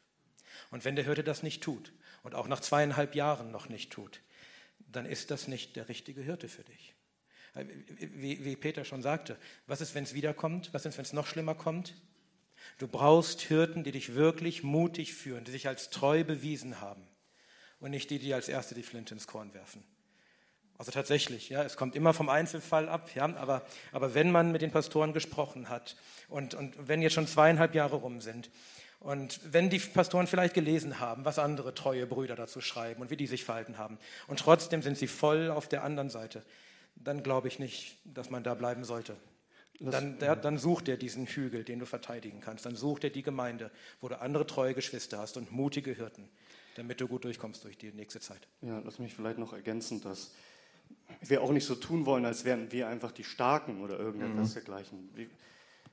Und 0.70 0.84
wenn 0.84 0.96
der 0.96 1.04
Hirte 1.04 1.24
das 1.24 1.42
nicht 1.42 1.62
tut 1.62 1.92
und 2.22 2.34
auch 2.34 2.46
nach 2.46 2.60
zweieinhalb 2.60 3.14
Jahren 3.14 3.50
noch 3.50 3.68
nicht 3.68 3.90
tut, 3.90 4.20
dann 4.78 5.06
ist 5.06 5.30
das 5.30 5.48
nicht 5.48 5.76
der 5.76 5.88
richtige 5.88 6.20
Hirte 6.20 6.48
für 6.48 6.64
dich. 6.64 6.94
Wie, 7.54 8.44
wie 8.44 8.56
Peter 8.56 8.84
schon 8.84 9.02
sagte, 9.02 9.36
was 9.66 9.80
ist, 9.80 9.94
wenn 9.94 10.04
es 10.04 10.14
wiederkommt? 10.14 10.72
Was 10.72 10.84
ist, 10.84 10.98
wenn 10.98 11.04
es 11.04 11.12
noch 11.12 11.26
schlimmer 11.26 11.54
kommt? 11.54 11.94
Du 12.76 12.86
brauchst 12.86 13.40
Hirten, 13.40 13.84
die 13.84 13.92
dich 13.92 14.14
wirklich 14.14 14.62
mutig 14.62 15.14
führen, 15.14 15.44
die 15.44 15.50
sich 15.50 15.66
als 15.66 15.90
treu 15.90 16.24
bewiesen 16.24 16.80
haben 16.80 17.08
und 17.80 17.90
nicht 17.90 18.10
die, 18.10 18.18
die 18.18 18.34
als 18.34 18.48
Erste 18.48 18.74
die 18.74 18.82
Flinte 18.82 19.14
ins 19.14 19.26
Korn 19.26 19.54
werfen. 19.54 19.82
Also 20.78 20.92
tatsächlich, 20.92 21.48
ja, 21.48 21.64
es 21.64 21.76
kommt 21.76 21.96
immer 21.96 22.14
vom 22.14 22.28
Einzelfall 22.28 22.88
ab, 22.88 23.10
ja, 23.16 23.24
aber, 23.24 23.62
aber 23.90 24.14
wenn 24.14 24.30
man 24.30 24.52
mit 24.52 24.62
den 24.62 24.70
Pastoren 24.70 25.12
gesprochen 25.12 25.68
hat 25.68 25.96
und, 26.28 26.54
und 26.54 26.74
wenn 26.86 27.02
jetzt 27.02 27.14
schon 27.14 27.26
zweieinhalb 27.26 27.74
Jahre 27.74 27.96
rum 27.96 28.20
sind 28.20 28.48
und 29.00 29.40
wenn 29.52 29.70
die 29.70 29.80
Pastoren 29.80 30.28
vielleicht 30.28 30.54
gelesen 30.54 31.00
haben, 31.00 31.24
was 31.24 31.40
andere 31.40 31.74
treue 31.74 32.06
Brüder 32.06 32.36
dazu 32.36 32.60
schreiben 32.60 33.02
und 33.02 33.10
wie 33.10 33.16
die 33.16 33.26
sich 33.26 33.44
verhalten 33.44 33.76
haben 33.76 33.98
und 34.28 34.38
trotzdem 34.38 34.80
sind 34.80 34.96
sie 34.96 35.08
voll 35.08 35.50
auf 35.50 35.68
der 35.68 35.82
anderen 35.82 36.10
Seite, 36.10 36.44
dann 36.94 37.24
glaube 37.24 37.48
ich 37.48 37.58
nicht, 37.58 37.96
dass 38.04 38.30
man 38.30 38.44
da 38.44 38.54
bleiben 38.54 38.84
sollte. 38.84 39.16
Dann, 39.80 40.18
der, 40.18 40.34
dann 40.34 40.58
sucht 40.58 40.88
er 40.88 40.96
diesen 40.96 41.26
Hügel, 41.26 41.62
den 41.62 41.78
du 41.78 41.86
verteidigen 41.86 42.40
kannst. 42.40 42.66
Dann 42.66 42.74
sucht 42.74 43.04
er 43.04 43.10
die 43.10 43.22
Gemeinde, 43.22 43.70
wo 44.00 44.08
du 44.08 44.20
andere 44.20 44.46
treue 44.46 44.74
Geschwister 44.74 45.18
hast 45.18 45.36
und 45.36 45.52
mutige 45.52 45.92
Hirten, 45.92 46.28
damit 46.74 47.00
du 47.00 47.06
gut 47.06 47.24
durchkommst 47.24 47.62
durch 47.62 47.78
die 47.78 47.92
nächste 47.92 48.18
Zeit. 48.18 48.48
Ja, 48.60 48.80
lass 48.84 48.98
mich 48.98 49.14
vielleicht 49.14 49.38
noch 49.38 49.52
ergänzen, 49.52 50.00
dass 50.00 50.32
wir 51.20 51.42
auch 51.42 51.52
nicht 51.52 51.64
so 51.64 51.76
tun 51.76 52.06
wollen, 52.06 52.24
als 52.24 52.44
wären 52.44 52.72
wir 52.72 52.88
einfach 52.88 53.12
die 53.12 53.24
Starken 53.24 53.80
oder 53.80 53.98
irgendetwas 53.98 54.50
mhm. 54.50 54.54
dergleichen. 54.54 55.30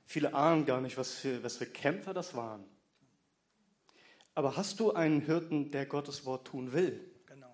Viele 0.04 0.34
ahnen 0.34 0.66
gar 0.66 0.80
nicht, 0.80 0.98
was 0.98 1.14
für, 1.14 1.42
was 1.44 1.56
für 1.56 1.66
Kämpfer 1.66 2.12
das 2.12 2.34
waren. 2.34 2.64
Aber 4.34 4.56
hast 4.56 4.80
du 4.80 4.92
einen 4.92 5.20
Hirten, 5.20 5.70
der 5.70 5.86
Gottes 5.86 6.26
Wort 6.26 6.48
tun 6.48 6.72
will? 6.72 7.00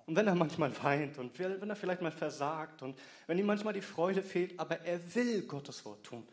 Und 0.06 0.16
wenn 0.16 0.26
er 0.26 0.34
manchmal 0.34 0.72
weint 0.82 1.18
und 1.18 1.38
wenn 1.38 1.70
er 1.70 1.76
vielleicht 1.76 2.02
mal 2.02 2.10
versagt 2.10 2.82
und 2.82 2.98
wenn 3.26 3.38
ihm 3.38 3.46
manchmal 3.46 3.72
die 3.72 3.80
Freude 3.80 4.22
fehlt, 4.22 4.58
aber 4.58 4.80
er 4.80 5.00
will 5.14 5.42
Gottes 5.42 5.84
Wort 5.84 6.04
tun, 6.04 6.26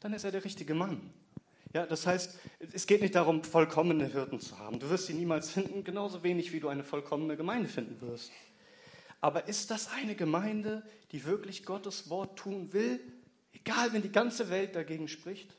dann 0.00 0.14
ist 0.14 0.24
er 0.24 0.30
der 0.30 0.44
richtige 0.44 0.74
Mann. 0.74 1.12
Ja, 1.72 1.86
das 1.86 2.06
heißt, 2.06 2.38
es 2.72 2.86
geht 2.86 3.00
nicht 3.00 3.14
darum, 3.14 3.44
vollkommene 3.44 4.06
Hirten 4.06 4.40
zu 4.40 4.58
haben. 4.58 4.80
Du 4.80 4.90
wirst 4.90 5.06
sie 5.06 5.14
niemals 5.14 5.50
finden, 5.50 5.84
genauso 5.84 6.22
wenig 6.22 6.52
wie 6.52 6.58
du 6.60 6.68
eine 6.68 6.82
vollkommene 6.82 7.36
Gemeinde 7.36 7.68
finden 7.68 8.00
wirst. 8.00 8.32
Aber 9.20 9.46
ist 9.46 9.70
das 9.70 9.90
eine 9.92 10.16
Gemeinde, 10.16 10.82
die 11.12 11.24
wirklich 11.24 11.64
Gottes 11.64 12.10
Wort 12.10 12.38
tun 12.38 12.72
will, 12.72 13.00
egal 13.52 13.92
wenn 13.92 14.02
die 14.02 14.10
ganze 14.10 14.50
Welt 14.50 14.74
dagegen 14.74 15.06
spricht? 15.06 15.54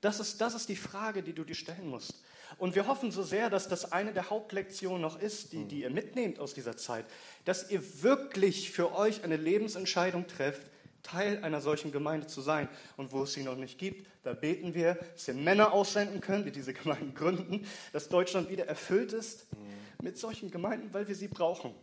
Das 0.00 0.20
ist, 0.20 0.40
das 0.40 0.54
ist 0.54 0.68
die 0.68 0.76
Frage, 0.76 1.22
die 1.22 1.34
du 1.34 1.44
dir 1.44 1.54
stellen 1.54 1.88
musst. 1.88 2.22
Und 2.58 2.74
wir 2.74 2.86
hoffen 2.86 3.10
so 3.10 3.22
sehr, 3.22 3.50
dass 3.50 3.68
das 3.68 3.92
eine 3.92 4.12
der 4.12 4.30
Hauptlektionen 4.30 5.00
noch 5.00 5.20
ist, 5.20 5.52
die, 5.52 5.64
die 5.64 5.82
ihr 5.82 5.90
mitnehmt 5.90 6.38
aus 6.38 6.54
dieser 6.54 6.76
Zeit, 6.76 7.04
dass 7.44 7.70
ihr 7.70 8.02
wirklich 8.02 8.70
für 8.70 8.94
euch 8.94 9.24
eine 9.24 9.36
Lebensentscheidung 9.36 10.26
trefft, 10.26 10.66
Teil 11.02 11.42
einer 11.42 11.60
solchen 11.60 11.92
Gemeinde 11.92 12.26
zu 12.26 12.40
sein. 12.40 12.68
Und 12.96 13.12
wo 13.12 13.22
es 13.22 13.32
sie 13.32 13.42
noch 13.42 13.56
nicht 13.56 13.78
gibt, 13.78 14.06
da 14.22 14.34
beten 14.34 14.74
wir, 14.74 14.94
dass 15.14 15.26
wir 15.26 15.34
Männer 15.34 15.72
aussenden 15.72 16.20
können, 16.20 16.44
die 16.44 16.52
diese 16.52 16.74
Gemeinden 16.74 17.14
gründen, 17.14 17.66
dass 17.92 18.08
Deutschland 18.08 18.50
wieder 18.50 18.66
erfüllt 18.66 19.12
ist 19.12 19.46
mit 20.02 20.18
solchen 20.18 20.50
Gemeinden, 20.50 20.92
weil 20.92 21.08
wir 21.08 21.14
sie 21.14 21.28
brauchen. 21.28 21.74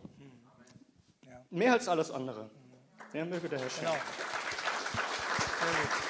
Mehr 1.49 1.73
als 1.73 1.87
alles 1.87 2.11
andere. 2.11 2.49
Ja, 3.13 3.25
möge 3.25 3.47
der 3.47 3.59
Herr 3.59 3.69
schenken. 3.69 3.93
Genau. 5.59 6.06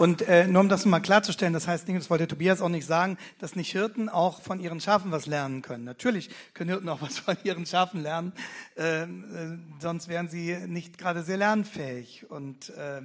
Und 0.00 0.22
äh, 0.22 0.46
nur 0.46 0.62
um 0.62 0.70
das 0.70 0.86
mal 0.86 1.00
klarzustellen, 1.00 1.52
das 1.52 1.68
heißt, 1.68 1.86
das 1.86 2.08
wollte 2.08 2.26
Tobias 2.26 2.62
auch 2.62 2.70
nicht 2.70 2.86
sagen, 2.86 3.18
dass 3.38 3.54
nicht 3.54 3.70
Hirten 3.70 4.08
auch 4.08 4.40
von 4.40 4.58
ihren 4.58 4.80
Schafen 4.80 5.12
was 5.12 5.26
lernen 5.26 5.60
können. 5.60 5.84
Natürlich 5.84 6.30
können 6.54 6.70
Hirten 6.70 6.88
auch 6.88 7.02
was 7.02 7.18
von 7.18 7.36
ihren 7.44 7.66
Schafen 7.66 8.02
lernen, 8.02 8.32
äh, 8.78 9.02
äh, 9.02 9.06
sonst 9.78 10.08
wären 10.08 10.30
sie 10.30 10.56
nicht 10.66 10.96
gerade 10.96 11.22
sehr 11.22 11.36
lernfähig. 11.36 12.24
Und 12.30 12.70
äh, 12.70 13.02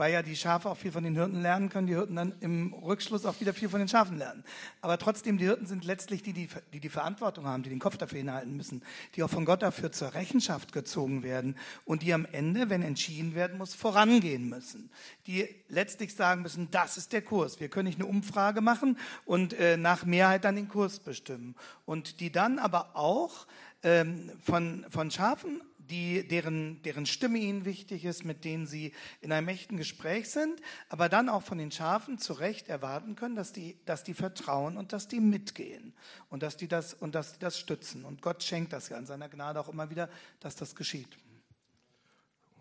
weil 0.00 0.14
ja 0.14 0.22
die 0.22 0.34
Schafe 0.34 0.70
auch 0.70 0.78
viel 0.78 0.92
von 0.92 1.04
den 1.04 1.14
Hirten 1.14 1.42
lernen 1.42 1.68
können, 1.68 1.86
die 1.86 1.92
Hirten 1.92 2.16
dann 2.16 2.32
im 2.40 2.72
Rückschluss 2.72 3.26
auch 3.26 3.38
wieder 3.38 3.52
viel 3.52 3.68
von 3.68 3.80
den 3.80 3.88
Schafen 3.88 4.16
lernen. 4.16 4.44
Aber 4.80 4.96
trotzdem, 4.96 5.36
die 5.36 5.44
Hirten 5.44 5.66
sind 5.66 5.84
letztlich 5.84 6.22
die, 6.22 6.32
die 6.32 6.48
die, 6.72 6.80
die 6.80 6.88
Verantwortung 6.88 7.44
haben, 7.44 7.62
die 7.62 7.68
den 7.68 7.80
Kopf 7.80 7.98
dafür 7.98 8.16
hinhalten 8.16 8.56
müssen, 8.56 8.82
die 9.14 9.22
auch 9.22 9.28
von 9.28 9.44
Gott 9.44 9.60
dafür 9.60 9.92
zur 9.92 10.14
Rechenschaft 10.14 10.72
gezogen 10.72 11.22
werden 11.22 11.54
und 11.84 12.00
die 12.00 12.14
am 12.14 12.24
Ende, 12.32 12.70
wenn 12.70 12.80
entschieden 12.80 13.34
werden 13.34 13.58
muss, 13.58 13.74
vorangehen 13.74 14.48
müssen. 14.48 14.88
Die 15.26 15.46
letztlich 15.68 16.14
sagen 16.14 16.40
müssen, 16.40 16.70
das 16.70 16.96
ist 16.96 17.12
der 17.12 17.20
Kurs. 17.20 17.60
Wir 17.60 17.68
können 17.68 17.86
nicht 17.86 18.00
eine 18.00 18.08
Umfrage 18.08 18.62
machen 18.62 18.96
und 19.26 19.52
äh, 19.52 19.76
nach 19.76 20.06
Mehrheit 20.06 20.46
dann 20.46 20.56
den 20.56 20.68
Kurs 20.68 20.98
bestimmen. 20.98 21.54
Und 21.84 22.20
die 22.20 22.32
dann 22.32 22.58
aber 22.58 22.96
auch 22.96 23.46
ähm, 23.82 24.32
von, 24.40 24.86
von 24.88 25.10
Schafen 25.10 25.60
die, 25.90 26.26
deren, 26.26 26.82
deren 26.82 27.06
Stimme 27.06 27.38
ihnen 27.38 27.64
wichtig 27.64 28.04
ist, 28.04 28.24
mit 28.24 28.44
denen 28.44 28.66
sie 28.66 28.92
in 29.20 29.32
einem 29.32 29.48
echten 29.48 29.76
Gespräch 29.76 30.30
sind, 30.30 30.60
aber 30.88 31.08
dann 31.08 31.28
auch 31.28 31.42
von 31.42 31.58
den 31.58 31.70
Schafen 31.70 32.18
zu 32.18 32.32
Recht 32.32 32.68
erwarten 32.68 33.16
können, 33.16 33.34
dass 33.34 33.52
die, 33.52 33.76
dass 33.84 34.04
die 34.04 34.14
vertrauen 34.14 34.76
und 34.76 34.92
dass 34.92 35.08
die 35.08 35.20
mitgehen 35.20 35.92
und 36.28 36.42
dass 36.42 36.56
die 36.56 36.68
das, 36.68 36.94
und 36.94 37.14
dass 37.14 37.34
die 37.34 37.40
das 37.40 37.58
stützen. 37.58 38.04
Und 38.04 38.22
Gott 38.22 38.42
schenkt 38.42 38.72
das 38.72 38.88
ja 38.88 38.98
in 38.98 39.06
seiner 39.06 39.28
Gnade 39.28 39.60
auch 39.60 39.68
immer 39.68 39.90
wieder, 39.90 40.08
dass 40.40 40.56
das 40.56 40.74
geschieht. 40.74 41.08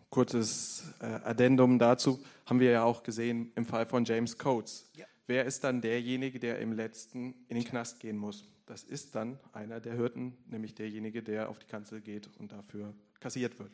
Kurzes 0.10 0.84
äh, 1.02 1.06
Addendum 1.06 1.78
dazu 1.78 2.20
haben 2.48 2.60
wir 2.60 2.72
ja 2.72 2.84
auch 2.84 3.04
gesehen 3.04 3.52
im 3.56 3.66
Fall 3.66 3.86
von 3.86 4.06
James 4.06 4.38
Coates. 4.38 4.90
Ja. 4.96 5.06
Wer 5.28 5.46
ist 5.46 5.64
dann 5.64 5.82
derjenige, 5.82 6.40
der 6.40 6.58
im 6.58 6.74
letzten 6.74 7.36
in 7.48 7.56
den 7.56 7.64
Knast 7.64 8.00
gehen 8.00 8.18
muss? 8.18 8.46
Das 8.70 8.84
ist 8.84 9.16
dann 9.16 9.40
einer 9.52 9.80
der 9.80 9.96
Hirten, 9.96 10.38
nämlich 10.46 10.76
derjenige, 10.76 11.24
der 11.24 11.50
auf 11.50 11.58
die 11.58 11.66
Kanzel 11.66 12.02
geht 12.02 12.30
und 12.38 12.52
dafür 12.52 12.94
kassiert 13.20 13.58
wird. 13.58 13.72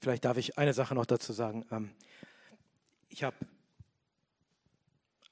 Vielleicht 0.00 0.24
darf 0.24 0.38
ich 0.38 0.56
eine 0.56 0.72
Sache 0.72 0.94
noch 0.94 1.04
dazu 1.04 1.34
sagen. 1.34 1.66
Ähm, 1.70 1.90
ich 3.10 3.24
habe 3.24 3.36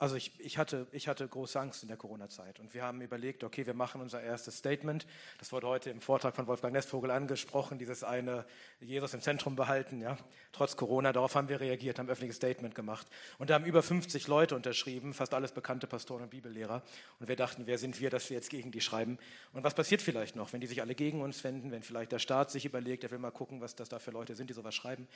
also 0.00 0.16
ich, 0.16 0.32
ich, 0.38 0.56
hatte, 0.56 0.86
ich 0.92 1.08
hatte 1.08 1.28
große 1.28 1.60
Angst 1.60 1.82
in 1.82 1.88
der 1.88 1.98
Corona-Zeit 1.98 2.58
und 2.58 2.72
wir 2.72 2.82
haben 2.82 3.02
überlegt, 3.02 3.44
okay, 3.44 3.66
wir 3.66 3.74
machen 3.74 4.00
unser 4.00 4.22
erstes 4.22 4.56
Statement. 4.56 5.06
Das 5.38 5.52
wurde 5.52 5.66
heute 5.66 5.90
im 5.90 6.00
Vortrag 6.00 6.34
von 6.34 6.46
Wolfgang 6.46 6.72
Nestvogel 6.72 7.10
angesprochen, 7.10 7.78
dieses 7.78 8.02
eine 8.02 8.46
Jesus 8.80 9.12
im 9.12 9.20
Zentrum 9.20 9.56
behalten, 9.56 10.00
ja, 10.00 10.16
trotz 10.52 10.76
Corona. 10.76 11.12
Darauf 11.12 11.34
haben 11.34 11.50
wir 11.50 11.60
reagiert, 11.60 11.98
haben 11.98 12.06
ein 12.06 12.12
öffentliches 12.12 12.36
Statement 12.36 12.74
gemacht. 12.74 13.06
Und 13.36 13.50
da 13.50 13.54
haben 13.54 13.66
über 13.66 13.82
50 13.82 14.26
Leute 14.26 14.56
unterschrieben, 14.56 15.12
fast 15.12 15.34
alles 15.34 15.52
bekannte 15.52 15.86
Pastoren 15.86 16.22
und 16.22 16.30
Bibellehrer. 16.30 16.82
Und 17.18 17.28
wir 17.28 17.36
dachten, 17.36 17.66
wer 17.66 17.76
sind 17.76 18.00
wir, 18.00 18.08
dass 18.08 18.30
wir 18.30 18.38
jetzt 18.38 18.48
gegen 18.48 18.72
die 18.72 18.80
schreiben? 18.80 19.18
Und 19.52 19.64
was 19.64 19.74
passiert 19.74 20.00
vielleicht 20.00 20.34
noch, 20.34 20.54
wenn 20.54 20.62
die 20.62 20.66
sich 20.66 20.80
alle 20.80 20.94
gegen 20.94 21.20
uns 21.20 21.44
wenden, 21.44 21.72
wenn 21.72 21.82
vielleicht 21.82 22.10
der 22.10 22.20
Staat 22.20 22.50
sich 22.50 22.64
überlegt, 22.64 23.04
er 23.04 23.10
will 23.10 23.18
mal 23.18 23.32
gucken, 23.32 23.60
was 23.60 23.74
das 23.74 23.90
da 23.90 23.98
für 23.98 24.12
Leute 24.12 24.34
sind, 24.34 24.48
die 24.48 24.54
sowas 24.54 24.74
schreiben. 24.74 25.06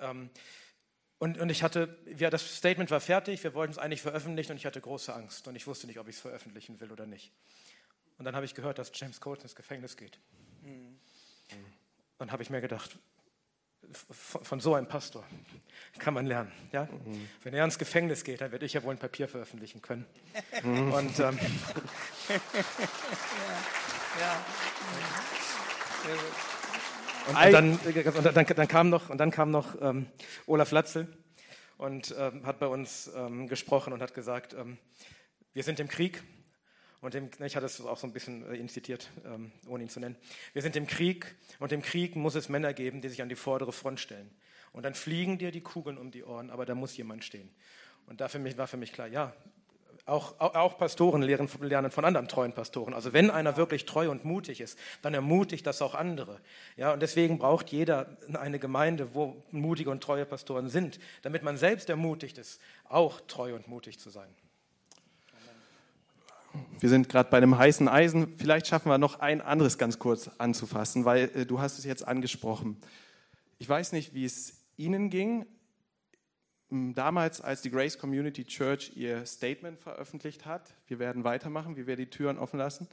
Ähm, 0.00 0.30
und, 1.22 1.38
und 1.38 1.50
ich 1.50 1.62
hatte, 1.62 1.96
ja, 2.18 2.30
das 2.30 2.56
Statement 2.56 2.90
war 2.90 2.98
fertig, 2.98 3.44
wir 3.44 3.54
wollten 3.54 3.70
es 3.70 3.78
eigentlich 3.78 4.02
veröffentlichen 4.02 4.50
und 4.50 4.56
ich 4.58 4.66
hatte 4.66 4.80
große 4.80 5.14
Angst 5.14 5.46
und 5.46 5.54
ich 5.54 5.68
wusste 5.68 5.86
nicht, 5.86 6.00
ob 6.00 6.08
ich 6.08 6.16
es 6.16 6.20
veröffentlichen 6.20 6.80
will 6.80 6.90
oder 6.90 7.06
nicht. 7.06 7.30
Und 8.18 8.24
dann 8.24 8.34
habe 8.34 8.44
ich 8.44 8.56
gehört, 8.56 8.80
dass 8.80 8.90
James 8.92 9.20
Coates 9.20 9.44
ins 9.44 9.54
Gefängnis 9.54 9.96
geht. 9.96 10.18
Mhm. 10.62 10.98
Dann 12.18 12.32
habe 12.32 12.42
ich 12.42 12.50
mir 12.50 12.60
gedacht, 12.60 12.98
von, 14.10 14.44
von, 14.44 14.58
so 14.58 14.74
einem 14.74 14.88
Pastor 14.88 15.24
kann 16.00 16.12
man 16.12 16.26
lernen. 16.26 16.50
Ja? 16.72 16.86
Mhm. 16.86 17.28
Wenn 17.44 17.54
er 17.54 17.64
ins 17.66 17.78
Gefängnis 17.78 18.24
geht, 18.24 18.40
dann 18.40 18.50
werde 18.50 18.66
ich 18.66 18.72
ja 18.72 18.82
wohl 18.82 18.92
ein 18.92 18.98
Papier 18.98 19.28
veröffentlichen 19.28 19.80
können. 19.80 20.04
Mhm. 20.64 20.92
Und, 20.92 21.20
ähm, 21.20 21.38
ja. 24.18 24.44
ja. 26.04 26.51
Und, 27.28 27.36
und, 27.36 27.52
dann, 27.52 27.78
und 27.78 28.36
dann, 28.36 28.46
dann, 28.46 28.68
kam 28.68 28.90
noch, 28.90 29.10
und 29.10 29.18
dann 29.18 29.30
kam 29.30 29.50
noch 29.50 29.80
ähm, 29.80 30.06
Olaf 30.46 30.72
Latzel 30.72 31.06
und 31.78 32.14
ähm, 32.18 32.44
hat 32.46 32.58
bei 32.58 32.66
uns 32.66 33.10
ähm, 33.14 33.48
gesprochen 33.48 33.92
und 33.92 34.02
hat 34.02 34.14
gesagt, 34.14 34.54
ähm, 34.54 34.78
wir 35.52 35.62
sind 35.62 35.80
im 35.80 35.88
Krieg. 35.88 36.22
Und 37.00 37.16
im, 37.16 37.30
ich 37.44 37.56
hatte 37.56 37.66
es 37.66 37.80
auch 37.80 37.98
so 37.98 38.06
ein 38.06 38.12
bisschen 38.12 38.48
äh, 38.50 38.56
ihn 38.56 38.68
zitiert, 38.68 39.10
ähm, 39.24 39.50
ohne 39.66 39.82
ihn 39.82 39.88
zu 39.88 39.98
nennen. 39.98 40.16
Wir 40.52 40.62
sind 40.62 40.76
im 40.76 40.86
Krieg 40.86 41.34
und 41.58 41.72
im 41.72 41.82
Krieg 41.82 42.14
muss 42.14 42.34
es 42.34 42.48
Männer 42.48 42.72
geben, 42.72 43.00
die 43.00 43.08
sich 43.08 43.22
an 43.22 43.28
die 43.28 43.36
vordere 43.36 43.72
Front 43.72 44.00
stellen. 44.00 44.30
Und 44.72 44.84
dann 44.84 44.94
fliegen 44.94 45.38
dir 45.38 45.50
die 45.50 45.60
Kugeln 45.60 45.98
um 45.98 46.10
die 46.10 46.24
Ohren, 46.24 46.50
aber 46.50 46.64
da 46.64 46.74
muss 46.74 46.96
jemand 46.96 47.24
stehen. 47.24 47.50
Und 48.06 48.20
da 48.20 48.28
für 48.28 48.38
mich, 48.38 48.56
war 48.56 48.66
für 48.66 48.76
mich 48.76 48.92
klar, 48.92 49.08
ja, 49.08 49.34
auch, 50.04 50.40
auch, 50.40 50.78
Pastoren 50.78 51.22
lernen, 51.22 51.48
von 51.48 52.04
anderen 52.04 52.26
treuen 52.26 52.52
Pastoren. 52.52 52.92
Also 52.92 53.12
wenn 53.12 53.30
einer 53.30 53.56
wirklich 53.56 53.84
treu 53.86 54.10
und 54.10 54.24
mutig 54.24 54.60
ist, 54.60 54.76
dann 55.00 55.14
ermutigt 55.14 55.64
das 55.66 55.80
auch 55.80 55.94
andere. 55.94 56.40
Ja, 56.76 56.92
und 56.92 57.00
deswegen 57.00 57.38
braucht 57.38 57.70
jeder 57.70 58.16
eine 58.32 58.58
Gemeinde, 58.58 59.14
wo 59.14 59.42
mutige 59.52 59.90
und 59.90 60.02
treue 60.02 60.26
Pastoren 60.26 60.68
sind, 60.68 60.98
damit 61.22 61.44
man 61.44 61.56
selbst 61.56 61.88
ermutigt 61.88 62.38
ist, 62.38 62.60
auch 62.88 63.20
treu 63.28 63.54
und 63.54 63.68
mutig 63.68 64.00
zu 64.00 64.10
sein. 64.10 64.28
Wir 66.80 66.88
sind 66.88 67.08
gerade 67.08 67.30
bei 67.30 67.36
einem 67.36 67.56
heißen 67.56 67.88
Eisen. 67.88 68.36
Vielleicht 68.36 68.66
schaffen 68.66 68.88
wir 68.88 68.98
noch 68.98 69.20
ein 69.20 69.40
anderes 69.40 69.78
ganz 69.78 69.98
kurz 69.98 70.28
anzufassen, 70.38 71.04
weil 71.04 71.30
äh, 71.34 71.46
du 71.46 71.60
hast 71.60 71.78
es 71.78 71.84
jetzt 71.84 72.06
angesprochen. 72.06 72.76
Ich 73.58 73.68
weiß 73.68 73.92
nicht, 73.92 74.14
wie 74.14 74.24
es 74.24 74.54
Ihnen 74.76 75.10
ging 75.10 75.46
damals, 76.72 77.40
als 77.40 77.60
die 77.60 77.70
Grace 77.70 77.98
Community 77.98 78.44
Church 78.44 78.92
ihr 78.94 79.26
Statement 79.26 79.78
veröffentlicht 79.78 80.46
hat, 80.46 80.74
wir 80.86 80.98
werden 80.98 81.22
weitermachen, 81.22 81.76
wir 81.76 81.86
werden 81.86 82.00
die 82.00 82.10
Türen 82.10 82.38
offen 82.38 82.58
lassen. 82.58 82.88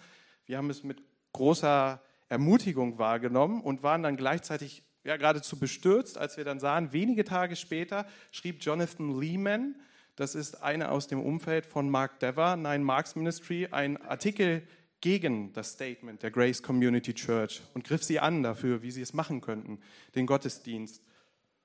Wir 0.45 0.57
haben 0.57 0.69
es 0.69 0.83
mit 0.83 1.01
großer 1.31 2.01
Ermutigung 2.27 2.99
wahrgenommen 2.99 3.61
und 3.61 3.81
waren 3.81 4.03
dann 4.03 4.17
gleichzeitig 4.17 4.83
ja, 5.03 5.15
geradezu 5.15 5.57
bestürzt, 5.57 6.17
als 6.17 6.35
wir 6.35 6.43
dann 6.43 6.59
sahen, 6.59 6.91
wenige 6.91 7.23
Tage 7.23 7.55
später 7.55 8.05
schrieb 8.31 8.57
Jonathan 8.61 9.17
Lehman, 9.17 9.75
das 10.17 10.35
ist 10.35 10.61
einer 10.61 10.91
aus 10.91 11.07
dem 11.07 11.21
Umfeld 11.21 11.65
von 11.65 11.89
Mark 11.89 12.19
Dever, 12.19 12.57
Nine 12.57 12.83
Marks 12.83 13.15
Ministry, 13.15 13.69
einen 13.71 13.95
Artikel 13.95 14.63
gegen 14.99 15.53
das 15.53 15.71
Statement 15.71 16.21
der 16.21 16.31
Grace 16.31 16.61
Community 16.61 17.13
Church 17.13 17.61
und 17.73 17.85
griff 17.85 18.03
sie 18.03 18.19
an 18.19 18.43
dafür, 18.43 18.81
wie 18.81 18.91
sie 18.91 19.01
es 19.01 19.13
machen 19.13 19.39
könnten, 19.39 19.79
den 20.15 20.25
Gottesdienst 20.25 21.01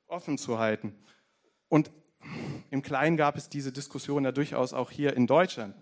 offen 0.07 0.39
zu 0.39 0.61
halten. 0.61 0.95
Und 1.69 1.91
im 2.71 2.83
Kleinen 2.83 3.17
gab 3.17 3.37
es 3.37 3.49
diese 3.49 3.73
Diskussion 3.73 4.25
ja 4.25 4.33
durchaus 4.33 4.73
auch 4.73 4.91
hier 4.91 5.17
in 5.17 5.27
Deutschland. 5.27 5.75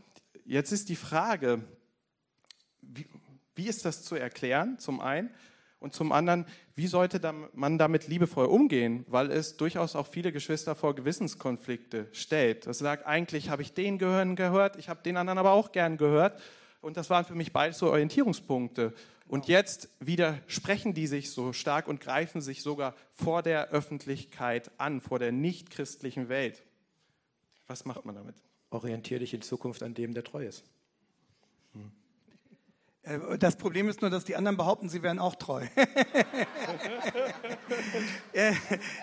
Jetzt 0.44 0.72
ist 0.72 0.88
die 0.88 0.96
Frage, 0.96 1.62
wie, 2.81 3.06
wie 3.54 3.69
ist 3.69 3.85
das 3.85 4.02
zu 4.02 4.14
erklären, 4.14 4.79
zum 4.79 5.00
einen? 5.00 5.31
Und 5.79 5.94
zum 5.94 6.12
anderen, 6.12 6.46
wie 6.77 6.87
sollte 6.87 7.21
man 7.54 7.77
damit 7.77 8.06
liebevoll 8.06 8.46
umgehen? 8.46 9.04
Weil 9.08 9.33
es 9.33 9.56
durchaus 9.56 9.96
auch 9.96 10.06
viele 10.06 10.31
Geschwister 10.31 10.77
vor 10.77 10.94
Gewissenskonflikte 10.94 12.06
stellt. 12.12 12.66
Das 12.66 12.79
sagt, 12.79 13.04
eigentlich 13.04 13.50
habe 13.50 13.62
ich 13.62 13.75
den 13.75 13.98
gehören 13.98 14.37
gehört, 14.37 14.77
ich 14.77 14.88
habe 14.88 15.02
den 15.02 15.16
anderen 15.16 15.38
aber 15.38 15.50
auch 15.50 15.73
gern 15.73 15.96
gehört. 15.96 16.40
Und 16.83 16.96
das 16.96 17.08
waren 17.08 17.24
für 17.24 17.35
mich 17.37 17.52
beides 17.52 17.78
so 17.78 17.90
Orientierungspunkte. 17.90 18.92
Und 19.28 19.46
jetzt 19.46 19.88
widersprechen 20.00 20.92
die 20.92 21.06
sich 21.06 21.30
so 21.30 21.54
stark 21.54 21.88
und 21.88 22.00
greifen 22.00 22.42
sich 22.42 22.62
sogar 22.62 22.94
vor 23.12 23.42
der 23.42 23.70
Öffentlichkeit 23.70 24.70
an, 24.78 25.00
vor 25.00 25.18
der 25.18 25.33
nichtchristlichen 25.33 26.28
Welt. 26.28 26.62
Was 27.68 27.85
macht 27.85 28.04
man 28.04 28.16
damit? 28.16 28.35
Orientiere 28.70 29.20
dich 29.20 29.33
in 29.33 29.40
Zukunft 29.42 29.83
an 29.83 29.94
dem, 29.94 30.12
der 30.12 30.24
treu 30.24 30.44
ist. 30.44 30.64
Hm. 31.72 31.92
Äh, 33.02 33.38
das 33.38 33.56
Problem 33.56 33.88
ist 33.88 34.02
nur, 34.02 34.10
dass 34.10 34.24
die 34.24 34.35
anderen 34.35 34.56
behaupten, 34.56 34.88
sie 34.88 35.02
wären 35.02 35.20
auch 35.20 35.37
treu. 35.37 35.66
Äh, 38.33 38.54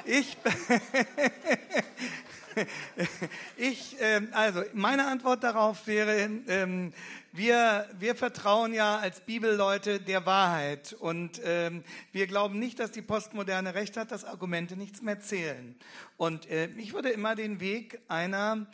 ich, 0.05 0.38
ich, 3.58 3.95
ähm, 4.00 4.30
also 4.32 4.64
meine 4.74 5.08
Antwort 5.08 5.43
darauf 5.43 5.88
wäre, 5.88 6.30
ähm, 6.47 6.93
wir, 7.32 7.88
wir 8.00 8.16
vertrauen 8.16 8.74
ja 8.74 8.97
als 8.97 9.22
Bibelleute 9.22 10.00
der 10.00 10.26
Wahrheit 10.26 10.93
und 10.93 11.39
ähm, 11.43 11.84
wir 12.12 12.28
glauben 12.28 12.58
nicht, 12.58 12.80
dass 12.80 12.91
die 12.91 13.02
Postmoderne 13.02 13.76
recht 13.76 13.97
hat, 13.97 14.12
dass 14.12 14.26
Argumente 14.26 14.76
nichts 14.76 15.02
mehr 15.02 15.20
zählen. 15.20 15.76
Und 16.18 16.50
äh, 16.50 16.70
ich 16.78 16.93
würde 16.93 17.10
immer 17.10 17.36
den 17.36 17.60
Weg 17.60 18.02
einer 18.08 18.68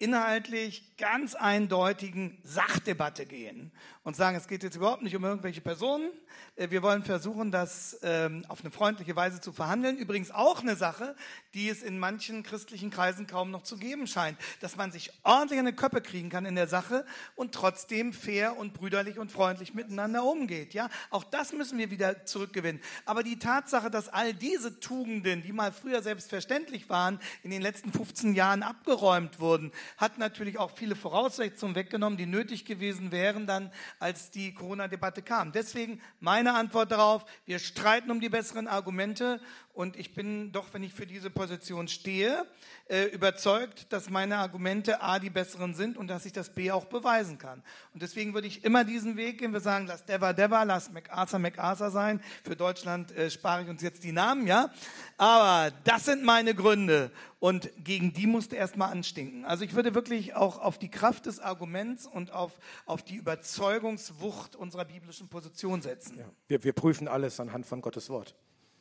inhaltlich 0.00 0.96
ganz 0.96 1.34
eindeutigen 1.34 2.38
Sachdebatte 2.42 3.26
gehen 3.26 3.70
und 4.02 4.16
sagen, 4.16 4.36
es 4.36 4.48
geht 4.48 4.62
jetzt 4.62 4.76
überhaupt 4.76 5.02
nicht 5.02 5.14
um 5.14 5.24
irgendwelche 5.24 5.60
Personen. 5.60 6.10
Äh, 6.56 6.70
wir 6.70 6.82
wollen 6.82 7.02
versuchen, 7.02 7.50
das 7.50 7.98
ähm, 8.02 8.44
auf 8.48 8.60
eine 8.60 8.70
freundliche 8.70 9.14
Weise 9.14 9.40
zu 9.40 9.52
verhandeln. 9.52 9.98
Übrigens 9.98 10.30
auch 10.30 10.62
eine 10.62 10.74
Sache, 10.74 11.14
die 11.52 11.68
es 11.68 11.82
in 11.82 11.98
manchen 11.98 12.42
christlichen 12.42 12.90
Kreisen 12.90 13.26
kaum 13.26 13.50
noch 13.50 13.62
zu 13.62 13.76
geben 13.76 14.06
scheint, 14.06 14.38
dass 14.60 14.76
man 14.76 14.90
sich 14.90 15.12
ordentlich 15.22 15.60
an 15.60 15.66
die 15.66 15.72
Köppe 15.72 16.00
kriegen 16.00 16.30
kann 16.30 16.46
in 16.46 16.54
der 16.54 16.66
Sache 16.66 17.04
und 17.34 17.54
trotzdem 17.54 18.14
fair 18.14 18.56
und 18.56 18.72
brüderlich 18.72 19.18
und 19.18 19.30
freundlich 19.30 19.74
miteinander 19.74 20.24
umgeht. 20.24 20.72
Ja, 20.72 20.88
auch 21.10 21.24
das 21.24 21.52
müssen 21.52 21.76
wir 21.78 21.90
wieder 21.90 22.24
zurückgewinnen. 22.24 22.80
Aber 23.04 23.22
die 23.22 23.38
Tatsache, 23.38 23.90
dass 23.90 24.08
all 24.08 24.32
diese 24.32 24.80
Tugenden, 24.80 25.42
die 25.42 25.52
mal 25.52 25.72
früher 25.72 26.02
selbstverständlich 26.02 26.88
waren, 26.88 27.20
in 27.42 27.50
den 27.50 27.60
letzten 27.60 27.92
15 27.92 28.34
Jahren 28.34 28.62
abgeräumt 28.62 29.40
wurden, 29.40 29.72
hat 29.98 30.16
natürlich 30.16 30.58
auch 30.58 30.70
viele 30.70 30.96
Voraussetzungen 30.96 31.74
weggenommen, 31.74 32.16
die 32.16 32.26
nötig 32.26 32.64
gewesen 32.64 33.12
wären 33.12 33.46
dann, 33.46 33.70
als 34.00 34.30
die 34.30 34.52
Corona-Debatte 34.52 35.22
kam. 35.22 35.52
Deswegen 35.52 36.00
meine 36.18 36.54
Antwort 36.54 36.90
darauf, 36.90 37.24
wir 37.44 37.58
streiten 37.58 38.10
um 38.10 38.20
die 38.20 38.30
besseren 38.30 38.66
Argumente 38.66 39.40
und 39.80 39.96
ich 39.96 40.12
bin 40.12 40.52
doch, 40.52 40.66
wenn 40.72 40.82
ich 40.82 40.92
für 40.92 41.06
diese 41.06 41.30
Position 41.30 41.88
stehe, 41.88 42.44
äh, 42.88 43.04
überzeugt, 43.04 43.90
dass 43.94 44.10
meine 44.10 44.36
Argumente 44.36 45.00
A 45.00 45.18
die 45.18 45.30
besseren 45.30 45.72
sind 45.72 45.96
und 45.96 46.08
dass 46.08 46.26
ich 46.26 46.34
das 46.34 46.50
B 46.50 46.70
auch 46.70 46.84
beweisen 46.84 47.38
kann. 47.38 47.62
Und 47.94 48.02
deswegen 48.02 48.34
würde 48.34 48.46
ich 48.46 48.62
immer 48.62 48.84
diesen 48.84 49.16
Weg 49.16 49.38
gehen. 49.38 49.54
Wir 49.54 49.60
sagen, 49.60 49.86
lass 49.86 50.04
Deva 50.04 50.34
Deva, 50.34 50.64
lass 50.64 50.92
MacArthur 50.92 51.38
MacArthur 51.38 51.90
sein. 51.90 52.20
Für 52.44 52.56
Deutschland 52.56 53.10
äh, 53.12 53.30
spare 53.30 53.62
ich 53.62 53.70
uns 53.70 53.80
jetzt 53.80 54.04
die 54.04 54.12
Namen, 54.12 54.46
ja. 54.46 54.70
Aber 55.16 55.74
das 55.84 56.04
sind 56.04 56.24
meine 56.24 56.54
Gründe. 56.54 57.10
Und 57.38 57.70
gegen 57.82 58.12
die 58.12 58.26
musste 58.26 58.56
erstmal 58.56 58.92
anstinken. 58.92 59.46
Also 59.46 59.64
ich 59.64 59.74
würde 59.74 59.94
wirklich 59.94 60.34
auch 60.34 60.58
auf 60.58 60.76
die 60.76 60.90
Kraft 60.90 61.24
des 61.24 61.40
Arguments 61.40 62.06
und 62.06 62.34
auf, 62.34 62.52
auf 62.84 63.02
die 63.02 63.14
Überzeugungswucht 63.14 64.56
unserer 64.56 64.84
biblischen 64.84 65.28
Position 65.28 65.80
setzen. 65.80 66.18
Ja. 66.18 66.26
Wir, 66.48 66.64
wir 66.64 66.74
prüfen 66.74 67.08
alles 67.08 67.40
anhand 67.40 67.64
von 67.64 67.80
Gottes 67.80 68.10
Wort. 68.10 68.34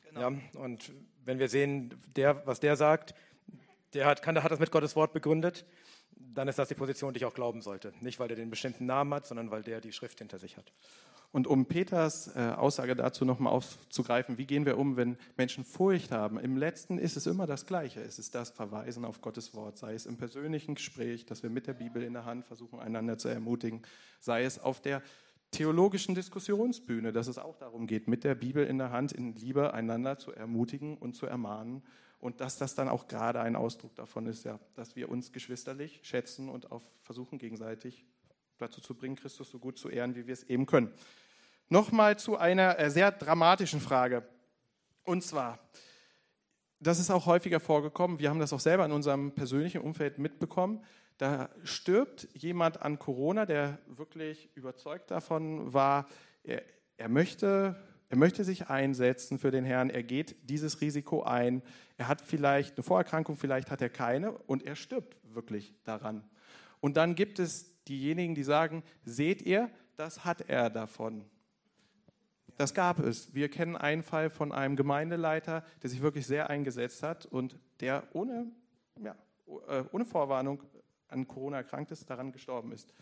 Genau. 0.10 0.32
Ja, 0.32 0.60
und 0.60 0.92
wenn 1.26 1.40
wir 1.40 1.50
sehen, 1.50 1.96
der, 2.16 2.46
was 2.46 2.60
der 2.60 2.76
sagt, 2.76 3.14
der 3.94 4.06
hat, 4.06 4.22
kann, 4.22 4.42
hat 4.42 4.52
das 4.52 4.60
mit 4.60 4.72
Gottes 4.72 4.96
Wort 4.96 5.14
begründet, 5.14 5.66
dann 6.16 6.48
ist 6.48 6.60
das 6.60 6.68
die 6.68 6.76
Position, 6.76 7.14
die 7.14 7.20
ich 7.20 7.26
auch 7.26 7.34
glauben 7.34 7.62
sollte. 7.62 7.94
Nicht, 8.02 8.20
weil 8.20 8.30
er 8.30 8.36
den 8.36 8.50
bestimmten 8.50 8.86
Namen 8.86 9.14
hat, 9.14 9.26
sondern 9.26 9.52
weil 9.52 9.64
der 9.64 9.82
die 9.82 9.92
Schrift 9.92 10.20
hinter 10.20 10.38
sich 10.38 10.58
hat. 10.58 10.72
Und 11.32 11.46
um 11.46 11.68
Peters 11.68 12.36
äh, 12.36 12.54
Aussage 12.58 12.96
dazu 12.96 13.24
nochmal 13.24 13.54
aufzugreifen, 13.54 14.40
wie 14.40 14.48
gehen 14.48 14.66
wir 14.66 14.80
um, 14.80 14.98
wenn 14.98 15.16
Menschen 15.38 15.64
Furcht 15.64 16.12
haben? 16.12 16.40
Im 16.40 16.58
letzten 16.58 16.98
ist 16.98 17.18
es 17.18 17.28
immer 17.28 17.46
das 17.46 17.68
Gleiche. 17.68 18.02
Es 18.02 18.18
ist 18.18 18.34
das 18.34 18.50
Verweisen 18.50 19.06
auf 19.06 19.22
Gottes 19.22 19.54
Wort, 19.54 19.78
sei 19.78 19.94
es 19.94 20.08
im 20.08 20.18
persönlichen 20.18 20.74
Gespräch, 20.74 21.28
dass 21.28 21.44
wir 21.44 21.52
mit 21.52 21.68
der 21.68 21.74
Bibel 21.74 22.02
in 22.02 22.14
der 22.14 22.26
Hand 22.26 22.46
versuchen, 22.46 22.80
einander 22.80 23.20
zu 23.20 23.28
ermutigen, 23.28 23.84
sei 24.20 24.44
es 24.44 24.58
auf 24.58 24.82
der 24.82 25.04
theologischen 25.52 26.16
Diskussionsbühne, 26.16 27.12
dass 27.12 27.28
es 27.28 27.38
auch 27.38 27.58
darum 27.58 27.88
geht, 27.88 28.08
mit 28.08 28.24
der 28.24 28.36
Bibel 28.36 28.66
in 28.66 28.78
der 28.78 28.92
Hand 28.92 29.12
in 29.12 29.36
Liebe 29.36 29.74
einander 29.74 30.18
zu 30.18 30.32
ermutigen 30.32 30.98
und 30.98 31.16
zu 31.16 31.26
ermahnen. 31.26 31.84
Und 32.20 32.42
dass 32.42 32.58
das 32.58 32.76
dann 32.76 32.90
auch 32.90 33.08
gerade 33.08 33.40
ein 33.40 33.56
Ausdruck 33.56 33.96
davon 33.96 34.28
ist, 34.28 34.44
ja, 34.44 34.60
dass 34.76 34.96
wir 34.96 35.10
uns 35.10 35.32
geschwisterlich 35.32 36.02
schätzen 36.04 36.50
und 36.50 36.72
auch 36.72 36.84
versuchen, 37.02 37.40
gegenseitig 37.40 38.06
dazu 38.58 38.82
zu 38.82 38.94
bringen, 38.94 39.16
Christus 39.16 39.50
so 39.50 39.58
gut 39.58 39.78
zu 39.78 39.90
ehren, 39.90 40.16
wie 40.16 40.28
wir 40.28 40.34
es 40.34 40.44
eben 40.44 40.66
können. 40.66 40.92
Nochmal 41.70 42.20
zu 42.20 42.38
einer 42.38 42.78
äh, 42.78 42.90
sehr 42.90 43.12
dramatischen 43.12 43.80
Frage. 43.80 44.28
Und 45.04 45.24
zwar, 45.24 45.60
das 46.80 47.00
ist 47.00 47.10
auch 47.10 47.26
häufiger 47.26 47.60
vorgekommen, 47.60 48.20
wir 48.20 48.30
haben 48.30 48.40
das 48.40 48.54
auch 48.54 48.60
selber 48.60 48.86
in 48.86 48.92
unserem 48.92 49.34
persönlichen 49.34 49.82
Umfeld 49.82 50.20
mitbekommen, 50.20 50.84
da 51.20 51.50
stirbt 51.66 52.30
jemand 52.34 52.82
an 52.82 52.98
Corona, 52.98 53.46
der 53.46 53.78
wirklich 53.88 54.50
überzeugt 54.56 55.12
davon 55.12 55.74
war, 55.74 56.08
er, 56.44 56.64
er, 56.96 57.10
möchte, 57.10 57.76
er 58.08 58.18
möchte 58.18 58.46
sich 58.46 58.70
einsetzen 58.70 59.38
für 59.38 59.52
den 59.52 59.66
Herrn, 59.66 59.90
er 59.90 60.02
geht 60.02 60.38
dieses 60.50 60.80
Risiko 60.80 61.24
ein, 61.24 61.62
er 61.98 62.08
hat 62.08 62.22
vielleicht 62.22 62.78
eine 62.78 62.84
Vorerkrankung, 62.84 63.36
vielleicht 63.36 63.70
hat 63.70 63.82
er 63.82 63.90
keine 63.90 64.32
und 64.32 64.66
er 64.66 64.78
stirbt 64.78 65.18
wirklich 65.36 65.76
daran. 65.84 66.24
Und 66.80 66.96
dann 66.96 67.16
gibt 67.16 67.40
es 67.40 67.84
diejenigen, 67.84 68.34
die 68.34 68.44
sagen, 68.44 68.82
seht 69.04 69.42
ihr, 69.42 69.70
das 69.98 70.24
hat 70.24 70.50
er 70.50 70.70
davon. 70.70 71.26
Das 72.56 72.74
gab 72.74 73.00
es. 73.00 73.34
Wir 73.34 73.50
kennen 73.50 73.76
einen 73.76 74.04
Fall 74.04 74.30
von 74.30 74.54
einem 74.54 74.78
Gemeindeleiter, 74.78 75.66
der 75.84 75.90
sich 75.90 76.02
wirklich 76.02 76.26
sehr 76.26 76.50
eingesetzt 76.50 77.04
hat 77.04 77.26
und 77.26 77.60
der 77.82 78.04
ohne, 78.14 78.48
ja, 79.04 79.16
äh, 79.68 79.84
ohne 79.92 80.06
Vorwarnung 80.06 80.64
an 81.10 81.28
Corona 81.28 81.58
erkrankt 81.58 81.92
ist, 81.92 82.10
daran 82.10 82.32
gestorben 82.32 82.72
ist. 82.72 82.94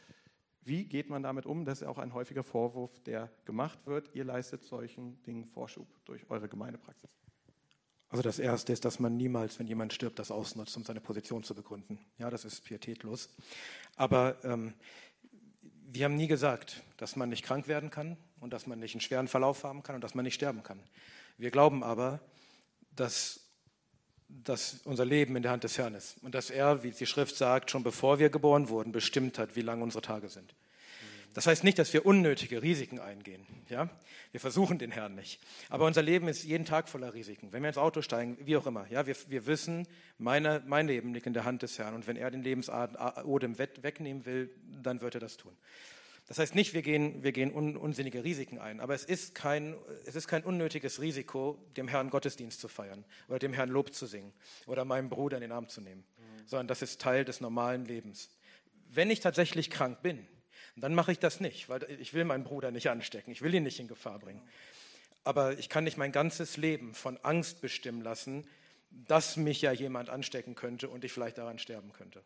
Wie 0.62 0.86
geht 0.86 1.10
man 1.10 1.24
damit 1.24 1.46
um? 1.46 1.64
Das 1.64 1.82
ist 1.82 1.88
auch 1.88 1.98
ein 1.98 2.14
häufiger 2.14 2.44
Vorwurf, 2.44 3.00
der 3.04 3.32
gemacht 3.46 3.80
wird. 3.86 4.14
Ihr 4.14 4.26
leistet 4.26 4.64
solchen 4.64 5.22
Dingen 5.24 5.46
Vorschub 5.46 5.88
durch 6.04 6.30
eure 6.30 6.50
Gemeindepraxis. 6.50 7.10
Also 8.10 8.22
das 8.22 8.40
Erste 8.40 8.74
ist, 8.74 8.86
dass 8.86 9.00
man 9.00 9.18
niemals, 9.18 9.60
wenn 9.60 9.68
jemand 9.68 9.94
stirbt, 9.94 10.20
das 10.20 10.32
ausnutzt, 10.32 10.76
um 10.78 10.84
seine 10.84 11.02
Position 11.02 11.44
zu 11.44 11.56
begründen. 11.56 12.00
Ja, 12.18 12.30
das 12.30 12.46
ist 12.46 12.64
pietätlos. 12.64 13.30
Aber 13.96 14.44
ähm, 14.44 14.74
wir 15.90 16.06
haben 16.06 16.16
nie 16.16 16.28
gesagt, 16.28 16.84
dass 16.98 17.16
man 17.16 17.30
nicht 17.30 17.44
krank 17.44 17.68
werden 17.68 17.90
kann 17.90 18.18
und 18.40 18.54
dass 18.54 18.68
man 18.68 18.80
nicht 18.80 18.94
einen 18.94 19.02
schweren 19.02 19.28
Verlauf 19.28 19.64
haben 19.64 19.84
kann 19.84 19.96
und 19.96 20.04
dass 20.04 20.16
man 20.16 20.24
nicht 20.24 20.36
sterben 20.36 20.64
kann. 20.64 20.82
Wir 21.38 21.52
glauben 21.52 21.84
aber, 21.84 22.22
dass 22.92 23.47
dass 24.30 24.82
unser 24.84 25.06
Leben 25.06 25.36
in 25.36 25.44
der 25.44 25.52
Hand 25.52 25.64
des 25.64 25.78
Herrn 25.78 25.96
ist 25.96 26.18
und 26.22 26.36
dass 26.36 26.50
er, 26.50 26.84
wie 26.84 26.92
die 26.92 27.06
Schrift 27.06 27.36
sagt, 27.36 27.72
schon 27.72 27.84
bevor 27.84 28.20
wir 28.20 28.30
geboren 28.30 28.70
wurden, 28.70 28.92
bestimmt 28.92 29.40
hat, 29.40 29.56
wie 29.56 29.62
lang 29.62 29.82
unsere 29.82 30.02
Tage 30.02 30.30
sind. 30.30 30.54
Das 31.34 31.46
heißt 31.46 31.64
nicht, 31.64 31.78
dass 31.78 31.94
wir 31.94 32.06
unnötige 32.06 32.64
Risiken 32.64 33.00
eingehen. 33.00 33.46
Ja? 33.70 33.90
Wir 34.32 34.40
versuchen 34.40 34.80
den 34.80 34.90
Herrn 34.90 35.14
nicht. 35.14 35.40
Aber 35.70 35.86
unser 35.86 36.02
Leben 36.02 36.28
ist 36.28 36.44
jeden 36.44 36.66
Tag 36.66 36.90
voller 36.90 37.14
Risiken. 37.14 37.54
Wenn 37.54 37.62
wir 37.62 37.70
ins 37.70 37.78
Auto 37.78 38.02
steigen, 38.02 38.38
wie 38.42 38.58
auch 38.58 38.66
immer, 38.66 38.88
ja, 38.90 39.06
wir, 39.06 39.16
wir 39.28 39.46
wissen, 39.46 39.88
meine, 40.18 40.64
mein 40.66 40.88
Leben 40.88 41.14
liegt 41.14 41.28
in 41.28 41.34
der 41.34 41.46
Hand 41.46 41.62
des 41.62 41.78
Herrn. 41.78 41.94
Und 41.94 42.08
wenn 42.08 42.16
er 42.16 42.32
den 42.32 42.42
Lebensodem 42.42 43.60
wegnehmen 43.60 44.26
will, 44.26 44.50
dann 44.82 45.02
wird 45.02 45.14
er 45.14 45.22
das 45.22 45.38
tun. 45.38 45.56
Das 46.28 46.40
heißt 46.40 46.56
nicht, 46.56 46.74
wir 46.74 46.82
gehen, 46.82 47.24
wir 47.24 47.32
gehen 47.32 47.54
un, 47.54 47.78
unsinnige 47.78 48.24
Risiken 48.24 48.60
ein, 48.60 48.82
aber 48.82 48.94
es 48.94 49.06
ist, 49.06 49.34
kein, 49.34 49.76
es 50.06 50.16
ist 50.16 50.28
kein 50.28 50.44
unnötiges 50.44 51.00
Risiko, 51.00 51.58
dem 51.78 51.88
Herrn 51.88 52.10
Gottesdienst 52.10 52.60
zu 52.60 52.68
feiern 52.68 53.06
oder 53.30 53.40
dem 53.40 53.54
Herrn 53.54 53.70
Lob 53.70 53.94
zu 53.94 54.06
singen 54.06 54.34
oder 54.66 54.84
meinem 54.84 55.10
Bruder 55.10 55.38
in 55.38 55.42
den 55.42 55.54
Arm 55.54 55.70
zu 55.70 55.80
nehmen, 55.80 56.04
mhm. 56.18 56.48
sondern 56.48 56.68
das 56.68 56.82
ist 56.82 57.00
Teil 57.00 57.24
des 57.24 57.40
normalen 57.40 57.86
Lebens. 57.86 58.30
Wenn 58.90 59.10
ich 59.10 59.22
tatsächlich 59.22 59.70
krank 59.70 60.02
bin, 60.02 60.28
dann 60.76 60.94
mache 60.94 61.14
ich 61.14 61.20
das 61.20 61.40
nicht, 61.40 61.70
weil 61.70 61.84
ich 62.00 62.14
will 62.14 62.26
meinen 62.26 62.44
Bruder 62.44 62.72
nicht 62.72 62.90
anstecken, 62.90 63.32
ich 63.32 63.42
will 63.42 63.54
ihn 63.54 63.64
nicht 63.64 63.80
in 63.80 63.88
Gefahr 63.88 64.20
bringen. 64.20 64.42
Aber 65.24 65.58
ich 65.58 65.70
kann 65.70 65.86
nicht 65.86 65.98
mein 65.98 66.12
ganzes 66.12 66.58
Leben 66.58 66.94
von 66.94 67.18
Angst 67.24 67.62
bestimmen 67.62 68.02
lassen, 68.02 68.48
dass 68.90 69.38
mich 69.38 69.62
ja 69.62 69.72
jemand 69.72 70.10
anstecken 70.10 70.56
könnte 70.56 70.90
und 70.90 71.04
ich 71.04 71.12
vielleicht 71.12 71.38
daran 71.38 71.60
sterben 71.60 71.94
könnte. 71.94 72.22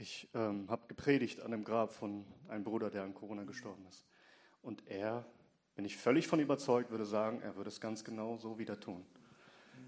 Ich 0.00 0.28
ähm, 0.32 0.70
habe 0.70 0.82
gepredigt 0.86 1.42
an 1.42 1.50
dem 1.50 1.64
Grab 1.64 1.92
von 1.92 2.24
einem 2.48 2.62
Bruder, 2.62 2.88
der 2.88 3.02
an 3.02 3.14
Corona 3.14 3.42
gestorben 3.42 3.84
ist. 3.88 4.04
Und 4.62 4.86
er, 4.86 5.24
bin 5.74 5.84
ich 5.84 5.96
völlig 5.96 6.28
von 6.28 6.38
überzeugt, 6.38 6.92
würde 6.92 7.04
sagen, 7.04 7.40
er 7.42 7.56
würde 7.56 7.68
es 7.68 7.80
ganz 7.80 8.04
genau 8.04 8.36
so 8.36 8.60
wieder 8.60 8.78
tun. 8.78 9.04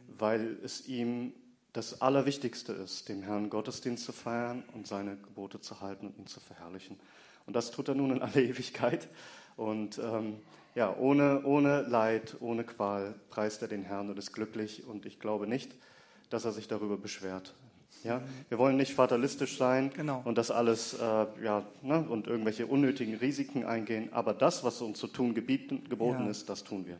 Weil 0.08 0.58
es 0.64 0.88
ihm 0.88 1.32
das 1.72 2.00
Allerwichtigste 2.00 2.72
ist, 2.72 3.08
dem 3.08 3.22
Herrn 3.22 3.50
Gottesdienst 3.50 4.04
zu 4.04 4.10
feiern 4.10 4.64
und 4.74 4.88
seine 4.88 5.16
Gebote 5.16 5.60
zu 5.60 5.80
halten 5.80 6.08
und 6.08 6.18
ihn 6.18 6.26
zu 6.26 6.40
verherrlichen. 6.40 6.98
Und 7.46 7.54
das 7.54 7.70
tut 7.70 7.86
er 7.86 7.94
nun 7.94 8.10
in 8.10 8.22
alle 8.22 8.42
Ewigkeit. 8.42 9.06
Und 9.56 9.98
ähm, 9.98 10.40
ja, 10.74 10.92
ohne, 10.96 11.44
ohne 11.44 11.82
Leid, 11.82 12.36
ohne 12.40 12.64
Qual 12.64 13.14
preist 13.30 13.62
er 13.62 13.68
den 13.68 13.84
Herrn 13.84 14.10
und 14.10 14.18
ist 14.18 14.32
glücklich. 14.32 14.84
Und 14.86 15.06
ich 15.06 15.20
glaube 15.20 15.46
nicht, 15.46 15.76
dass 16.30 16.44
er 16.44 16.50
sich 16.52 16.66
darüber 16.66 16.96
beschwert. 16.96 17.54
Ja, 18.02 18.22
wir 18.48 18.58
wollen 18.58 18.76
nicht 18.78 18.94
fatalistisch 18.94 19.58
sein 19.58 19.90
Genau. 19.94 20.22
und 20.24 20.38
das 20.38 20.50
alles 20.50 20.94
äh, 20.94 21.26
ja, 21.44 21.64
ne, 21.82 22.00
und 22.08 22.26
irgendwelche 22.26 22.66
unnötigen 22.66 23.16
Risiken 23.16 23.64
eingehen. 23.64 24.08
Aber 24.12 24.32
das, 24.32 24.64
was 24.64 24.80
uns 24.80 24.98
zu 24.98 25.06
tun 25.06 25.34
gebieten, 25.34 25.82
geboten 25.88 26.24
Ja. 26.24 26.30
ist, 26.30 26.48
das 26.48 26.64
tun 26.64 26.86
wir. 26.86 26.98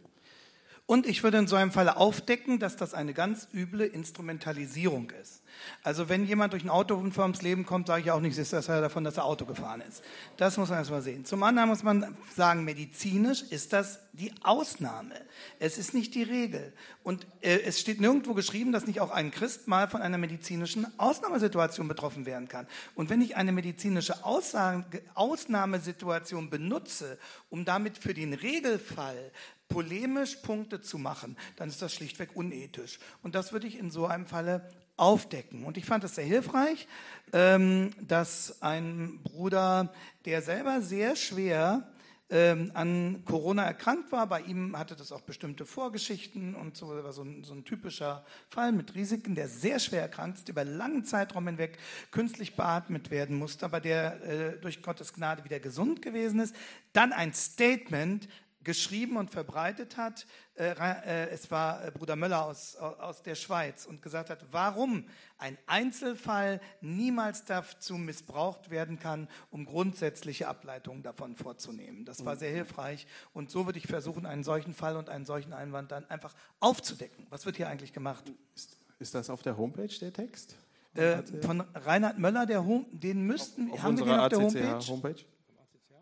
Und 0.90 1.06
ich 1.06 1.22
würde 1.22 1.38
in 1.38 1.46
so 1.46 1.54
einem 1.54 1.70
Falle 1.70 1.98
aufdecken, 1.98 2.58
dass 2.58 2.74
das 2.74 2.94
eine 2.94 3.14
ganz 3.14 3.46
üble 3.54 3.86
Instrumentalisierung 3.86 5.12
ist. 5.22 5.40
Also 5.84 6.08
wenn 6.08 6.26
jemand 6.26 6.52
durch 6.52 6.64
einen 6.64 6.70
Autounfall 6.70 7.26
ums 7.26 7.42
Leben 7.42 7.64
kommt, 7.64 7.86
sage 7.86 8.02
ich 8.02 8.10
auch 8.10 8.18
nicht, 8.18 8.36
ist 8.36 8.52
das 8.52 8.66
ja 8.66 8.80
davon, 8.80 9.04
dass 9.04 9.16
er 9.16 9.24
Auto 9.24 9.44
gefahren 9.44 9.84
ist. 9.88 10.02
Das 10.36 10.56
muss 10.56 10.68
man 10.68 10.78
erstmal 10.78 11.02
sehen. 11.02 11.24
Zum 11.24 11.44
anderen 11.44 11.68
muss 11.68 11.84
man 11.84 12.16
sagen, 12.34 12.64
medizinisch 12.64 13.42
ist 13.42 13.72
das 13.72 14.00
die 14.14 14.32
Ausnahme. 14.42 15.14
Es 15.60 15.78
ist 15.78 15.94
nicht 15.94 16.16
die 16.16 16.24
Regel. 16.24 16.72
Und 17.04 17.24
äh, 17.40 17.60
es 17.60 17.78
steht 17.78 18.00
nirgendwo 18.00 18.34
geschrieben, 18.34 18.72
dass 18.72 18.88
nicht 18.88 19.00
auch 19.00 19.12
ein 19.12 19.30
Christ 19.30 19.68
mal 19.68 19.86
von 19.86 20.02
einer 20.02 20.18
medizinischen 20.18 20.88
Ausnahmesituation 20.98 21.86
betroffen 21.86 22.26
werden 22.26 22.48
kann. 22.48 22.66
Und 22.96 23.10
wenn 23.10 23.22
ich 23.22 23.36
eine 23.36 23.52
medizinische 23.52 24.24
Aussage, 24.24 25.02
Ausnahmesituation 25.14 26.50
benutze, 26.50 27.16
um 27.48 27.64
damit 27.64 27.96
für 27.96 28.12
den 28.12 28.32
Regelfall 28.32 29.30
polemisch 29.70 30.36
Punkte 30.36 30.82
zu 30.82 30.98
machen, 30.98 31.38
dann 31.56 31.70
ist 31.70 31.80
das 31.80 31.94
schlichtweg 31.94 32.36
unethisch. 32.36 32.98
Und 33.22 33.34
das 33.34 33.54
würde 33.54 33.66
ich 33.66 33.78
in 33.78 33.90
so 33.90 34.04
einem 34.04 34.26
Falle 34.26 34.68
aufdecken. 34.98 35.64
Und 35.64 35.78
ich 35.78 35.86
fand 35.86 36.04
es 36.04 36.16
sehr 36.16 36.24
hilfreich, 36.24 36.86
ähm, 37.32 37.92
dass 38.02 38.60
ein 38.60 39.20
Bruder, 39.22 39.94
der 40.26 40.42
selber 40.42 40.82
sehr 40.82 41.16
schwer 41.16 41.88
ähm, 42.28 42.70
an 42.74 43.22
Corona 43.24 43.64
erkrankt 43.64 44.12
war. 44.12 44.26
Bei 44.26 44.42
ihm 44.42 44.78
hatte 44.78 44.94
das 44.94 45.10
auch 45.10 45.22
bestimmte 45.22 45.64
Vorgeschichten 45.64 46.54
und 46.54 46.76
so 46.76 46.88
war 46.88 47.12
so 47.12 47.22
ein, 47.22 47.42
so 47.44 47.54
ein 47.54 47.64
typischer 47.64 48.24
Fall 48.50 48.72
mit 48.72 48.94
Risiken, 48.94 49.34
der 49.34 49.48
sehr 49.48 49.78
schwer 49.78 50.02
erkrankt 50.02 50.38
ist, 50.38 50.48
über 50.48 50.64
langen 50.64 51.04
Zeitraum 51.04 51.46
hinweg 51.46 51.78
künstlich 52.10 52.54
beatmet 52.54 53.10
werden 53.10 53.36
musste, 53.36 53.64
aber 53.64 53.80
der 53.80 54.22
äh, 54.22 54.58
durch 54.60 54.82
Gottes 54.82 55.12
Gnade 55.12 55.44
wieder 55.44 55.60
gesund 55.60 56.02
gewesen 56.02 56.40
ist. 56.40 56.54
Dann 56.92 57.12
ein 57.12 57.32
Statement 57.34 58.28
geschrieben 58.62 59.16
und 59.16 59.30
verbreitet 59.30 59.96
hat. 59.96 60.26
Äh, 60.54 60.72
äh, 60.72 61.28
es 61.30 61.50
war 61.50 61.84
äh, 61.84 61.90
Bruder 61.90 62.16
Möller 62.16 62.44
aus, 62.44 62.76
aus 62.76 63.22
der 63.22 63.34
Schweiz 63.34 63.86
und 63.86 64.02
gesagt 64.02 64.30
hat, 64.30 64.44
warum 64.50 65.06
ein 65.38 65.56
Einzelfall 65.66 66.60
niemals 66.80 67.44
dazu 67.44 67.94
missbraucht 67.94 68.70
werden 68.70 68.98
kann, 68.98 69.28
um 69.50 69.64
grundsätzliche 69.64 70.48
Ableitungen 70.48 71.02
davon 71.02 71.36
vorzunehmen. 71.36 72.04
Das 72.04 72.24
war 72.24 72.36
sehr 72.36 72.50
hilfreich 72.50 73.06
und 73.32 73.50
so 73.50 73.66
würde 73.66 73.78
ich 73.78 73.86
versuchen, 73.86 74.26
einen 74.26 74.44
solchen 74.44 74.74
Fall 74.74 74.96
und 74.96 75.08
einen 75.08 75.24
solchen 75.24 75.52
Einwand 75.52 75.90
dann 75.92 76.08
einfach 76.10 76.34
aufzudecken. 76.60 77.26
Was 77.30 77.46
wird 77.46 77.56
hier 77.56 77.68
eigentlich 77.68 77.92
gemacht? 77.92 78.24
Ist, 78.54 78.76
ist 78.98 79.14
das 79.14 79.30
auf 79.30 79.42
der 79.42 79.56
Homepage 79.56 79.88
der 80.00 80.12
Text? 80.12 80.56
Äh, 80.94 81.22
von 81.42 81.60
Reinhard 81.74 82.18
Möller, 82.18 82.46
der 82.46 82.64
Home, 82.64 82.84
den 82.90 83.22
müssten, 83.22 83.70
Auf 83.70 83.82
haben 83.82 83.96
wir 83.96 84.04
den 84.04 84.18
auf 84.18 84.28
der 84.28 84.38
Homepage? 84.40 84.86
Homepage? 84.88 85.24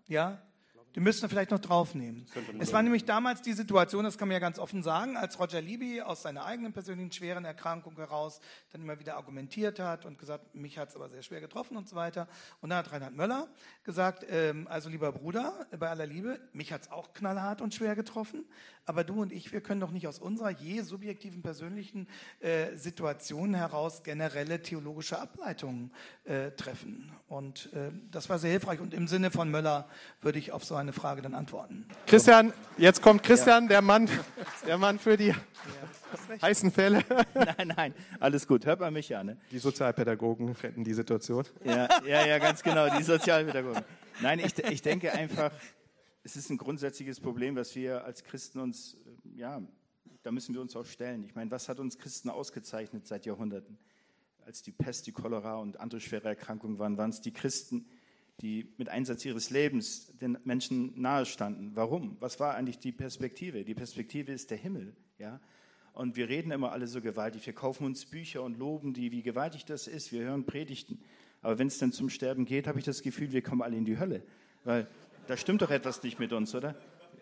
Ja, 0.07 0.39
die 0.95 1.01
müssten 1.01 1.23
wir 1.23 1.29
vielleicht 1.29 1.51
noch 1.51 1.59
draufnehmen. 1.59 2.27
Es 2.59 2.73
war 2.73 2.83
nämlich 2.83 3.05
damals 3.05 3.43
die 3.43 3.53
Situation, 3.53 4.05
das 4.05 4.19
kann 4.19 4.29
man 4.29 4.35
ja 4.35 4.39
ganz 4.39 4.59
offen 4.59 4.83
sagen, 4.83 5.17
als 5.17 5.39
Roger 5.39 5.61
Libby 5.61 6.01
aus 6.03 6.23
seiner 6.23 6.45
eigenen 6.45 6.73
persönlichen 6.73 7.13
schweren 7.13 7.45
Erkrankung 7.45 7.97
heraus 7.97 8.41
dann 8.73 8.83
immer 8.83 8.99
wieder 8.99 9.17
argumentiert 9.17 9.79
hat 9.79 10.05
und 10.05 10.19
gesagt, 10.19 10.55
mich 10.55 10.79
hat 10.79 10.91
es 10.91 10.97
aber 10.97 11.09
sehr 11.09 11.23
schwer 11.23 11.41
getroffen 11.41 11.77
und 11.77 11.89
so 11.89 11.97
weiter. 11.97 12.29
Und 12.61 12.71
dann 12.71 12.79
hat 12.79 12.93
Reinhard 12.93 13.15
Möller 13.15 13.49
gesagt, 13.85 14.25
ähm, 14.29 14.67
also 14.69 14.89
lieber 14.89 15.13
Bruder, 15.13 15.67
bei 15.79 15.89
aller 15.89 16.07
Liebe, 16.07 16.41
mich 16.53 16.73
hat 16.73 16.83
es 16.83 16.91
auch 16.91 17.13
knallhart 17.13 17.61
und 17.61 17.75
schwer 17.75 17.95
getroffen, 17.95 18.45
aber 18.89 19.05
du 19.05 19.21
und 19.21 19.33
ich, 19.33 19.53
wir 19.53 19.61
können 19.61 19.81
doch 19.81 19.91
nicht 19.91 20.09
aus 20.09 20.19
unserer 20.19 20.49
je 20.49 20.81
subjektiven 20.81 21.43
persönlichen 21.43 22.09
äh, 22.41 22.75
Situation 22.75 23.53
heraus 23.53 24.03
generelle 24.03 24.63
theologische 24.63 25.21
Ableitungen 25.21 25.93
äh, 26.25 26.53
treffen. 26.53 27.13
Und 27.27 27.71
äh, 27.75 27.93
das 28.11 28.31
war 28.31 28.39
sehr 28.39 28.53
hilfreich. 28.53 28.81
Und 28.81 28.95
im 28.95 29.07
Sinne 29.07 29.31
von 29.31 29.51
Möller 29.51 29.89
würde 30.23 30.39
ich 30.39 30.53
auf 30.53 30.65
so 30.65 30.75
eine 30.75 30.88
Frage 30.93 31.23
dann 31.23 31.35
antworten. 31.35 31.87
Christian, 32.07 32.53
jetzt 32.77 33.03
kommt 33.03 33.23
Christian, 33.23 33.69
der 33.69 33.83
Mann, 33.83 34.09
der 34.67 34.79
Mann 34.79 34.99
für 34.99 35.17
die 35.17 35.35
heißen 36.43 36.71
Fälle. 36.71 37.05
Nein, 37.35 37.73
nein, 37.77 37.95
alles 38.21 38.47
gut. 38.47 38.67
Hört 38.67 38.81
man 38.81 38.93
mich 38.93 39.09
ja, 39.09 39.23
ne? 39.23 39.37
Die 39.51 39.59
Sozialpädagogen 39.59 40.53
retten 40.53 40.85
die 40.85 40.95
Situation. 40.95 41.45
Ja, 41.65 41.89
ja, 42.07 42.27
ja, 42.27 42.39
ganz 42.39 42.63
genau, 42.63 42.89
die 42.97 43.03
Sozialpädagogen. 43.03 43.83
Nein, 44.21 44.41
ich, 44.41 44.59
ich 44.59 44.83
denke 44.83 45.13
einfach, 45.13 45.53
es 46.23 46.37
ist 46.37 46.51
ein 46.51 46.59
grundsätzliches 46.59 47.21
Problem, 47.21 47.57
was 47.57 47.75
wir 47.75 48.05
als 48.05 48.25
Christen 48.25 48.61
uns, 48.61 48.95
äh, 48.95 49.39
ja, 49.39 49.63
da 50.23 50.31
müssen 50.31 50.55
wir 50.55 50.61
uns 50.61 50.75
auch 50.77 50.85
stellen. 50.85 51.25
Ich 51.25 51.35
meine, 51.35 51.51
was 51.51 51.69
hat 51.69 51.79
uns 51.79 51.99
Christen 51.99 52.29
ausgezeichnet 52.29 53.07
seit 53.07 53.27
Jahrhunderten? 53.27 53.79
Als 54.45 54.63
die 54.63 54.73
Pest, 54.73 55.07
die 55.07 55.13
Cholera 55.13 55.57
und 55.57 55.79
andere 55.79 56.01
schwere 56.01 56.29
Erkrankungen 56.29 56.79
waren, 56.79 56.97
waren 56.97 57.11
es 57.11 57.21
die 57.21 57.33
Christen, 57.33 57.87
die 58.41 58.73
mit 58.77 58.89
Einsatz 58.89 59.25
ihres 59.25 59.51
Lebens 59.51 60.13
den 60.21 60.39
Menschen 60.45 61.01
nahestanden. 61.01 61.73
Warum? 61.75 62.17
Was 62.21 62.39
war 62.39 62.55
eigentlich 62.55 62.79
die 62.79 62.93
Perspektive? 62.93 63.65
Die 63.65 63.75
Perspektive 63.75 64.33
ist 64.33 64.51
der 64.51 64.59
Himmel, 64.59 64.95
ja. 65.19 65.41
Und 65.93 66.17
wir 66.17 66.29
reden 66.29 66.53
immer 66.53 66.71
alle 66.71 66.87
so 66.87 67.01
gewaltig. 67.01 67.45
Wir 67.45 67.53
kaufen 67.53 67.85
uns 67.85 68.07
Bücher 68.07 68.45
und 68.45 68.57
loben 68.57 68.95
die, 68.95 69.11
wie 69.11 69.23
gewaltig 69.23 69.65
das 69.65 69.89
ist. 69.89 70.13
Wir 70.13 70.23
hören 70.23 70.47
Predigten. 70.47 71.01
Aber 71.43 71.59
wenn 71.59 71.67
es 71.67 71.79
dann 71.79 71.91
zum 71.91 72.09
Sterben 72.09 72.45
geht, 72.45 72.69
habe 72.69 72.79
ich 72.79 72.85
das 72.85 73.03
Gefühl, 73.03 73.33
wir 73.33 73.43
kommen 73.43 73.63
alle 73.63 73.77
in 73.77 73.85
die 73.85 73.99
Hölle. 73.99 74.23
Weil 74.63 74.87
da 75.27 75.37
stimmt 75.37 75.61
doch 75.61 75.71
etwas 75.71 76.03
nicht 76.05 76.21
mit 76.21 76.33
uns, 76.33 76.55
oder? 76.55 76.77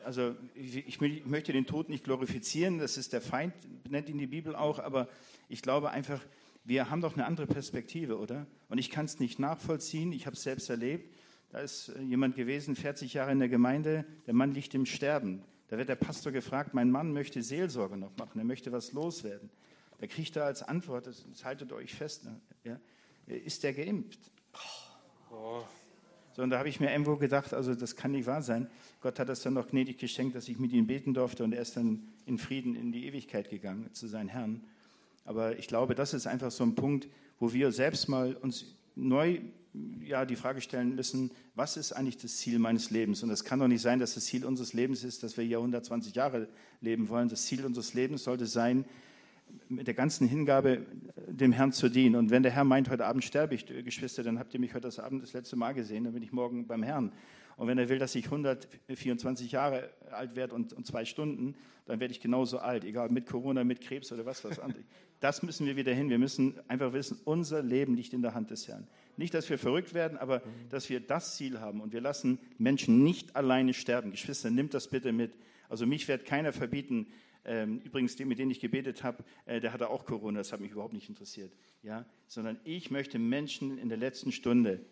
Also 0.04 0.36
ich, 0.54 0.76
ich, 0.76 1.00
ich 1.00 1.26
möchte 1.26 1.52
den 1.52 1.66
Tod 1.66 1.88
nicht 1.88 2.04
glorifizieren, 2.04 2.78
das 2.78 2.96
ist 2.98 3.12
der 3.12 3.20
Feind, 3.20 3.54
nennt 3.88 4.08
ihn 4.08 4.18
die 4.18 4.26
Bibel 4.26 4.54
auch, 4.54 4.78
aber 4.78 5.08
ich 5.48 5.62
glaube 5.62 5.90
einfach, 5.90 6.20
wir 6.66 6.90
haben 6.90 7.00
doch 7.00 7.14
eine 7.14 7.26
andere 7.26 7.46
Perspektive, 7.46 8.18
oder? 8.18 8.46
Und 8.68 8.78
ich 8.78 8.90
kann 8.90 9.04
es 9.04 9.20
nicht 9.20 9.38
nachvollziehen, 9.38 10.12
ich 10.12 10.26
habe 10.26 10.34
es 10.34 10.42
selbst 10.42 10.68
erlebt. 10.68 11.14
Da 11.50 11.60
ist 11.60 11.90
äh, 11.90 12.02
jemand 12.02 12.34
gewesen, 12.34 12.74
40 12.74 13.14
Jahre 13.14 13.32
in 13.32 13.38
der 13.38 13.48
Gemeinde, 13.48 14.04
der 14.26 14.34
Mann 14.34 14.52
liegt 14.52 14.74
im 14.74 14.84
Sterben. 14.84 15.42
Da 15.68 15.78
wird 15.78 15.88
der 15.88 15.96
Pastor 15.96 16.32
gefragt, 16.32 16.74
mein 16.74 16.90
Mann 16.90 17.12
möchte 17.12 17.42
Seelsorge 17.42 17.96
noch 17.96 18.16
machen, 18.16 18.38
er 18.38 18.44
möchte 18.44 18.72
was 18.72 18.92
loswerden. 18.92 19.50
Da 19.98 20.06
kriegt 20.06 20.36
er 20.36 20.44
als 20.44 20.62
Antwort, 20.62 21.06
das, 21.06 21.24
das 21.28 21.44
haltet 21.44 21.72
euch 21.72 21.94
fest, 21.94 22.24
ne, 22.24 22.40
ja, 22.64 22.78
ist 23.26 23.62
der 23.62 23.72
geimpft? 23.72 24.20
So, 26.36 26.42
und 26.42 26.50
da 26.50 26.58
habe 26.58 26.68
ich 26.68 26.80
mir 26.80 26.90
irgendwo 26.90 27.16
gedacht, 27.16 27.54
also 27.54 27.74
das 27.74 27.96
kann 27.96 28.12
nicht 28.12 28.26
wahr 28.26 28.42
sein. 28.42 28.68
Gott 29.00 29.18
hat 29.18 29.28
das 29.28 29.40
dann 29.40 29.54
noch 29.54 29.68
gnädig 29.68 29.98
geschenkt, 29.98 30.36
dass 30.36 30.48
ich 30.48 30.58
mit 30.58 30.72
ihm 30.72 30.86
beten 30.86 31.14
durfte 31.14 31.44
und 31.44 31.52
er 31.52 31.62
ist 31.62 31.76
dann 31.76 32.08
in 32.26 32.38
Frieden 32.38 32.76
in 32.76 32.92
die 32.92 33.06
Ewigkeit 33.06 33.48
gegangen 33.48 33.92
zu 33.94 34.06
seinem 34.06 34.28
Herrn. 34.28 34.62
Aber 35.26 35.58
ich 35.58 35.68
glaube, 35.68 35.94
das 35.94 36.14
ist 36.14 36.26
einfach 36.26 36.50
so 36.50 36.64
ein 36.64 36.74
Punkt, 36.74 37.08
wo 37.38 37.52
wir 37.52 37.72
selbst 37.72 38.08
mal 38.08 38.34
uns 38.34 38.76
neu 38.94 39.40
ja, 40.02 40.24
die 40.24 40.36
Frage 40.36 40.60
stellen 40.60 40.94
müssen, 40.94 41.30
was 41.54 41.76
ist 41.76 41.92
eigentlich 41.92 42.16
das 42.16 42.38
Ziel 42.38 42.58
meines 42.58 42.90
Lebens? 42.90 43.22
Und 43.22 43.30
es 43.30 43.44
kann 43.44 43.58
doch 43.58 43.68
nicht 43.68 43.82
sein, 43.82 43.98
dass 43.98 44.14
das 44.14 44.24
Ziel 44.24 44.44
unseres 44.44 44.72
Lebens 44.72 45.04
ist, 45.04 45.22
dass 45.22 45.36
wir 45.36 45.44
hier 45.44 45.58
120 45.58 46.14
Jahre 46.14 46.48
leben 46.80 47.08
wollen. 47.08 47.28
Das 47.28 47.44
Ziel 47.44 47.64
unseres 47.64 47.92
Lebens 47.92 48.24
sollte 48.24 48.46
sein, 48.46 48.86
mit 49.68 49.86
der 49.86 49.94
ganzen 49.94 50.26
Hingabe 50.26 50.86
dem 51.28 51.52
Herrn 51.52 51.72
zu 51.72 51.88
dienen. 51.88 52.16
Und 52.16 52.30
wenn 52.30 52.42
der 52.42 52.52
Herr 52.52 52.64
meint, 52.64 52.90
heute 52.90 53.06
Abend 53.06 53.24
sterbe 53.24 53.54
ich, 53.54 53.66
Geschwister, 53.66 54.22
dann 54.22 54.38
habt 54.38 54.54
ihr 54.54 54.60
mich 54.60 54.74
heute 54.74 54.90
Abend 55.02 55.22
das 55.22 55.32
letzte 55.32 55.56
Mal 55.56 55.72
gesehen, 55.72 56.04
dann 56.04 56.14
bin 56.14 56.22
ich 56.22 56.32
morgen 56.32 56.66
beim 56.66 56.82
Herrn. 56.82 57.12
Und 57.56 57.68
wenn 57.68 57.78
er 57.78 57.88
will, 57.88 57.98
dass 57.98 58.14
ich 58.14 58.26
124 58.26 59.52
Jahre 59.52 59.90
alt 60.10 60.36
werde 60.36 60.54
und, 60.54 60.72
und 60.74 60.86
zwei 60.86 61.04
Stunden, 61.04 61.56
dann 61.86 62.00
werde 62.00 62.12
ich 62.12 62.20
genauso 62.20 62.58
alt, 62.58 62.84
egal 62.84 63.08
mit 63.08 63.26
Corona, 63.26 63.64
mit 63.64 63.80
Krebs 63.80 64.12
oder 64.12 64.26
was 64.26 64.44
was 64.44 64.58
anderes. 64.58 64.84
Das 65.20 65.42
müssen 65.42 65.66
wir 65.66 65.76
wieder 65.76 65.94
hin. 65.94 66.10
Wir 66.10 66.18
müssen 66.18 66.60
einfach 66.68 66.92
wissen, 66.92 67.18
unser 67.24 67.62
Leben 67.62 67.94
liegt 67.94 68.12
in 68.12 68.20
der 68.20 68.34
Hand 68.34 68.50
des 68.50 68.68
Herrn. 68.68 68.86
Nicht, 69.16 69.32
dass 69.32 69.48
wir 69.48 69.58
verrückt 69.58 69.94
werden, 69.94 70.18
aber 70.18 70.42
dass 70.68 70.90
wir 70.90 71.00
das 71.00 71.36
Ziel 71.36 71.60
haben 71.60 71.80
und 71.80 71.94
wir 71.94 72.02
lassen 72.02 72.38
Menschen 72.58 73.02
nicht 73.02 73.34
alleine 73.34 73.72
sterben. 73.72 74.10
Geschwister, 74.10 74.50
nimmt 74.50 74.74
das 74.74 74.88
bitte 74.88 75.12
mit. 75.12 75.32
Also 75.70 75.86
mich 75.86 76.06
wird 76.08 76.26
keiner 76.26 76.52
verbieten. 76.52 77.06
Ähm, 77.46 77.80
übrigens, 77.84 78.16
den, 78.16 78.28
mit 78.28 78.38
dem 78.38 78.50
ich 78.50 78.60
gebetet 78.60 79.04
habe, 79.04 79.24
äh, 79.46 79.60
der 79.60 79.72
hatte 79.72 79.88
auch 79.88 80.04
Corona. 80.04 80.40
Das 80.40 80.52
hat 80.52 80.60
mich 80.60 80.72
überhaupt 80.72 80.92
nicht 80.92 81.08
interessiert. 81.08 81.52
Ja, 81.82 82.04
sondern 82.26 82.58
ich 82.64 82.90
möchte 82.90 83.18
Menschen 83.18 83.78
in 83.78 83.88
der 83.88 83.98
letzten 83.98 84.32
Stunde 84.32 84.84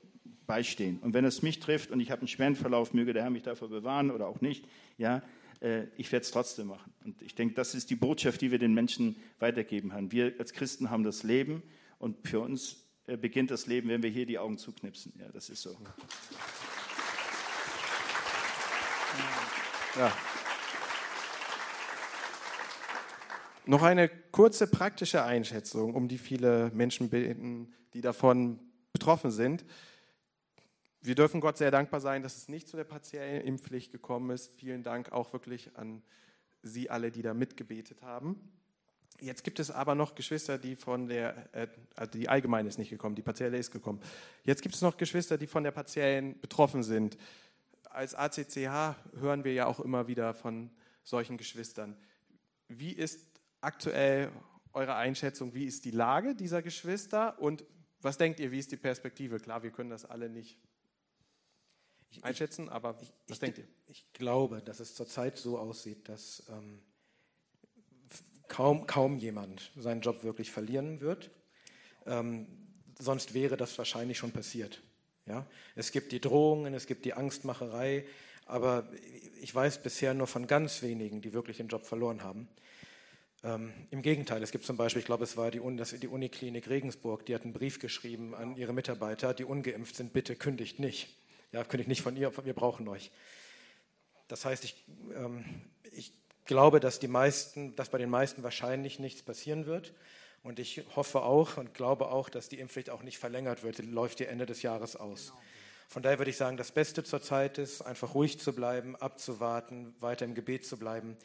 beistehen. 0.46 0.98
Und 0.98 1.14
wenn 1.14 1.24
es 1.24 1.42
mich 1.42 1.60
trifft 1.60 1.90
und 1.90 2.00
ich 2.00 2.10
habe 2.10 2.20
einen 2.20 2.28
schweren 2.28 2.56
Verlauf, 2.56 2.92
möge 2.92 3.12
der 3.12 3.22
Herr 3.22 3.30
mich 3.30 3.42
davor 3.42 3.68
bewahren 3.68 4.10
oder 4.10 4.26
auch 4.26 4.40
nicht. 4.40 4.66
Ja, 4.98 5.22
äh, 5.60 5.84
ich 5.96 6.12
werde 6.12 6.24
es 6.24 6.30
trotzdem 6.30 6.68
machen. 6.68 6.92
Und 7.04 7.22
ich 7.22 7.34
denke, 7.34 7.54
das 7.54 7.74
ist 7.74 7.90
die 7.90 7.96
Botschaft, 7.96 8.40
die 8.40 8.50
wir 8.50 8.58
den 8.58 8.74
Menschen 8.74 9.16
weitergeben 9.38 9.92
haben. 9.92 10.12
Wir 10.12 10.34
als 10.38 10.52
Christen 10.52 10.90
haben 10.90 11.04
das 11.04 11.22
Leben 11.22 11.62
und 11.98 12.26
für 12.28 12.40
uns 12.40 12.84
äh, 13.06 13.16
beginnt 13.16 13.50
das 13.50 13.66
Leben, 13.66 13.88
wenn 13.88 14.02
wir 14.02 14.10
hier 14.10 14.26
die 14.26 14.38
Augen 14.38 14.58
zuknipsen. 14.58 15.12
Ja, 15.18 15.28
das 15.32 15.48
ist 15.48 15.62
so. 15.62 15.76
Ja. 19.96 20.12
Noch 23.66 23.82
eine 23.82 24.08
kurze 24.08 24.66
praktische 24.66 25.24
Einschätzung, 25.24 25.94
um 25.94 26.08
die 26.08 26.18
viele 26.18 26.70
Menschen 26.74 27.08
bitten, 27.08 27.72
die 27.94 28.02
davon 28.02 28.58
betroffen 28.92 29.30
sind. 29.30 29.64
Wir 31.04 31.14
dürfen 31.14 31.42
Gott 31.42 31.58
sehr 31.58 31.70
dankbar 31.70 32.00
sein, 32.00 32.22
dass 32.22 32.36
es 32.38 32.48
nicht 32.48 32.66
zu 32.66 32.78
der 32.78 32.84
partiellen 32.84 33.42
Impfpflicht 33.42 33.92
gekommen 33.92 34.30
ist. 34.30 34.50
Vielen 34.56 34.82
Dank 34.82 35.12
auch 35.12 35.34
wirklich 35.34 35.76
an 35.76 36.02
Sie 36.62 36.88
alle, 36.88 37.10
die 37.10 37.20
da 37.20 37.34
mitgebetet 37.34 38.00
haben. 38.00 38.40
Jetzt 39.20 39.44
gibt 39.44 39.60
es 39.60 39.70
aber 39.70 39.94
noch 39.94 40.14
Geschwister, 40.14 40.56
die 40.56 40.76
von 40.76 41.06
der, 41.06 41.54
äh, 41.54 41.68
also 41.94 42.10
die 42.10 42.28
allgemeine 42.28 42.70
ist 42.70 42.78
nicht 42.78 42.88
gekommen, 42.88 43.14
die 43.14 43.22
partielle 43.22 43.58
ist 43.58 43.70
gekommen. 43.70 44.00
Jetzt 44.44 44.62
gibt 44.62 44.74
es 44.74 44.80
noch 44.80 44.96
Geschwister, 44.96 45.36
die 45.36 45.46
von 45.46 45.62
der 45.62 45.72
partiellen 45.72 46.40
betroffen 46.40 46.82
sind. 46.82 47.18
Als 47.90 48.14
ACCH 48.14 48.96
hören 49.20 49.44
wir 49.44 49.52
ja 49.52 49.66
auch 49.66 49.80
immer 49.80 50.08
wieder 50.08 50.32
von 50.32 50.70
solchen 51.02 51.36
Geschwistern. 51.36 51.98
Wie 52.68 52.92
ist 52.92 53.20
aktuell 53.60 54.32
eure 54.72 54.94
Einschätzung? 54.96 55.52
Wie 55.52 55.66
ist 55.66 55.84
die 55.84 55.90
Lage 55.90 56.34
dieser 56.34 56.62
Geschwister 56.62 57.38
und 57.38 57.62
was 58.00 58.16
denkt 58.16 58.40
ihr, 58.40 58.50
wie 58.50 58.58
ist 58.58 58.72
die 58.72 58.78
Perspektive? 58.78 59.38
Klar, 59.38 59.62
wir 59.62 59.70
können 59.70 59.90
das 59.90 60.06
alle 60.06 60.30
nicht 60.30 60.58
einschätzen, 62.22 62.68
aber 62.68 62.96
ich, 63.00 63.12
was 63.28 63.36
ich, 63.36 63.40
denkt 63.40 63.58
ihr? 63.58 63.68
Ich 63.86 64.12
glaube, 64.12 64.62
dass 64.62 64.80
es 64.80 64.94
zurzeit 64.94 65.36
so 65.36 65.58
aussieht, 65.58 66.08
dass 66.08 66.44
ähm, 66.50 66.80
kaum, 68.48 68.86
kaum 68.86 69.18
jemand 69.18 69.72
seinen 69.76 70.00
Job 70.00 70.22
wirklich 70.22 70.50
verlieren 70.50 71.00
wird. 71.00 71.30
Ähm, 72.06 72.46
sonst 72.98 73.34
wäre 73.34 73.56
das 73.56 73.76
wahrscheinlich 73.78 74.18
schon 74.18 74.32
passiert. 74.32 74.82
Ja? 75.26 75.46
Es 75.74 75.92
gibt 75.92 76.12
die 76.12 76.20
Drohungen, 76.20 76.74
es 76.74 76.86
gibt 76.86 77.04
die 77.04 77.14
Angstmacherei, 77.14 78.04
aber 78.46 78.88
ich 79.40 79.54
weiß 79.54 79.82
bisher 79.82 80.14
nur 80.14 80.26
von 80.26 80.46
ganz 80.46 80.82
wenigen, 80.82 81.20
die 81.20 81.32
wirklich 81.32 81.56
den 81.56 81.68
Job 81.68 81.86
verloren 81.86 82.22
haben. 82.22 82.48
Ähm, 83.42 83.72
Im 83.90 84.02
Gegenteil, 84.02 84.42
es 84.42 84.52
gibt 84.52 84.64
zum 84.64 84.76
Beispiel, 84.76 85.00
ich 85.00 85.06
glaube, 85.06 85.24
es 85.24 85.36
war 85.36 85.50
die, 85.50 85.60
Un 85.60 85.76
das, 85.76 85.90
die 85.90 86.08
Uniklinik 86.08 86.68
Regensburg, 86.68 87.26
die 87.26 87.34
hat 87.34 87.42
einen 87.42 87.52
Brief 87.52 87.78
geschrieben 87.78 88.34
an 88.34 88.56
ihre 88.56 88.72
Mitarbeiter, 88.72 89.34
die 89.34 89.44
ungeimpft 89.44 89.96
sind, 89.96 90.12
bitte 90.12 90.36
kündigt 90.36 90.78
nicht. 90.78 91.08
Ja, 91.54 91.62
kündigt 91.62 91.86
nicht 91.88 92.02
von 92.02 92.16
ihr, 92.16 92.32
wir 92.44 92.52
brauchen 92.52 92.88
euch. 92.88 93.12
Das 94.26 94.44
heißt, 94.44 94.64
ich, 94.64 94.84
ähm, 95.14 95.44
ich 95.92 96.12
glaube, 96.46 96.80
dass, 96.80 96.98
die 96.98 97.06
meisten, 97.06 97.76
dass 97.76 97.90
bei 97.90 97.98
den 97.98 98.10
meisten 98.10 98.42
wahrscheinlich 98.42 98.98
nichts 98.98 99.22
passieren 99.22 99.64
wird. 99.64 99.94
Und 100.42 100.58
ich 100.58 100.82
hoffe 100.96 101.22
auch 101.22 101.56
und 101.56 101.72
glaube 101.72 102.08
auch, 102.08 102.28
dass 102.28 102.48
die 102.48 102.58
Impfpflicht 102.58 102.90
auch 102.90 103.04
nicht 103.04 103.18
verlängert 103.18 103.62
wird. 103.62 103.76
Sie 103.76 103.82
läuft 103.82 104.18
ihr 104.18 104.30
Ende 104.30 104.46
des 104.46 104.62
Jahres 104.62 104.96
aus. 104.96 105.28
Genau. 105.28 105.42
Von 105.86 106.02
daher 106.02 106.18
würde 106.18 106.32
ich 106.32 106.36
sagen, 106.36 106.56
das 106.56 106.72
Beste 106.72 107.04
zurzeit 107.04 107.58
ist, 107.58 107.82
einfach 107.82 108.16
ruhig 108.16 108.40
zu 108.40 108.52
bleiben, 108.52 108.96
abzuwarten, 108.96 109.94
weiter 110.00 110.24
im 110.24 110.34
Gebet 110.34 110.66
zu 110.66 110.76
bleiben. 110.76 111.16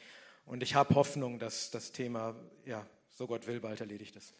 Und 0.45 0.61
ich 0.61 0.75
habe 0.75 0.93
Hoffnung, 0.93 1.39
dass 1.39 1.71
das 1.71 1.91
Thema, 1.91 2.36
ja, 2.65 2.86
so 3.09 3.25
Gott 3.25 3.47
will, 3.47 3.61
bald 3.61 3.82
erledigt 3.82 4.15
ist. 4.15 4.36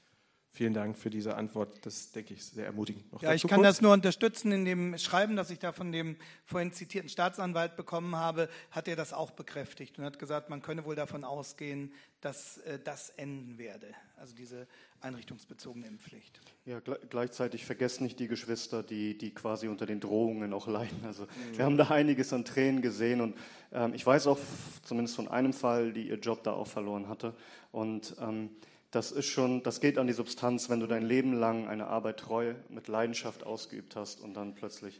Vielen 0.52 0.74
Dank 0.74 0.98
für 0.98 1.10
diese 1.10 1.36
Antwort. 1.36 1.86
Das 1.86 2.12
denke 2.12 2.34
ich 2.34 2.44
sehr 2.44 2.66
ermutigend. 2.66 3.12
Noch 3.14 3.22
ja, 3.22 3.34
ich 3.34 3.44
kann 3.44 3.60
kurz? 3.60 3.68
das 3.68 3.82
nur 3.82 3.94
unterstützen. 3.94 4.52
In 4.52 4.66
dem 4.66 4.98
Schreiben, 4.98 5.36
das 5.36 5.52
ich 5.52 5.60
da 5.60 5.72
von 5.72 5.92
dem 5.92 6.18
vorhin 6.44 6.74
zitierten 6.74 7.10
Staatsanwalt 7.10 7.76
bekommen 7.76 8.16
habe, 8.16 8.50
hat 8.72 8.88
er 8.88 8.96
das 8.96 9.14
auch 9.14 9.32
bekräftigt 9.32 10.00
und 10.00 10.06
hat 10.06 10.18
gesagt, 10.18 10.50
man 10.50 10.62
könne 10.62 10.86
wohl 10.86 10.96
davon 10.96 11.24
ausgehen, 11.24 11.94
dass 12.22 12.58
äh, 12.60 12.80
das 12.84 13.12
enden 13.12 13.58
werde. 13.60 13.88
Also 14.18 14.36
diese 14.36 14.68
einrichtungsbezogene 15.02 15.88
Impfpflicht. 15.88 16.42
Ja, 16.66 16.80
gleichzeitig 16.80 17.66
vergesst 17.66 18.02
nicht 18.02 18.20
die 18.20 18.28
Geschwister, 18.28 18.84
die, 18.84 19.18
die 19.18 19.34
quasi 19.34 19.68
unter 19.68 19.86
den 19.86 20.00
Drohungen 20.00 20.52
auch 20.52 20.68
leiden. 20.68 21.06
Also 21.06 21.24
mhm. 21.24 21.58
wir 21.58 21.66
haben 21.66 21.78
da 21.78 21.88
einiges 21.90 22.34
an 22.34 22.44
Tränen 22.44 22.82
gesehen 22.82 23.22
und 23.22 23.38
ähm, 23.72 23.94
ich 23.94 24.06
weiß 24.06 24.28
auch 24.28 24.40
zumindest 24.84 25.16
von 25.16 25.28
einem 25.28 25.54
Fall, 25.54 25.94
die 25.94 26.10
ihr 26.10 26.20
Job 26.20 26.44
da 26.44 26.52
auch 26.52 26.68
verloren 26.68 27.08
hatte. 27.08 27.34
Und 27.72 28.16
ähm, 28.20 28.50
das 28.92 29.12
ist 29.12 29.28
schon, 29.28 29.62
das 29.64 29.82
geht 29.82 29.98
an 29.98 30.08
die 30.08 30.14
Substanz, 30.14 30.70
wenn 30.70 30.80
du 30.80 30.88
dein 30.88 31.04
Leben 31.04 31.34
lang 31.34 31.68
eine 31.68 31.88
Arbeit 31.88 32.18
treu 32.18 32.56
mit 32.70 32.88
Leidenschaft 32.88 33.44
ausgeübt 33.44 33.96
hast 33.96 34.22
und 34.22 34.34
dann 34.34 34.56
plötzlich 34.56 35.00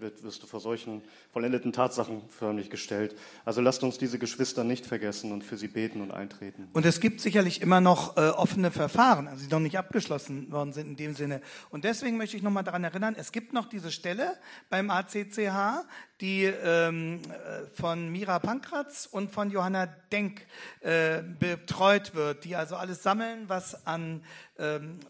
wird, 0.00 0.22
wirst 0.22 0.42
du 0.42 0.46
vor 0.46 0.60
solchen 0.60 1.02
vollendeten 1.32 1.72
Tatsachen 1.72 2.22
förmlich 2.28 2.70
gestellt. 2.70 3.16
Also 3.44 3.60
lasst 3.60 3.82
uns 3.82 3.98
diese 3.98 4.18
Geschwister 4.18 4.64
nicht 4.64 4.86
vergessen 4.86 5.32
und 5.32 5.44
für 5.44 5.56
sie 5.56 5.68
beten 5.68 6.00
und 6.00 6.10
eintreten. 6.10 6.68
Und 6.72 6.86
es 6.86 7.00
gibt 7.00 7.20
sicherlich 7.20 7.60
immer 7.60 7.80
noch 7.80 8.16
äh, 8.16 8.28
offene 8.28 8.70
Verfahren, 8.70 9.28
also 9.28 9.44
die 9.44 9.50
noch 9.50 9.60
nicht 9.60 9.78
abgeschlossen 9.78 10.50
worden 10.50 10.72
sind 10.72 10.88
in 10.88 10.96
dem 10.96 11.14
Sinne. 11.14 11.40
Und 11.70 11.84
deswegen 11.84 12.16
möchte 12.16 12.36
ich 12.36 12.42
nochmal 12.42 12.64
daran 12.64 12.84
erinnern, 12.84 13.14
es 13.16 13.32
gibt 13.32 13.52
noch 13.52 13.68
diese 13.68 13.90
Stelle 13.90 14.36
beim 14.68 14.90
ACCH, 14.90 15.84
die 16.20 16.44
ähm, 16.44 17.20
äh, 17.22 17.66
von 17.74 18.10
Mira 18.10 18.38
Pankratz 18.38 19.08
und 19.10 19.30
von 19.30 19.50
Johanna 19.50 19.86
Denk 20.12 20.46
äh, 20.80 21.22
betreut 21.22 22.14
wird, 22.14 22.44
die 22.44 22.56
also 22.56 22.76
alles 22.76 23.02
sammeln, 23.02 23.48
was 23.48 23.86
an 23.86 24.22
ähm, 24.58 25.00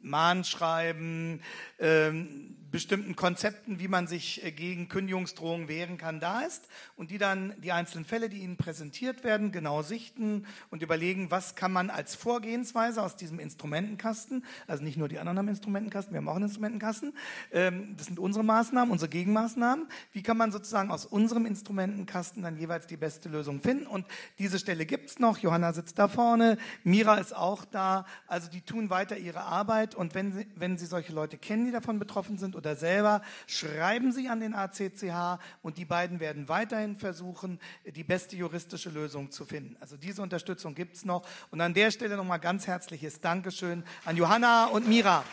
Mahnschreiben, 0.00 1.42
ähm, 1.78 2.56
bestimmten 2.70 3.16
Konzepten, 3.16 3.78
wie 3.78 3.88
man 3.88 4.06
sich 4.06 4.44
äh, 4.44 4.52
gegen 4.52 4.88
Kündigungsdrohungen 4.88 5.68
wehren 5.68 5.96
kann, 5.96 6.20
da 6.20 6.40
ist 6.40 6.68
und 6.96 7.10
die 7.10 7.18
dann 7.18 7.54
die 7.62 7.72
einzelnen 7.72 8.04
Fälle, 8.04 8.28
die 8.28 8.38
ihnen 8.38 8.56
präsentiert 8.56 9.24
werden, 9.24 9.52
genau 9.52 9.82
sichten 9.82 10.46
und 10.70 10.82
überlegen, 10.82 11.30
was 11.30 11.54
kann 11.54 11.72
man 11.72 11.90
als 11.90 12.14
Vorgehensweise 12.14 13.02
aus 13.02 13.16
diesem 13.16 13.38
Instrumentenkasten, 13.38 14.44
also 14.66 14.84
nicht 14.84 14.98
nur 14.98 15.08
die 15.08 15.18
anderen 15.18 15.38
haben 15.38 15.48
Instrumentenkasten, 15.48 16.12
wir 16.12 16.18
haben 16.18 16.28
auch 16.28 16.36
einen 16.36 16.44
Instrumentenkasten, 16.44 17.14
ähm, 17.52 17.94
das 17.96 18.06
sind 18.06 18.18
unsere 18.18 18.44
Maßnahmen, 18.44 18.92
unsere 18.92 19.08
Gegenmaßnahmen, 19.08 19.86
wie 20.12 20.22
kann 20.22 20.36
man 20.36 20.52
sozusagen 20.52 20.90
aus 20.90 21.06
unserem 21.06 21.46
Instrumentenkasten 21.46 22.42
dann 22.42 22.58
jeweils 22.58 22.86
die 22.86 22.96
beste 22.96 23.28
Lösung 23.28 23.60
finden 23.60 23.86
und 23.86 24.06
diese 24.38 24.58
Stelle 24.58 24.84
gibt 24.84 25.10
es 25.10 25.18
noch, 25.18 25.38
Johanna 25.38 25.72
sitzt 25.72 25.98
da 25.98 26.08
vorne, 26.08 26.58
Mira 26.84 27.16
ist 27.16 27.34
auch 27.34 27.64
da, 27.64 28.04
also 28.26 28.50
die 28.50 28.60
tun 28.60 28.90
weiter 28.90 29.16
ihre 29.16 29.40
Arbeit 29.40 29.94
und 29.94 30.14
wenn 30.14 30.32
sie, 30.32 30.46
wenn 30.56 30.76
sie 30.76 30.86
solche 30.86 31.12
Leute 31.12 31.38
kennen, 31.38 31.64
die 31.64 31.72
davon 31.72 31.98
betroffen 31.98 32.36
sind 32.36 32.57
oder 32.58 32.76
selber, 32.76 33.22
schreiben 33.46 34.12
Sie 34.12 34.28
an 34.28 34.40
den 34.40 34.52
ACCH 34.52 35.40
und 35.62 35.78
die 35.78 35.86
beiden 35.86 36.20
werden 36.20 36.48
weiterhin 36.48 36.98
versuchen, 36.98 37.58
die 37.86 38.04
beste 38.04 38.36
juristische 38.36 38.90
Lösung 38.90 39.30
zu 39.30 39.46
finden. 39.46 39.76
Also 39.80 39.96
diese 39.96 40.20
Unterstützung 40.20 40.74
gibt 40.74 40.96
es 40.96 41.04
noch. 41.04 41.26
Und 41.50 41.60
an 41.60 41.72
der 41.72 41.90
Stelle 41.90 42.16
nochmal 42.16 42.40
ganz 42.40 42.66
herzliches 42.66 43.20
Dankeschön 43.20 43.84
an 44.04 44.16
Johanna 44.16 44.66
und 44.66 44.86
Mira. 44.86 45.24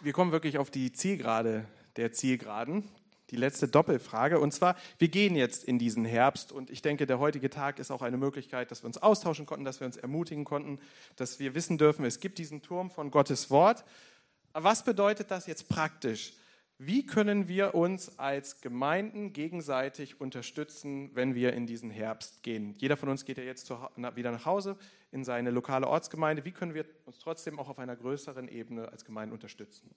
Wir 0.00 0.12
kommen 0.12 0.32
wirklich 0.32 0.58
auf 0.58 0.70
die 0.70 0.92
Zielgerade 0.92 1.64
der 1.96 2.12
Zielgeraden 2.12 2.88
die 3.32 3.36
letzte 3.36 3.66
Doppelfrage. 3.66 4.38
Und 4.38 4.52
zwar, 4.52 4.76
wir 4.98 5.08
gehen 5.08 5.34
jetzt 5.34 5.64
in 5.64 5.78
diesen 5.78 6.04
Herbst 6.04 6.52
und 6.52 6.70
ich 6.70 6.82
denke, 6.82 7.06
der 7.06 7.18
heutige 7.18 7.50
Tag 7.50 7.78
ist 7.78 7.90
auch 7.90 8.02
eine 8.02 8.18
Möglichkeit, 8.18 8.70
dass 8.70 8.82
wir 8.82 8.86
uns 8.86 8.98
austauschen 8.98 9.46
konnten, 9.46 9.64
dass 9.64 9.80
wir 9.80 9.86
uns 9.86 9.96
ermutigen 9.96 10.44
konnten, 10.44 10.78
dass 11.16 11.40
wir 11.40 11.54
wissen 11.54 11.78
dürfen, 11.78 12.04
es 12.04 12.20
gibt 12.20 12.38
diesen 12.38 12.62
Turm 12.62 12.90
von 12.90 13.10
Gottes 13.10 13.50
Wort. 13.50 13.84
Was 14.52 14.84
bedeutet 14.84 15.30
das 15.30 15.46
jetzt 15.46 15.68
praktisch? 15.68 16.34
Wie 16.78 17.06
können 17.06 17.48
wir 17.48 17.74
uns 17.74 18.18
als 18.18 18.60
Gemeinden 18.60 19.32
gegenseitig 19.32 20.20
unterstützen, 20.20 21.10
wenn 21.14 21.34
wir 21.34 21.52
in 21.52 21.66
diesen 21.66 21.90
Herbst 21.90 22.42
gehen? 22.42 22.74
Jeder 22.76 22.96
von 22.96 23.08
uns 23.08 23.24
geht 23.24 23.38
ja 23.38 23.44
jetzt 23.44 23.70
wieder 23.70 24.32
nach 24.32 24.46
Hause 24.46 24.76
in 25.12 25.24
seine 25.24 25.50
lokale 25.50 25.86
Ortsgemeinde. 25.86 26.44
Wie 26.44 26.50
können 26.50 26.74
wir 26.74 26.84
uns 27.06 27.18
trotzdem 27.18 27.58
auch 27.58 27.68
auf 27.68 27.78
einer 27.78 27.94
größeren 27.94 28.48
Ebene 28.48 28.90
als 28.90 29.04
Gemeinde 29.04 29.32
unterstützen? 29.32 29.94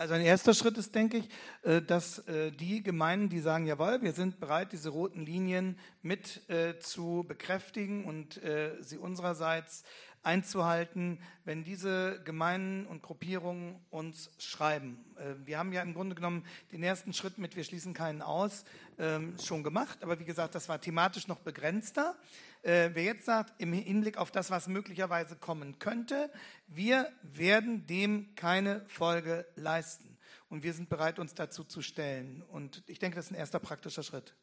Also 0.00 0.14
ein 0.14 0.22
erster 0.22 0.54
Schritt 0.54 0.78
ist, 0.78 0.94
denke 0.94 1.18
ich, 1.18 1.28
äh, 1.62 1.82
dass 1.82 2.20
äh, 2.20 2.52
die 2.52 2.82
Gemeinden, 2.82 3.28
die 3.28 3.40
sagen, 3.40 3.66
jawohl, 3.66 4.00
wir 4.00 4.14
sind 4.14 4.40
bereit, 4.40 4.72
diese 4.72 4.88
roten 4.88 5.26
Linien 5.26 5.78
mit 6.00 6.48
äh, 6.48 6.78
zu 6.78 7.26
bekräftigen 7.28 8.06
und 8.06 8.40
sie 8.80 8.96
unsererseits 8.96 9.84
einzuhalten, 10.22 11.18
wenn 11.44 11.64
diese 11.64 12.22
Gemeinden 12.24 12.86
und 12.86 13.02
Gruppierungen 13.02 13.76
uns 13.90 14.30
schreiben. 14.38 15.04
Wir 15.44 15.58
haben 15.58 15.72
ja 15.72 15.82
im 15.82 15.94
Grunde 15.94 16.14
genommen 16.14 16.44
den 16.72 16.82
ersten 16.82 17.12
Schritt 17.12 17.38
mit 17.38 17.56
Wir 17.56 17.64
schließen 17.64 17.92
keinen 17.94 18.22
aus 18.22 18.64
ähm, 18.98 19.34
schon 19.42 19.62
gemacht, 19.62 20.02
aber 20.02 20.18
wie 20.18 20.24
gesagt, 20.24 20.54
das 20.54 20.68
war 20.68 20.80
thematisch 20.80 21.26
noch 21.26 21.40
begrenzter. 21.40 22.16
Wer 22.62 23.02
jetzt 23.02 23.24
sagt, 23.24 23.60
im 23.60 23.72
Hinblick 23.72 24.18
auf 24.18 24.30
das, 24.30 24.50
was 24.50 24.68
möglicherweise 24.68 25.34
kommen 25.34 25.78
könnte, 25.78 26.30
wir 26.66 27.10
werden 27.22 27.86
dem 27.86 28.34
keine 28.34 28.84
Folge 28.86 29.46
leisten. 29.56 30.18
Und 30.50 30.62
wir 30.62 30.74
sind 30.74 30.88
bereit, 30.88 31.18
uns 31.18 31.34
dazu 31.34 31.64
zu 31.64 31.80
stellen. 31.80 32.42
Und 32.42 32.82
ich 32.86 32.98
denke, 32.98 33.16
das 33.16 33.26
ist 33.26 33.30
ein 33.30 33.36
erster 33.36 33.60
praktischer 33.60 34.02
Schritt. 34.02 34.34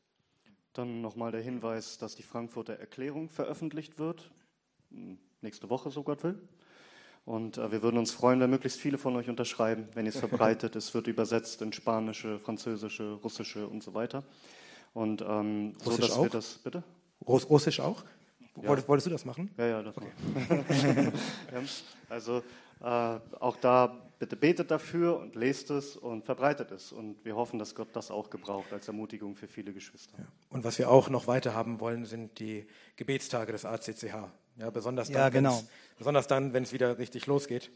Dann 0.74 1.02
nochmal 1.02 1.32
der 1.32 1.42
Hinweis, 1.42 1.98
dass 1.98 2.16
die 2.16 2.24
Frankfurter 2.24 2.74
Erklärung 2.74 3.30
veröffentlicht 3.30 4.00
wird. 4.00 4.32
Nächste 5.42 5.70
Woche, 5.70 5.92
so 5.92 6.04
Gott 6.04 6.24
will. 6.24 6.40
Und 7.26 7.58
äh, 7.58 7.72
wir 7.74 7.84
würden 7.84 7.98
uns 7.98 8.12
freuen, 8.12 8.40
wenn 8.40 8.50
möglichst 8.50 8.80
viele 8.80 8.98
von 8.98 9.16
euch 9.18 9.28
unterschreiben, 9.28 9.90
wenn 9.96 10.06
ihr 10.06 10.12
es 10.12 10.20
verbreitet. 10.20 10.76
es 10.78 10.94
wird 10.94 11.08
übersetzt 11.08 11.62
in 11.62 11.74
spanische, 11.74 12.40
französische, 12.40 13.14
russische 13.22 13.68
und 13.68 13.84
so 13.84 13.94
weiter. 13.94 14.24
Und 14.94 15.22
ähm, 15.22 15.74
so, 15.84 15.98
dass 15.98 16.12
auch? 16.12 16.24
wir 16.24 16.30
das, 16.30 16.60
bitte? 16.60 16.84
Russisch 17.28 17.80
auch? 17.80 18.04
Ja. 18.62 18.70
Wolltest, 18.70 18.88
wolltest, 18.88 19.06
du 19.08 19.12
das 19.12 19.26
machen? 19.26 19.52
Ja, 19.58 19.68
ja, 19.68 19.84
das 19.84 19.96
okay. 19.98 21.12
Also 22.10 22.42
äh, 22.82 23.20
auch 23.40 23.58
da 23.58 23.96
bitte 24.20 24.36
betet 24.36 24.72
dafür 24.72 25.20
und 25.20 25.36
lest 25.36 25.70
es 25.70 25.96
und 25.96 26.26
verbreitet 26.26 26.72
es. 26.72 26.92
Und 26.92 27.24
wir 27.24 27.36
hoffen, 27.36 27.60
dass 27.60 27.76
Gott 27.76 27.90
das 27.94 28.10
auch 28.10 28.30
gebraucht 28.30 28.72
als 28.74 28.88
Ermutigung 28.88 29.36
für 29.36 29.48
viele 29.48 29.74
Geschwister. 29.74 30.18
Ja. 30.18 30.26
Und 30.50 30.64
was 30.64 30.80
wir 30.80 30.90
auch 30.90 31.10
noch 31.10 31.28
weiter 31.28 31.54
haben 31.54 31.80
wollen, 31.80 32.06
sind 32.06 32.40
die 32.40 32.66
Gebetstage 32.96 33.52
des 33.52 33.66
ACCH. 33.66 34.06
Ja, 34.58 34.70
besonders 34.72 35.10
Ja, 35.10 35.26
dann, 35.26 35.34
genau. 35.34 35.52
wenn's- 35.58 35.68
besonders 35.98 36.28
dann, 36.28 36.54
wenn 36.54 36.64
es 36.64 36.74
wieder 36.74 36.98
richtig 36.98 37.28
losgeht. 37.28 37.70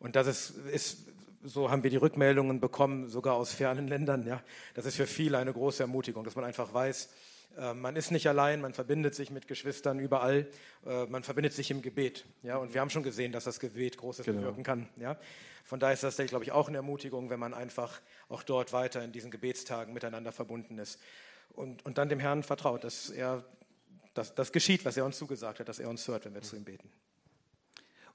Und 0.00 0.16
das 0.16 0.26
ist, 0.26 0.50
ist, 0.72 1.06
so 1.44 1.70
haben 1.70 1.84
wir 1.84 1.90
die 1.90 1.96
Rückmeldungen 1.96 2.58
bekommen, 2.60 3.08
sogar 3.08 3.34
aus 3.34 3.52
fernen 3.52 3.86
Ländern. 3.86 4.26
Ja, 4.26 4.42
das 4.74 4.86
ist 4.86 4.96
für 4.96 5.06
viele 5.06 5.38
eine 5.38 5.52
große 5.52 5.82
Ermutigung, 5.84 6.24
dass 6.24 6.34
man 6.34 6.44
einfach 6.44 6.74
weiß, 6.74 7.04
äh, 7.04 7.08
man 7.74 7.96
ist 7.96 8.10
nicht 8.10 8.26
allein, 8.28 8.60
man 8.60 8.74
verbindet 8.74 9.14
sich 9.14 9.30
mit 9.30 9.48
Geschwistern 9.48 9.98
überall, 9.98 10.46
äh, 10.86 11.06
man 11.06 11.22
verbindet 11.22 11.52
sich 11.52 11.70
im 11.70 11.82
Gebet. 11.82 12.24
Ja, 12.42 12.56
und 12.56 12.74
wir 12.74 12.80
haben 12.80 12.90
schon 12.90 13.02
gesehen, 13.02 13.32
dass 13.32 13.44
das 13.44 13.60
Gebet 13.60 13.96
Großes 13.96 14.26
Genau. 14.26 14.40
bewirken 14.40 14.62
kann. 14.62 14.88
Ja, 14.96 15.16
von 15.64 15.80
daher 15.80 15.94
ist 15.94 16.02
das, 16.02 16.16
glaube 16.16 16.44
ich, 16.44 16.52
auch 16.52 16.68
eine 16.68 16.76
Ermutigung, 16.78 17.30
wenn 17.30 17.40
man 17.40 17.54
einfach 17.54 18.00
auch 18.28 18.42
dort 18.42 18.72
weiter 18.72 19.02
in 19.02 19.12
diesen 19.12 19.30
Gebetstagen 19.30 19.94
miteinander 19.94 20.32
verbunden 20.32 20.78
ist 20.78 21.00
und, 21.54 21.84
und 21.84 21.98
dann 21.98 22.08
dem 22.08 22.20
Herrn 22.20 22.42
vertraut, 22.42 22.84
dass 22.84 23.10
er 23.10 23.44
dass 24.14 24.34
das 24.34 24.50
geschieht, 24.50 24.84
was 24.86 24.96
er 24.96 25.04
uns 25.04 25.18
zugesagt 25.18 25.60
hat, 25.60 25.68
dass 25.68 25.78
er 25.78 25.90
uns 25.90 26.08
hört, 26.08 26.24
wenn 26.24 26.34
wir 26.34 26.40
zu 26.40 26.56
ihm 26.56 26.64
beten. 26.64 26.90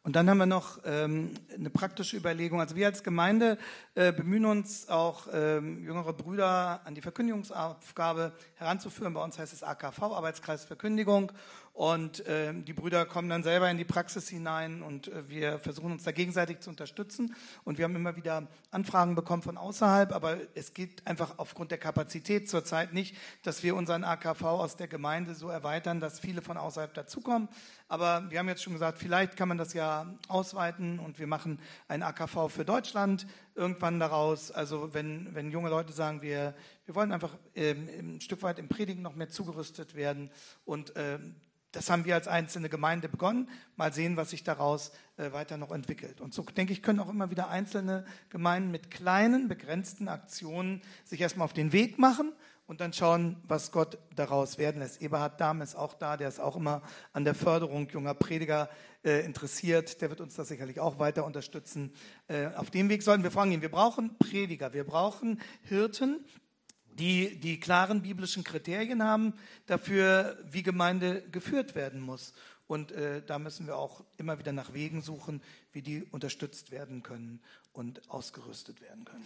Und 0.03 0.15
dann 0.15 0.27
haben 0.29 0.39
wir 0.39 0.47
noch 0.47 0.79
ähm, 0.83 1.31
eine 1.53 1.69
praktische 1.69 2.17
Überlegung. 2.17 2.59
Also 2.59 2.75
wir 2.75 2.87
als 2.87 3.03
Gemeinde 3.03 3.59
äh, 3.93 4.11
bemühen 4.11 4.45
uns 4.45 4.89
auch 4.89 5.27
ähm, 5.31 5.83
jüngere 5.83 6.13
Brüder 6.13 6.81
an 6.85 6.95
die 6.95 7.01
Verkündigungsaufgabe 7.01 8.33
heranzuführen. 8.55 9.13
Bei 9.13 9.23
uns 9.23 9.37
heißt 9.37 9.53
es 9.53 9.61
AKV, 9.61 10.01
Arbeitskreis 10.01 10.65
Verkündigung. 10.65 11.31
Und 11.73 12.23
ähm, 12.27 12.65
die 12.65 12.73
Brüder 12.73 13.05
kommen 13.05 13.29
dann 13.29 13.43
selber 13.43 13.69
in 13.69 13.77
die 13.77 13.85
Praxis 13.85 14.27
hinein 14.27 14.81
und 14.81 15.07
äh, 15.07 15.29
wir 15.29 15.57
versuchen 15.59 15.93
uns 15.93 16.03
da 16.03 16.11
gegenseitig 16.11 16.59
zu 16.59 16.69
unterstützen. 16.69 17.33
Und 17.63 17.77
wir 17.77 17.85
haben 17.85 17.95
immer 17.95 18.17
wieder 18.17 18.47
Anfragen 18.71 19.15
bekommen 19.15 19.41
von 19.41 19.57
außerhalb, 19.57 20.13
aber 20.13 20.37
es 20.53 20.73
geht 20.73 21.07
einfach 21.07 21.35
aufgrund 21.37 21.71
der 21.71 21.77
Kapazität 21.77 22.49
zurzeit 22.49 22.93
nicht, 22.93 23.15
dass 23.43 23.63
wir 23.63 23.75
unseren 23.75 24.03
AKV 24.03 24.43
aus 24.43 24.75
der 24.75 24.89
Gemeinde 24.89 25.33
so 25.33 25.47
erweitern, 25.47 26.01
dass 26.01 26.19
viele 26.19 26.41
von 26.41 26.57
außerhalb 26.57 26.93
dazukommen. 26.93 27.47
Aber 27.91 28.31
wir 28.31 28.39
haben 28.39 28.47
jetzt 28.47 28.63
schon 28.63 28.71
gesagt, 28.71 28.99
vielleicht 28.99 29.35
kann 29.35 29.49
man 29.49 29.57
das 29.57 29.73
ja 29.73 30.05
ausweiten 30.29 30.97
und 30.97 31.19
wir 31.19 31.27
machen 31.27 31.59
ein 31.89 32.03
AKV 32.03 32.47
für 32.47 32.63
Deutschland 32.63 33.27
irgendwann 33.53 33.99
daraus. 33.99 34.49
Also 34.49 34.93
wenn, 34.93 35.35
wenn 35.35 35.51
junge 35.51 35.69
Leute 35.69 35.91
sagen, 35.91 36.21
wir, 36.21 36.55
wir 36.85 36.95
wollen 36.95 37.11
einfach 37.11 37.37
ähm, 37.53 37.89
ein 37.99 38.21
Stück 38.21 38.43
weit 38.43 38.59
im 38.59 38.69
Predigen 38.69 39.01
noch 39.01 39.15
mehr 39.15 39.27
zugerüstet 39.27 39.93
werden 39.93 40.31
und 40.63 40.93
ähm, 40.95 41.35
das 41.73 41.89
haben 41.89 42.05
wir 42.05 42.15
als 42.15 42.29
einzelne 42.29 42.69
Gemeinde 42.69 43.09
begonnen. 43.09 43.49
Mal 43.75 43.91
sehen, 43.91 44.15
was 44.15 44.29
sich 44.29 44.45
daraus 44.45 44.93
äh, 45.17 45.33
weiter 45.33 45.57
noch 45.57 45.71
entwickelt. 45.71 46.21
Und 46.21 46.33
so 46.33 46.43
denke 46.43 46.71
ich, 46.71 46.81
können 46.81 47.01
auch 47.01 47.09
immer 47.09 47.29
wieder 47.29 47.49
einzelne 47.49 48.05
Gemeinden 48.29 48.71
mit 48.71 48.89
kleinen, 48.89 49.49
begrenzten 49.49 50.07
Aktionen 50.07 50.81
sich 51.03 51.19
erstmal 51.19 51.43
auf 51.43 51.53
den 51.53 51.73
Weg 51.73 51.99
machen 51.99 52.31
und 52.71 52.79
dann 52.79 52.93
schauen, 52.93 53.35
was 53.49 53.73
Gott 53.73 53.97
daraus 54.15 54.57
werden 54.57 54.79
lässt. 54.79 55.01
Eberhard 55.01 55.41
Dahm 55.41 55.61
ist 55.61 55.75
auch 55.75 55.93
da, 55.93 56.15
der 56.15 56.29
ist 56.29 56.39
auch 56.39 56.55
immer 56.55 56.81
an 57.11 57.25
der 57.25 57.35
Förderung 57.35 57.89
junger 57.89 58.13
Prediger 58.13 58.69
äh, 59.03 59.25
interessiert. 59.25 59.99
Der 59.99 60.09
wird 60.09 60.21
uns 60.21 60.35
das 60.35 60.47
sicherlich 60.47 60.79
auch 60.79 60.97
weiter 60.97 61.25
unterstützen. 61.25 61.93
Äh, 62.29 62.47
auf 62.55 62.69
dem 62.69 62.87
Weg 62.87 63.03
sollten 63.03 63.23
wir 63.23 63.31
vorangehen. 63.31 63.61
Wir 63.61 63.71
brauchen 63.71 64.17
Prediger, 64.19 64.71
wir 64.71 64.85
brauchen 64.85 65.41
Hirten, 65.63 66.23
die 66.93 67.37
die 67.41 67.59
klaren 67.59 68.03
biblischen 68.03 68.45
Kriterien 68.45 69.03
haben 69.03 69.33
dafür, 69.65 70.37
wie 70.49 70.63
Gemeinde 70.63 71.23
geführt 71.29 71.75
werden 71.75 71.99
muss. 71.99 72.33
Und 72.67 72.93
äh, 72.93 73.21
da 73.21 73.37
müssen 73.37 73.67
wir 73.67 73.75
auch 73.75 74.05
immer 74.15 74.39
wieder 74.39 74.53
nach 74.53 74.71
Wegen 74.71 75.01
suchen, 75.01 75.41
wie 75.73 75.81
die 75.81 76.05
unterstützt 76.05 76.71
werden 76.71 77.03
können 77.03 77.41
und 77.73 78.09
ausgerüstet 78.09 78.79
werden 78.79 79.03
können. 79.03 79.25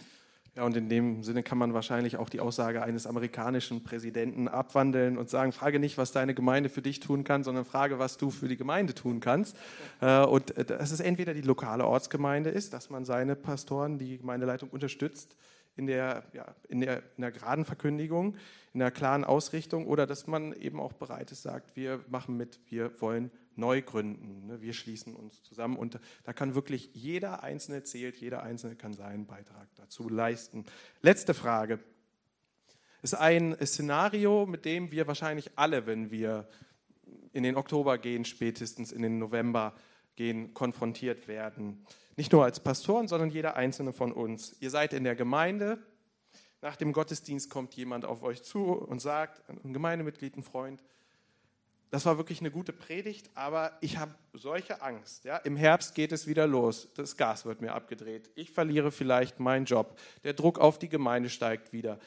Ja, 0.56 0.64
und 0.64 0.74
in 0.74 0.88
dem 0.88 1.22
Sinne 1.22 1.42
kann 1.42 1.58
man 1.58 1.74
wahrscheinlich 1.74 2.16
auch 2.16 2.30
die 2.30 2.40
Aussage 2.40 2.82
eines 2.82 3.06
amerikanischen 3.06 3.84
Präsidenten 3.84 4.48
abwandeln 4.48 5.18
und 5.18 5.28
sagen, 5.28 5.52
frage 5.52 5.78
nicht, 5.78 5.98
was 5.98 6.12
deine 6.12 6.32
Gemeinde 6.32 6.70
für 6.70 6.80
dich 6.80 6.98
tun 6.98 7.24
kann, 7.24 7.44
sondern 7.44 7.66
frage, 7.66 7.98
was 7.98 8.16
du 8.16 8.30
für 8.30 8.48
die 8.48 8.56
Gemeinde 8.56 8.94
tun 8.94 9.20
kannst. 9.20 9.54
Äh, 10.00 10.24
Und 10.24 10.56
äh, 10.56 10.64
dass 10.64 10.92
es 10.92 11.00
entweder 11.00 11.34
die 11.34 11.42
lokale 11.42 11.86
Ortsgemeinde 11.86 12.48
ist, 12.48 12.72
dass 12.72 12.88
man 12.88 13.04
seine 13.04 13.36
Pastoren, 13.36 13.98
die 13.98 14.16
Gemeindeleitung 14.16 14.70
unterstützt 14.70 15.36
in 15.76 15.86
der, 15.86 16.22
ja, 16.32 16.46
in 16.70 16.80
der, 16.80 17.02
in 17.18 17.20
der 17.20 17.32
geraden 17.32 17.66
Verkündigung, 17.66 18.34
in 18.72 18.80
der 18.80 18.90
klaren 18.90 19.24
Ausrichtung 19.24 19.86
oder 19.86 20.06
dass 20.06 20.26
man 20.26 20.54
eben 20.54 20.80
auch 20.80 20.94
bereit 20.94 21.32
ist, 21.32 21.42
sagt, 21.42 21.76
wir 21.76 22.00
machen 22.08 22.38
mit, 22.38 22.60
wir 22.70 22.98
wollen 23.02 23.30
neu 23.56 23.82
gründen, 23.82 24.46
ne? 24.46 24.60
wir 24.60 24.72
schließen 24.72 25.14
uns 25.14 25.42
zusammen 25.42 25.76
und 25.76 25.98
da 26.24 26.32
kann 26.32 26.54
wirklich 26.54 26.90
jeder 26.92 27.42
Einzelne 27.42 27.82
zählt, 27.82 28.16
jeder 28.16 28.42
Einzelne 28.42 28.76
kann 28.76 28.92
seinen 28.92 29.26
Beitrag 29.26 29.68
dazu 29.76 30.08
leisten. 30.08 30.64
Letzte 31.02 31.34
Frage. 31.34 31.80
Ist 33.02 33.14
ein 33.14 33.56
Szenario, 33.64 34.46
mit 34.46 34.64
dem 34.64 34.90
wir 34.90 35.06
wahrscheinlich 35.06 35.50
alle, 35.56 35.86
wenn 35.86 36.10
wir 36.10 36.48
in 37.32 37.42
den 37.42 37.56
Oktober 37.56 37.98
gehen, 37.98 38.24
spätestens 38.24 38.92
in 38.92 39.02
den 39.02 39.18
November 39.18 39.74
gehen, 40.16 40.54
konfrontiert 40.54 41.28
werden. 41.28 41.86
Nicht 42.16 42.32
nur 42.32 42.44
als 42.44 42.60
Pastoren, 42.60 43.08
sondern 43.08 43.30
jeder 43.30 43.56
einzelne 43.56 43.92
von 43.92 44.10
uns. 44.10 44.56
Ihr 44.60 44.70
seid 44.70 44.94
in 44.94 45.04
der 45.04 45.14
Gemeinde. 45.14 45.78
Nach 46.62 46.76
dem 46.76 46.92
Gottesdienst 46.92 47.50
kommt 47.50 47.74
jemand 47.74 48.06
auf 48.06 48.22
euch 48.22 48.42
zu 48.42 48.72
und 48.72 49.00
sagt, 49.00 49.42
ein 49.48 49.74
Gemeindemitglied, 49.74 50.36
ein 50.36 50.42
Freund, 50.42 50.82
das 51.90 52.04
war 52.04 52.18
wirklich 52.18 52.40
eine 52.40 52.50
gute 52.50 52.72
Predigt, 52.72 53.30
aber 53.34 53.76
ich 53.80 53.96
habe 53.96 54.14
solche 54.32 54.82
Angst. 54.82 55.24
Ja? 55.24 55.36
Im 55.38 55.56
Herbst 55.56 55.94
geht 55.94 56.12
es 56.12 56.26
wieder 56.26 56.46
los. 56.46 56.88
Das 56.94 57.16
Gas 57.16 57.44
wird 57.44 57.60
mir 57.60 57.72
abgedreht. 57.72 58.30
Ich 58.34 58.50
verliere 58.50 58.90
vielleicht 58.90 59.38
meinen 59.40 59.66
Job. 59.66 59.98
Der 60.24 60.32
Druck 60.32 60.58
auf 60.58 60.78
die 60.78 60.88
Gemeinde 60.88 61.30
steigt 61.30 61.72
wieder 61.72 61.98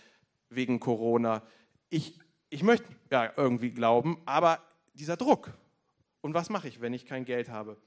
wegen 0.50 0.80
Corona. 0.80 1.44
Ich, 1.90 2.20
ich 2.50 2.64
möchte 2.64 2.88
ja 3.10 3.32
irgendwie 3.38 3.72
glauben, 3.72 4.22
aber 4.26 4.60
dieser 4.94 5.16
Druck. 5.16 5.54
Und 6.22 6.34
was 6.34 6.50
mache 6.50 6.68
ich, 6.68 6.82
wenn 6.82 6.94
ich 6.94 7.06
kein 7.06 7.24
Geld 7.24 7.50
habe? 7.50 7.78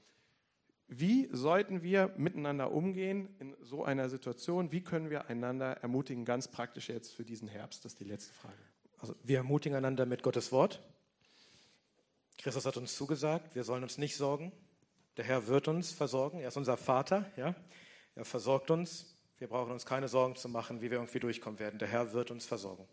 Wie 0.89 1.29
sollten 1.33 1.83
wir 1.83 2.13
miteinander 2.17 2.73
umgehen 2.73 3.29
in 3.39 3.55
so 3.61 3.85
einer 3.85 4.09
Situation? 4.09 4.73
Wie 4.73 4.83
können 4.83 5.11
wir 5.11 5.27
einander 5.27 5.79
ermutigen, 5.83 6.25
ganz 6.25 6.49
praktisch 6.49 6.89
jetzt 6.89 7.15
für 7.15 7.25
diesen 7.25 7.49
Herbst? 7.49 7.85
Das 7.85 7.93
ist 7.93 8.01
die 8.01 8.05
letzte 8.05 8.35
Frage. 8.35 8.59
Also 8.99 9.15
wir 9.23 9.39
ermutigen 9.39 9.77
einander 9.77 10.07
mit 10.07 10.23
Gottes 10.23 10.53
Wort. 10.53 10.83
Christus 12.43 12.67
hat 12.67 12.77
uns 12.77 12.97
zugesagt, 12.97 13.55
wir 13.55 13.63
sollen 13.63 13.85
uns 13.85 13.99
nicht 13.99 14.17
sorgen. 14.17 14.51
Der 15.17 15.25
Herr 15.25 15.47
wird 15.47 15.69
uns 15.69 15.93
versorgen. 15.93 16.41
Er 16.41 16.49
ist 16.49 16.57
unser 16.57 16.77
Vater. 16.77 17.31
Ja? 17.37 17.55
Er 18.17 18.25
versorgt 18.25 18.73
uns. 18.73 19.17
Wir 19.39 19.47
brauchen 19.47 19.71
uns 19.71 19.87
keine 19.87 20.09
Sorgen 20.09 20.35
zu 20.35 20.49
machen, 20.49 20.81
wie 20.81 20.91
wir 20.91 20.99
irgendwie 20.99 21.21
durchkommen 21.21 21.61
werden. 21.61 21.79
Der 21.79 21.87
Herr 21.87 22.13
wird 22.13 22.33
uns 22.33 22.45
versorgen. 22.45 22.89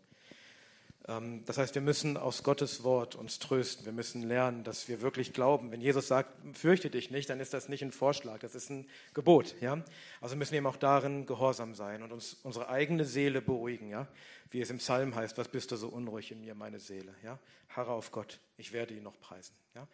Ähm, 1.08 1.42
Das 1.46 1.58
heißt, 1.58 1.74
wir 1.74 1.82
müssen 1.82 2.16
aus 2.16 2.42
Gottes 2.42 2.84
Wort 2.84 3.14
uns 3.14 3.38
trösten. 3.38 3.84
Wir 3.84 3.92
müssen 3.92 4.22
lernen, 4.22 4.64
dass 4.64 4.88
wir 4.88 5.00
wirklich 5.00 5.32
glauben. 5.32 5.70
Wenn 5.72 5.80
Jesus 5.80 6.08
sagt, 6.08 6.30
fürchte 6.56 6.90
dich 6.90 7.10
nicht, 7.10 7.30
dann 7.30 7.40
ist 7.40 7.54
das 7.54 7.68
nicht 7.68 7.82
ein 7.82 7.92
Vorschlag, 7.92 8.38
das 8.40 8.54
ist 8.54 8.70
ein 8.70 8.86
Gebot. 9.14 9.54
Ja? 9.60 9.82
Also 10.20 10.36
müssen 10.36 10.52
wir 10.52 10.58
ihm 10.58 10.66
auch 10.66 10.76
darin 10.76 11.26
gehorsam 11.26 11.74
sein 11.74 12.02
und 12.02 12.12
uns 12.12 12.36
unsere 12.42 12.68
eigene 12.68 13.04
Seele 13.04 13.40
beruhigen. 13.40 13.88
Ja? 13.90 14.06
Wie 14.50 14.60
es 14.60 14.70
im 14.70 14.78
Psalm 14.78 15.14
heißt, 15.14 15.38
was 15.38 15.48
bist 15.48 15.70
du 15.72 15.76
so 15.76 15.88
unruhig 15.88 16.32
in 16.32 16.40
mir, 16.40 16.54
meine 16.54 16.80
Seele? 16.80 17.14
Ja? 17.24 17.38
Harre 17.68 17.92
auf 17.92 18.10
Gott, 18.10 18.40
ich 18.56 18.72
werde 18.72 18.94
ihn 18.94 19.02
noch 19.02 19.18
preisen. 19.20 19.54
Ja? 19.74 19.86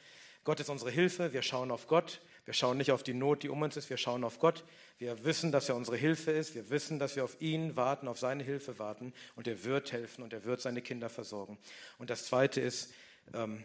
Gott 0.45 0.61
ist 0.61 0.71
unsere 0.71 0.91
Hilfe, 0.91 1.33
wir 1.33 1.43
schauen 1.43 1.73
auf 1.73 1.89
Gott, 1.89 2.21
wir 2.47 2.55
schauen 2.55 2.79
nicht 2.79 2.93
auf 2.93 3.03
die 3.03 3.13
Not, 3.13 3.43
die 3.43 3.49
um 3.49 3.61
uns 3.61 3.77
ist, 3.77 3.91
wir 3.91 3.97
schauen 3.97 4.23
auf 4.23 4.39
Gott. 4.39 4.65
Wir 4.99 5.25
wissen, 5.25 5.51
dass 5.51 5.69
er 5.69 5.75
unsere 5.75 5.97
Hilfe 5.97 6.31
ist, 6.31 6.55
wir 6.55 6.71
wissen, 6.71 7.01
dass 7.01 7.17
wir 7.17 7.25
auf 7.25 7.41
ihn 7.41 7.75
warten, 7.75 8.07
auf 8.07 8.21
seine 8.21 8.45
Hilfe 8.45 8.79
warten 8.79 9.13
und 9.35 9.49
er 9.49 9.65
wird 9.65 9.93
helfen 9.93 10.23
und 10.23 10.33
er 10.33 10.45
wird 10.45 10.61
seine 10.61 10.81
Kinder 10.81 11.09
versorgen. 11.09 11.59
Und 11.99 12.09
das 12.09 12.25
Zweite 12.25 12.61
ist, 12.61 12.95
ähm, 13.35 13.65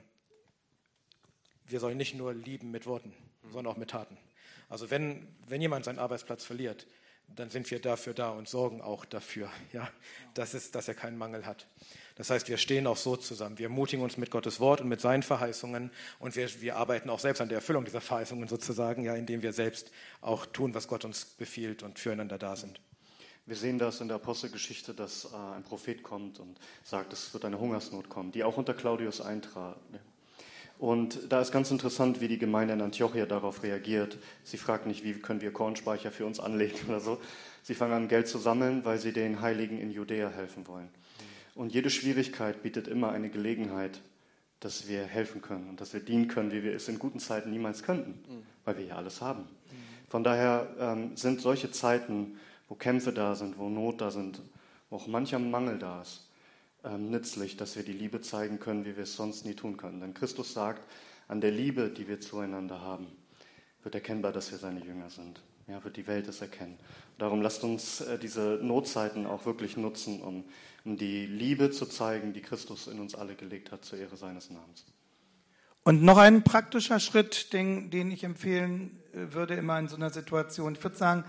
wir 1.68 1.80
sollen 1.80 1.98
nicht 1.98 2.16
nur 2.16 2.34
lieben 2.34 2.72
mit 2.72 2.88
Worten, 2.88 3.14
sondern 3.44 3.68
auch 3.68 3.78
mit 3.78 3.92
Taten. 3.92 4.18
Also 4.68 4.90
wenn, 4.90 5.28
wenn 5.48 5.62
jemand 5.62 5.86
seinen 5.86 6.00
Arbeitsplatz 6.00 6.44
verliert, 6.44 6.88
dann 7.28 7.52
sind 7.52 7.70
wir 7.70 7.80
dafür 7.80 8.16
da 8.16 8.32
und 8.32 8.50
sorgen 8.50 8.82
auch 8.82 9.06
dafür, 9.06 9.52
ja, 9.74 9.90
dass, 10.34 10.56
es, 10.56 10.72
dass 10.72 10.88
er 10.88 10.96
keinen 10.96 11.20
Mangel 11.20 11.46
hat. 11.46 11.68
Das 12.16 12.30
heißt, 12.30 12.50
wir 12.50 12.58
stehen 12.58 12.88
auch 12.88 12.98
so 12.98 13.16
zusammen. 13.16 13.58
Wir 13.58 13.68
ermutigen 13.68 14.04
uns 14.04 14.18
mit 14.18 14.32
Gottes 14.32 14.60
Wort 14.60 14.82
und 14.82 14.88
mit 14.88 15.02
seinen 15.02 15.24
Verheißungen 15.24 15.92
und 16.20 16.36
wir, 16.36 16.50
wir 16.62 16.78
arbeiten 16.78 17.10
auch 17.10 17.20
selbst 17.20 17.42
an 17.42 17.50
der 17.50 17.58
Erfüllung 17.58 17.86
dieser 17.86 18.02
Verheißungen 18.02 18.48
sozusagen, 18.48 19.04
ja, 19.04 19.16
indem 19.16 19.42
wir 19.42 19.54
selbst 19.54 19.92
auch 20.22 20.46
tun, 20.46 20.74
was 20.74 20.88
Gott 20.88 21.06
uns 21.06 21.26
befiehlt 21.26 21.84
und 21.84 22.00
füreinander 22.00 22.38
da 22.38 22.56
sind. 22.56 22.80
Wir 23.46 23.56
sehen 23.56 23.80
das 23.80 24.02
in 24.02 24.08
der 24.08 24.16
Apostelgeschichte, 24.16 24.94
dass 24.94 25.26
äh, 25.26 25.56
ein 25.56 25.64
Prophet 25.64 26.04
kommt 26.04 26.40
und 26.40 26.60
sagt, 26.84 27.12
es 27.12 27.34
wird 27.34 27.44
eine 27.44 27.60
Hungersnot 27.60 28.08
kommen, 28.08 28.32
die 28.32 28.44
auch 28.44 28.58
unter 28.58 28.74
Claudius 28.74 29.20
eintrat. 29.20 29.78
Und 30.78 31.32
da 31.32 31.42
ist 31.42 31.52
ganz 31.52 31.70
interessant, 31.70 32.22
wie 32.22 32.28
die 32.28 32.38
Gemeinde 32.38 32.74
in 32.74 32.82
Antiochia 32.82 33.26
darauf 33.26 33.62
reagiert. 33.62 34.18
Sie 34.44 34.58
fragt 34.58 34.86
nicht, 34.86 35.04
wie 35.04 35.14
können 35.14 35.42
wir 35.42 35.52
Kornspeicher 35.54 36.12
für 36.12 36.26
uns 36.26 36.40
anlegen 36.40 36.78
oder 36.88 37.00
so. 37.00 37.20
Sie 37.62 37.76
fangen 37.76 37.94
an, 37.94 38.08
Geld 38.08 38.28
zu 38.28 38.38
sammeln, 38.38 38.86
weil 38.86 38.98
sie 38.98 39.14
den 39.14 39.42
Heiligen 39.42 39.80
in 39.80 39.92
Judäa 39.92 40.30
helfen 40.30 40.68
wollen. 40.68 40.90
Und 41.56 41.74
jede 41.74 41.90
Schwierigkeit 41.90 42.64
bietet 42.64 42.88
immer 42.88 43.12
eine 43.12 43.30
Gelegenheit, 43.30 44.02
dass 44.60 44.88
wir 44.88 45.04
helfen 45.04 45.42
können 45.42 45.70
und 45.70 45.82
dass 45.82 45.94
wir 45.94 46.00
dienen 46.00 46.28
können, 46.28 46.52
wie 46.52 46.64
wir 46.64 46.74
es 46.76 46.88
in 46.88 47.00
guten 47.00 47.20
Zeiten 47.20 47.50
niemals 47.50 47.84
könnten, 47.84 48.24
weil 48.64 48.78
wir 48.78 48.86
ja 48.86 48.96
alles 48.96 49.22
haben. 49.22 49.46
Von 50.08 50.24
daher 50.24 50.76
ähm, 50.80 51.18
sind 51.18 51.42
solche 51.42 51.72
Zeiten, 51.72 52.38
wo 52.70 52.76
Kämpfe 52.76 53.12
da 53.12 53.36
sind, 53.36 53.58
wo 53.58 53.70
Not 53.70 54.02
da 54.02 54.12
sind, 54.12 54.42
wo 54.90 54.98
auch 54.98 55.08
mancher 55.08 55.40
Mangel 55.40 55.80
da 55.80 56.02
ist, 56.02 56.30
ähm, 56.84 57.10
nützlich, 57.10 57.58
dass 57.58 57.76
wir 57.76 57.84
die 57.84 57.94
Liebe 57.94 58.22
zeigen 58.22 58.60
können, 58.60 58.86
wie 58.86 58.96
wir 58.96 59.04
es 59.04 59.16
sonst 59.16 59.46
nie 59.46 59.56
tun 59.56 59.78
können. 59.78 60.00
Denn 60.00 60.14
Christus 60.14 60.54
sagt, 60.54 60.82
an 61.28 61.42
der 61.42 61.52
Liebe, 61.52 61.90
die 61.90 62.08
wir 62.08 62.20
zueinander 62.20 62.82
haben, 62.82 63.08
wird 63.84 63.96
erkennbar, 63.96 64.32
dass 64.32 64.52
wir 64.52 64.58
seine 64.58 64.84
Jünger 64.84 65.10
sind. 65.10 65.42
Ja, 65.68 65.84
wird 65.84 65.98
die 65.98 66.08
Welt 66.08 66.28
es 66.28 66.42
erkennen. 66.42 66.78
Darum 67.18 67.42
lasst 67.42 67.64
uns 67.64 68.02
äh, 68.02 68.18
diese 68.18 68.60
Notzeiten 68.62 69.26
auch 69.26 69.46
wirklich 69.46 69.78
nutzen, 69.78 70.22
um, 70.22 70.44
um 70.84 70.98
die 70.98 71.26
Liebe 71.26 71.72
zu 71.72 71.86
zeigen, 71.86 72.34
die 72.34 72.42
Christus 72.42 72.88
in 72.88 73.00
uns 73.00 73.16
alle 73.16 73.36
gelegt 73.36 73.72
hat, 73.72 73.86
zur 73.86 74.00
Ehre 74.00 74.18
seines 74.18 74.50
Namens. 74.50 74.86
Und 75.84 76.04
noch 76.04 76.18
ein 76.18 76.44
praktischer 76.44 77.00
Schritt, 77.00 77.54
den, 77.54 77.90
den 77.90 78.12
ich 78.12 78.24
empfehlen 78.24 79.00
äh, 79.14 79.34
würde 79.34 79.56
immer 79.56 79.80
in 79.80 79.88
so 79.88 79.96
einer 79.96 80.10
Situation. 80.10 80.74
Ich 80.74 80.84
würde 80.84 80.98
sagen, 80.98 81.24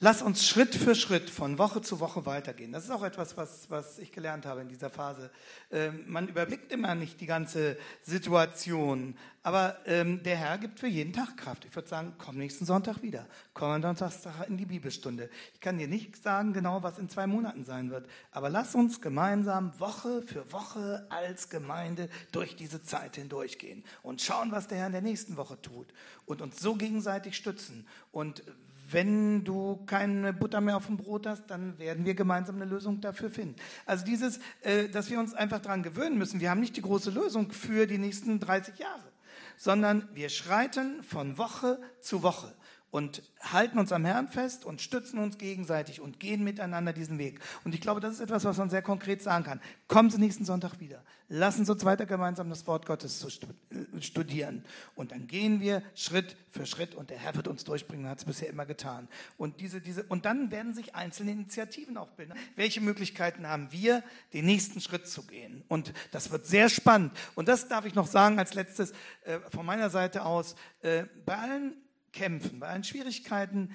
Lass 0.00 0.22
uns 0.22 0.46
Schritt 0.46 0.76
für 0.76 0.94
Schritt 0.94 1.28
von 1.28 1.58
Woche 1.58 1.82
zu 1.82 1.98
Woche 1.98 2.24
weitergehen. 2.24 2.70
Das 2.70 2.84
ist 2.84 2.90
auch 2.92 3.02
etwas, 3.02 3.36
was, 3.36 3.68
was 3.68 3.98
ich 3.98 4.12
gelernt 4.12 4.46
habe 4.46 4.60
in 4.60 4.68
dieser 4.68 4.90
Phase. 4.90 5.28
Ähm, 5.72 6.04
man 6.06 6.28
überblickt 6.28 6.70
immer 6.70 6.94
nicht 6.94 7.20
die 7.20 7.26
ganze 7.26 7.76
Situation, 8.02 9.16
aber 9.42 9.76
ähm, 9.86 10.22
der 10.22 10.36
Herr 10.36 10.58
gibt 10.58 10.78
für 10.78 10.86
jeden 10.86 11.12
Tag 11.12 11.36
Kraft. 11.36 11.64
Ich 11.64 11.74
würde 11.74 11.88
sagen, 11.88 12.14
komm 12.16 12.36
nächsten 12.36 12.64
Sonntag 12.64 13.02
wieder. 13.02 13.26
Komm 13.54 13.70
am 13.72 13.82
Donnerstag 13.82 14.48
in 14.48 14.56
die 14.56 14.66
Bibelstunde. 14.66 15.30
Ich 15.54 15.60
kann 15.60 15.78
dir 15.78 15.88
nicht 15.88 16.22
sagen 16.22 16.52
genau, 16.52 16.84
was 16.84 17.00
in 17.00 17.08
zwei 17.08 17.26
Monaten 17.26 17.64
sein 17.64 17.90
wird, 17.90 18.08
aber 18.30 18.50
lass 18.50 18.76
uns 18.76 19.00
gemeinsam 19.00 19.72
Woche 19.80 20.22
für 20.22 20.52
Woche 20.52 21.08
als 21.10 21.48
Gemeinde 21.48 22.08
durch 22.30 22.54
diese 22.54 22.84
Zeit 22.84 23.16
hindurchgehen 23.16 23.82
und 24.04 24.22
schauen, 24.22 24.52
was 24.52 24.68
der 24.68 24.78
Herr 24.78 24.86
in 24.86 24.92
der 24.92 25.02
nächsten 25.02 25.36
Woche 25.36 25.60
tut 25.60 25.88
und 26.24 26.40
uns 26.40 26.60
so 26.60 26.76
gegenseitig 26.76 27.36
stützen 27.36 27.84
und 28.12 28.44
wenn 28.90 29.44
du 29.44 29.84
keine 29.86 30.32
Butter 30.32 30.60
mehr 30.60 30.76
auf 30.76 30.86
dem 30.86 30.96
Brot 30.96 31.26
hast, 31.26 31.46
dann 31.48 31.78
werden 31.78 32.04
wir 32.04 32.14
gemeinsam 32.14 32.56
eine 32.56 32.64
Lösung 32.64 33.00
dafür 33.00 33.30
finden. 33.30 33.56
Also 33.86 34.04
dieses, 34.04 34.40
äh, 34.62 34.88
dass 34.88 35.10
wir 35.10 35.18
uns 35.18 35.34
einfach 35.34 35.60
daran 35.60 35.82
gewöhnen 35.82 36.18
müssen. 36.18 36.40
Wir 36.40 36.50
haben 36.50 36.60
nicht 36.60 36.76
die 36.76 36.82
große 36.82 37.10
Lösung 37.10 37.52
für 37.52 37.86
die 37.86 37.98
nächsten 37.98 38.40
30 38.40 38.78
Jahre, 38.78 39.12
sondern 39.56 40.08
wir 40.14 40.28
schreiten 40.28 41.02
von 41.02 41.38
Woche 41.38 41.80
zu 42.00 42.22
Woche 42.22 42.54
und 42.90 43.22
halten 43.40 43.78
uns 43.78 43.92
am 43.92 44.04
Herrn 44.04 44.28
fest 44.28 44.64
und 44.64 44.80
stützen 44.80 45.18
uns 45.18 45.36
gegenseitig 45.38 46.00
und 46.00 46.20
gehen 46.20 46.42
miteinander 46.42 46.92
diesen 46.92 47.18
Weg. 47.18 47.40
Und 47.64 47.74
ich 47.74 47.80
glaube, 47.80 48.00
das 48.00 48.14
ist 48.14 48.20
etwas, 48.20 48.44
was 48.44 48.56
man 48.56 48.70
sehr 48.70 48.82
konkret 48.82 49.22
sagen 49.22 49.44
kann. 49.44 49.60
Kommen 49.88 50.10
Sie 50.10 50.18
nächsten 50.18 50.44
Sonntag 50.44 50.80
wieder. 50.80 51.02
Lassen 51.28 51.66
Sie 51.66 51.72
uns 51.72 51.84
weiter 51.84 52.06
gemeinsam 52.06 52.48
das 52.48 52.66
Wort 52.66 52.86
Gottes 52.86 53.22
äh, 53.24 54.00
studieren. 54.00 54.64
Und 54.94 55.12
dann 55.12 55.26
gehen 55.26 55.60
wir 55.60 55.82
Schritt 55.94 56.36
für 56.48 56.64
Schritt 56.64 56.94
und 56.94 57.10
der 57.10 57.18
Herr 57.18 57.34
wird 57.34 57.48
uns 57.48 57.64
durchbringen, 57.64 58.08
hat 58.08 58.18
es 58.18 58.24
bisher 58.24 58.48
immer 58.48 58.64
getan. 58.64 59.08
Und, 59.36 59.60
diese, 59.60 59.82
diese, 59.82 60.04
und 60.04 60.24
dann 60.24 60.50
werden 60.50 60.72
sich 60.72 60.94
einzelne 60.94 61.32
Initiativen 61.32 61.98
auch 61.98 62.08
bilden. 62.12 62.32
Welche 62.56 62.80
Möglichkeiten 62.80 63.46
haben 63.46 63.70
wir, 63.70 64.02
den 64.32 64.46
nächsten 64.46 64.80
Schritt 64.80 65.06
zu 65.06 65.26
gehen? 65.26 65.62
Und 65.68 65.92
das 66.10 66.30
wird 66.30 66.46
sehr 66.46 66.70
spannend. 66.70 67.12
Und 67.34 67.48
das 67.48 67.68
darf 67.68 67.84
ich 67.84 67.94
noch 67.94 68.06
sagen 68.06 68.38
als 68.38 68.54
letztes 68.54 68.92
äh, 69.24 69.40
von 69.50 69.66
meiner 69.66 69.90
Seite 69.90 70.24
aus. 70.24 70.56
Äh, 70.80 71.04
bei 71.26 71.36
allen 71.36 71.74
Kämpfen, 72.18 72.58
bei 72.58 72.66
allen 72.66 72.82
Schwierigkeiten, 72.82 73.70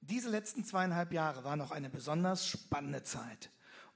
diese 0.00 0.28
letzten 0.28 0.64
zweieinhalb 0.64 1.12
Jahre 1.12 1.44
waren 1.44 1.60
noch 1.60 1.70
eine 1.70 1.88
besonders 1.88 2.44
spannende 2.44 3.04
Zeit. 3.04 3.50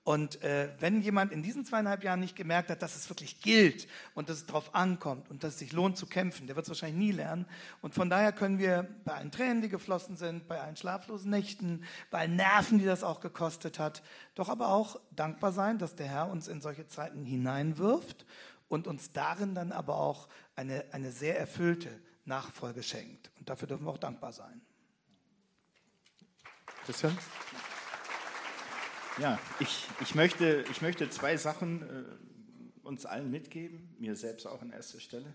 Und 0.04 0.40
äh, 0.40 0.70
wenn 0.78 1.02
jemand 1.02 1.32
in 1.32 1.42
diesen 1.42 1.64
zweieinhalb 1.64 2.04
Jahren 2.04 2.20
nicht 2.20 2.36
gemerkt 2.36 2.70
hat, 2.70 2.80
dass 2.80 2.94
es 2.94 3.10
wirklich 3.10 3.42
gilt 3.42 3.88
und 4.14 4.28
dass 4.28 4.36
es 4.36 4.46
darauf 4.46 4.72
ankommt 4.72 5.28
und 5.30 5.42
dass 5.42 5.54
es 5.54 5.58
sich 5.58 5.72
lohnt 5.72 5.96
zu 5.96 6.06
kämpfen, 6.06 6.46
der 6.46 6.54
wird 6.54 6.64
es 6.64 6.70
wahrscheinlich 6.70 7.08
nie 7.08 7.10
lernen. 7.10 7.44
Und 7.82 7.92
von 7.92 8.08
daher 8.08 8.30
können 8.30 8.60
wir 8.60 8.88
bei 9.04 9.14
allen 9.14 9.32
Tränen, 9.32 9.62
die 9.62 9.68
geflossen 9.68 10.16
sind, 10.16 10.46
bei 10.46 10.60
allen 10.60 10.76
schlaflosen 10.76 11.28
Nächten, 11.28 11.82
bei 12.12 12.20
allen 12.20 12.36
Nerven, 12.36 12.78
die 12.78 12.84
das 12.84 13.02
auch 13.02 13.18
gekostet 13.18 13.80
hat, 13.80 14.04
doch 14.36 14.48
aber 14.48 14.68
auch 14.68 15.00
dankbar 15.10 15.50
sein, 15.50 15.78
dass 15.78 15.96
der 15.96 16.06
Herr 16.06 16.30
uns 16.30 16.46
in 16.46 16.60
solche 16.60 16.86
Zeiten 16.86 17.24
hineinwirft 17.24 18.24
und 18.68 18.86
uns 18.86 19.10
darin 19.12 19.56
dann 19.56 19.72
aber 19.72 19.98
auch 19.98 20.28
eine, 20.54 20.84
eine 20.92 21.10
sehr 21.10 21.36
erfüllte 21.36 21.90
Nachfolge 22.28 22.82
schenkt. 22.82 23.30
Und 23.38 23.48
dafür 23.48 23.66
dürfen 23.66 23.86
wir 23.86 23.90
auch 23.90 23.98
dankbar 23.98 24.32
sein. 24.32 24.60
Christian? 26.84 27.16
Ja, 29.18 29.38
ich, 29.58 29.86
ich, 30.00 30.14
möchte, 30.14 30.64
ich 30.70 30.80
möchte 30.80 31.10
zwei 31.10 31.36
Sachen 31.36 31.82
äh, 31.82 32.86
uns 32.86 33.04
allen 33.04 33.30
mitgeben, 33.30 33.94
mir 33.98 34.14
selbst 34.14 34.46
auch 34.46 34.62
an 34.62 34.70
erster 34.70 35.00
Stelle. 35.00 35.34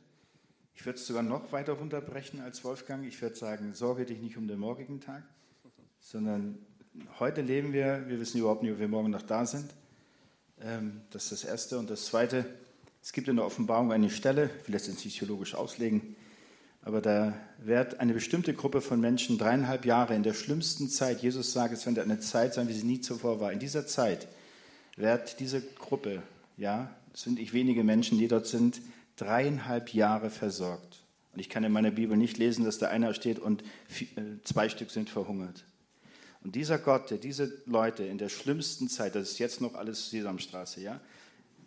Ich 0.75 0.85
würde 0.85 0.97
es 0.97 1.05
sogar 1.05 1.21
noch 1.21 1.51
weiter 1.51 1.73
runterbrechen 1.73 2.39
als 2.39 2.63
Wolfgang. 2.63 3.05
Ich 3.05 3.21
würde 3.21 3.35
sagen, 3.35 3.73
sorge 3.73 4.05
dich 4.05 4.19
nicht 4.19 4.37
um 4.37 4.47
den 4.47 4.59
morgigen 4.59 5.01
Tag, 5.01 5.23
sondern 5.99 6.57
heute 7.19 7.41
leben 7.41 7.73
wir, 7.73 8.07
wir 8.07 8.19
wissen 8.19 8.39
überhaupt 8.39 8.63
nicht, 8.63 8.71
ob 8.71 8.79
wir 8.79 8.87
morgen 8.87 9.11
noch 9.11 9.21
da 9.21 9.45
sind. 9.45 9.73
Ähm, 10.61 11.01
das 11.11 11.25
ist 11.25 11.43
das 11.43 11.43
Erste. 11.43 11.77
Und 11.77 11.89
das 11.89 12.05
Zweite, 12.05 12.45
es 13.01 13.11
gibt 13.11 13.27
in 13.27 13.35
der 13.35 13.45
Offenbarung 13.45 13.91
eine 13.91 14.09
Stelle, 14.09 14.49
ich 14.61 14.67
will 14.67 14.73
das 14.73 14.87
jetzt 14.87 15.03
nicht 15.03 15.19
theologisch 15.19 15.55
auslegen, 15.55 16.15
aber 16.85 17.01
da 17.01 17.33
wird 17.59 17.99
eine 17.99 18.13
bestimmte 18.13 18.53
Gruppe 18.53 18.81
von 18.81 18.99
Menschen 18.99 19.37
dreieinhalb 19.37 19.85
Jahre 19.85 20.15
in 20.15 20.23
der 20.23 20.33
schlimmsten 20.33 20.89
Zeit, 20.89 21.21
Jesus 21.21 21.53
sagt, 21.53 21.73
es 21.73 21.85
wird 21.85 21.97
eine 21.99 22.19
Zeit 22.19 22.53
sein, 22.53 22.67
wie 22.67 22.73
sie 22.73 22.85
nie 22.85 22.99
zuvor 22.99 23.39
war. 23.39 23.51
In 23.53 23.59
dieser 23.59 23.87
Zeit 23.87 24.27
wird 24.97 25.39
diese 25.39 25.61
Gruppe, 25.61 26.21
ja, 26.57 26.93
es 27.13 27.23
sind 27.23 27.39
nicht 27.39 27.53
wenige 27.53 27.83
Menschen, 27.83 28.17
die 28.17 28.27
dort 28.27 28.47
sind, 28.47 28.81
dreieinhalb 29.15 29.93
Jahre 29.93 30.29
versorgt. 30.29 30.99
Und 31.33 31.39
ich 31.39 31.49
kann 31.49 31.63
in 31.63 31.71
meiner 31.71 31.91
Bibel 31.91 32.17
nicht 32.17 32.37
lesen, 32.37 32.65
dass 32.65 32.77
da 32.77 32.89
einer 32.89 33.13
steht 33.13 33.39
und 33.39 33.63
äh, 33.63 34.21
zwei 34.43 34.69
Stück 34.69 34.91
sind 34.91 35.09
verhungert. 35.09 35.63
Und 36.43 36.55
dieser 36.55 36.77
Gott, 36.77 37.09
der 37.09 37.17
diese 37.17 37.61
Leute 37.65 38.03
in 38.03 38.17
der 38.17 38.29
schlimmsten 38.29 38.89
Zeit, 38.89 39.15
das 39.15 39.31
ist 39.31 39.39
jetzt 39.39 39.61
noch 39.61 39.75
alles 39.75 40.09
Sesamstraße, 40.09 40.81
ja, 40.81 40.99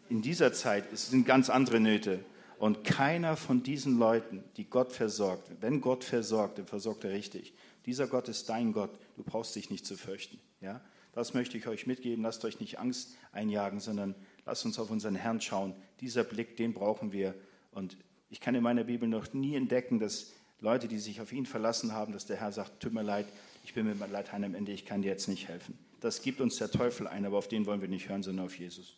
in 0.09 0.23
dieser 0.23 0.53
Zeit 0.53 0.85
sind 0.97 1.27
ganz 1.27 1.51
andere 1.51 1.81
Nöte. 1.81 2.21
Und 2.59 2.85
keiner 2.85 3.37
von 3.37 3.63
diesen 3.63 3.99
Leuten, 3.99 4.43
die 4.57 4.65
Gott 4.65 4.93
versorgt, 4.93 5.51
wenn 5.61 5.81
Gott 5.81 6.05
versorgt, 6.05 6.59
dann 6.59 6.67
versorgt 6.67 7.05
er 7.05 7.13
richtig. 7.13 7.53
Dieser 7.85 8.07
Gott 8.07 8.29
ist 8.29 8.49
dein 8.49 8.73
Gott. 8.73 8.91
Du 9.17 9.23
brauchst 9.23 9.55
dich 9.55 9.71
nicht 9.71 9.87
zu 9.87 9.97
fürchten. 9.97 10.39
Ja? 10.61 10.81
Das 11.13 11.35
möchte 11.35 11.57
ich 11.59 11.67
euch 11.67 11.87
mitgeben. 11.87 12.23
Lasst 12.23 12.45
euch 12.45 12.61
nicht 12.61 12.79
Angst 12.79 13.17
einjagen, 13.33 13.81
sondern 13.81 14.15
lasst 14.45 14.65
uns 14.65 14.79
auf 14.79 14.91
unseren 14.91 15.15
Herrn 15.15 15.41
schauen. 15.41 15.75
Dieser 16.01 16.25
Blick, 16.25 16.57
den 16.57 16.73
brauchen 16.73 17.13
wir. 17.13 17.35
Und 17.73 17.97
ich 18.31 18.41
kann 18.41 18.55
in 18.55 18.63
meiner 18.63 18.85
Bibel 18.85 19.09
noch 19.09 19.33
nie 19.33 19.55
entdecken, 19.55 19.99
dass 19.99 20.33
Leute, 20.61 20.89
die 20.89 20.99
sich 20.99 21.21
auf 21.21 21.33
ihn 21.33 21.47
verlassen 21.47 21.93
haben, 21.93 22.13
dass 22.13 22.27
der 22.27 22.39
Herr 22.39 22.53
sagt, 22.53 22.81
tut 22.81 22.93
mir 22.93 23.03
leid, 23.03 23.27
ich 23.65 23.75
bin 23.75 23.87
mit 23.87 23.99
meinem 23.99 24.13
Latein 24.13 24.45
am 24.45 24.55
Ende, 24.55 24.73
ich 24.73 24.87
kann 24.87 25.03
dir 25.03 25.09
jetzt 25.09 25.29
nicht 25.29 25.49
helfen. 25.49 25.79
Das 26.01 26.23
gibt 26.23 26.41
uns 26.41 26.57
der 26.57 26.71
Teufel 26.71 27.07
ein, 27.07 27.25
aber 27.25 27.39
auf 27.39 27.49
den 27.49 27.67
wollen 27.67 27.81
wir 27.81 27.89
nicht 27.89 28.09
hören, 28.09 28.23
sondern 28.23 28.47
auf 28.47 28.59
Jesus. 28.59 28.97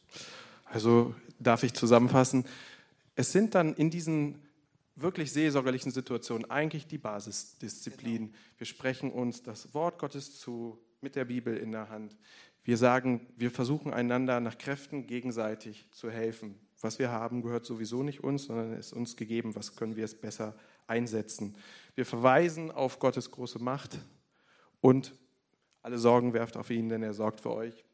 Also 0.65 1.15
darf 1.39 1.63
ich 1.63 1.73
zusammenfassen, 1.73 2.45
es 3.19 3.33
sind 3.33 3.57
dann 3.57 3.75
in 3.75 3.91
diesen 3.91 4.41
wirklich 4.95 5.33
seelsorgerlichen 5.33 5.91
Situationen 5.91 6.49
eigentlich 6.53 6.87
die 6.87 6.99
Basisdisziplinen. 6.99 8.29
Genau. 8.29 8.39
Wir 8.59 8.67
sprechen 8.67 9.11
uns 9.11 9.43
das 9.43 9.75
Wort 9.75 9.99
Gottes 9.99 10.39
zu 10.39 10.79
mit 11.01 11.17
der 11.17 11.25
Bibel 11.25 11.57
in 11.57 11.73
der 11.73 11.89
Hand. 11.89 12.17
Wir 12.63 12.77
sagen, 12.77 13.27
wir 13.37 13.51
versuchen 13.51 13.93
einander 13.93 14.39
nach 14.39 14.57
Kräften 14.57 15.09
gegenseitig 15.09 15.89
zu 15.91 16.13
helfen. 16.13 16.61
Was 16.81 17.01
wir 17.01 17.11
haben, 17.11 17.43
gehört 17.43 17.67
sowieso 17.67 18.05
nicht 18.05 18.23
uns, 18.23 18.45
sondern 18.45 18.73
ist 18.75 18.93
uns 18.93 19.17
gegeben. 19.17 19.57
Was 19.57 19.75
können 19.75 19.97
wir 19.97 20.05
es 20.05 20.15
besser 20.15 20.57
einsetzen? 20.87 21.57
Wir 21.97 22.07
verweisen 22.07 22.71
auf 22.71 23.01
Gottes 23.01 23.33
große 23.33 23.59
Macht 23.59 23.99
und 24.81 25.13
alle 25.83 25.99
Sorgen 25.99 26.35
werft 26.35 26.57
auf 26.57 26.71
ihn, 26.71 26.89
denn 26.89 27.03
er 27.03 27.15
sorgt 27.15 27.41
für 27.41 27.51
euch. 27.51 27.85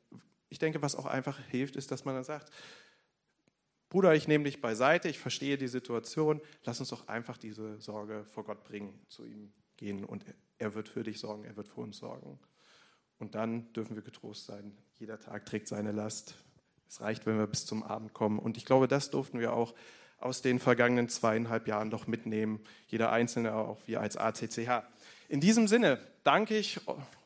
Ich 0.50 0.58
denke, 0.58 0.82
was 0.82 0.96
auch 0.96 1.06
einfach 1.06 1.38
hilft, 1.48 1.76
ist, 1.76 1.90
dass 1.90 2.04
man 2.04 2.14
dann 2.14 2.24
sagt, 2.24 2.52
Bruder, 3.94 4.12
ich 4.16 4.26
nehme 4.26 4.42
dich 4.42 4.60
beiseite, 4.60 5.08
ich 5.08 5.20
verstehe 5.20 5.56
die 5.56 5.68
Situation, 5.68 6.40
lass 6.64 6.80
uns 6.80 6.88
doch 6.88 7.06
einfach 7.06 7.38
diese 7.38 7.80
Sorge 7.80 8.24
vor 8.24 8.42
Gott 8.42 8.64
bringen, 8.64 8.98
zu 9.08 9.24
ihm 9.24 9.52
gehen 9.76 10.04
und 10.04 10.24
er 10.58 10.74
wird 10.74 10.88
für 10.88 11.04
dich 11.04 11.20
sorgen, 11.20 11.44
er 11.44 11.56
wird 11.56 11.68
für 11.68 11.80
uns 11.80 11.98
sorgen. 11.98 12.40
Und 13.20 13.36
dann 13.36 13.72
dürfen 13.72 13.94
wir 13.94 14.02
getrost 14.02 14.46
sein. 14.46 14.76
Jeder 14.98 15.20
Tag 15.20 15.46
trägt 15.46 15.68
seine 15.68 15.92
Last. 15.92 16.34
Es 16.88 17.02
reicht, 17.02 17.24
wenn 17.24 17.38
wir 17.38 17.46
bis 17.46 17.66
zum 17.66 17.84
Abend 17.84 18.14
kommen. 18.14 18.40
Und 18.40 18.56
ich 18.56 18.64
glaube, 18.64 18.88
das 18.88 19.10
durften 19.10 19.38
wir 19.38 19.52
auch 19.52 19.76
aus 20.18 20.42
den 20.42 20.58
vergangenen 20.58 21.08
zweieinhalb 21.08 21.68
Jahren 21.68 21.90
doch 21.90 22.08
mitnehmen. 22.08 22.64
Jeder 22.88 23.12
Einzelne, 23.12 23.54
auch 23.54 23.86
wir 23.86 24.00
als 24.00 24.16
ACCH. 24.16 24.82
In 25.28 25.38
diesem 25.38 25.68
Sinne 25.68 26.00
danke 26.24 26.58
ich 26.58 26.80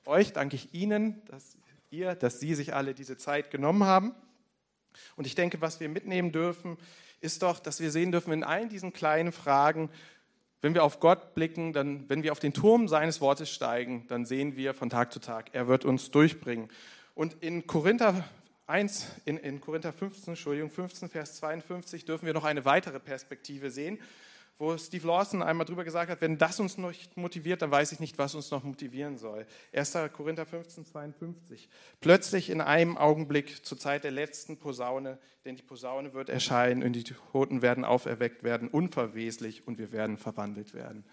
euch, 0.05 0.35
danke 0.35 0.57
ich 0.57 0.75
Ihnen, 0.75 1.23
dass 1.29 1.57
ihr, 1.89 2.15
dass 2.15 2.41
Sie 2.41 2.55
sich 2.55 2.75
alle 2.75 2.93
diese 2.93 3.17
Zeit 3.17 3.51
genommen 3.51 3.85
haben. 3.85 4.15
Und 5.17 5.27
ich 5.27 5.35
denke, 5.35 5.61
was 5.61 5.81
wir 5.81 5.89
mitnehmen 5.89 6.33
dürfen, 6.33 6.77
ist 7.21 7.43
doch, 7.43 7.59
dass 7.59 7.81
wir 7.81 7.91
sehen 7.91 8.13
dürfen 8.13 8.33
in 8.33 8.45
allen 8.45 8.69
diesen 8.69 8.93
kleinen 8.93 9.33
Fragen, 9.33 9.91
wenn 10.61 10.75
wir 10.75 10.83
auf 10.83 10.99
Gott 10.99 11.35
blicken, 11.35 11.73
dann, 11.73 12.09
wenn 12.09 12.23
wir 12.23 12.33
auf 12.33 12.41
den 12.41 12.53
Turm 12.53 12.89
seines 12.89 13.21
Wortes 13.21 13.51
steigen, 13.51 14.07
dann 14.09 14.25
sehen 14.25 14.57
wir 14.57 14.75
von 14.75 14.91
Tag 14.91 15.13
zu 15.13 15.21
Tag, 15.21 15.51
er 15.53 15.69
wird 15.69 15.85
uns 15.85 16.11
durchbringen. 16.11 16.69
Und 17.15 17.37
in 17.41 17.67
Korinther 17.67 18.25
1, 18.67 19.07
in, 19.25 19.39
in 19.39 19.61
Korinther 19.61 19.93
15, 19.93 20.33
Entschuldigung, 20.33 20.71
15, 20.71 21.09
Vers 21.09 21.37
52 21.37 22.05
dürfen 22.05 22.27
wir 22.27 22.35
noch 22.35 22.45
eine 22.45 22.65
weitere 22.65 23.01
Perspektive 23.01 23.71
sehen, 23.71 23.99
wo 24.59 24.77
Steve 24.77 25.07
Lawson 25.07 25.41
einmal 25.41 25.65
drüber 25.65 25.85
gesagt 25.85 26.11
hat, 26.11 26.21
wenn 26.21 26.37
das 26.37 26.59
uns 26.59 26.77
nicht 26.79 27.17
motiviert, 27.17 27.63
dann 27.63 27.71
weiß 27.71 27.93
ich 27.93 28.01
nicht, 28.01 28.19
was 28.19 28.35
uns 28.35 28.51
noch 28.51 28.65
motivieren 28.65 29.17
soll. 29.17 29.47
1. 29.73 29.97
Korinther 30.13 30.47
15, 30.47 30.85
52. 30.85 31.69
Plötzlich 32.01 32.51
in 32.51 32.61
einem 32.61 32.99
Augenblick 32.99 33.65
zur 33.65 33.79
Zeit 33.79 34.03
der 34.03 34.11
letzten 34.11 34.59
Posaune, 34.59 35.19
denn 35.45 35.55
die 35.55 35.63
Posaune 35.63 36.13
wird 36.13 36.29
erscheinen 36.29 36.83
und 36.83 36.93
die 36.95 37.05
Toten 37.05 37.63
werden 37.63 37.85
auferweckt 37.85 38.43
werden, 38.43 38.69
unverweslich 38.69 39.67
und 39.67 39.79
wir 39.79 39.93
werden 39.93 40.19
verwandelt 40.19 40.75
werden. 40.75 41.05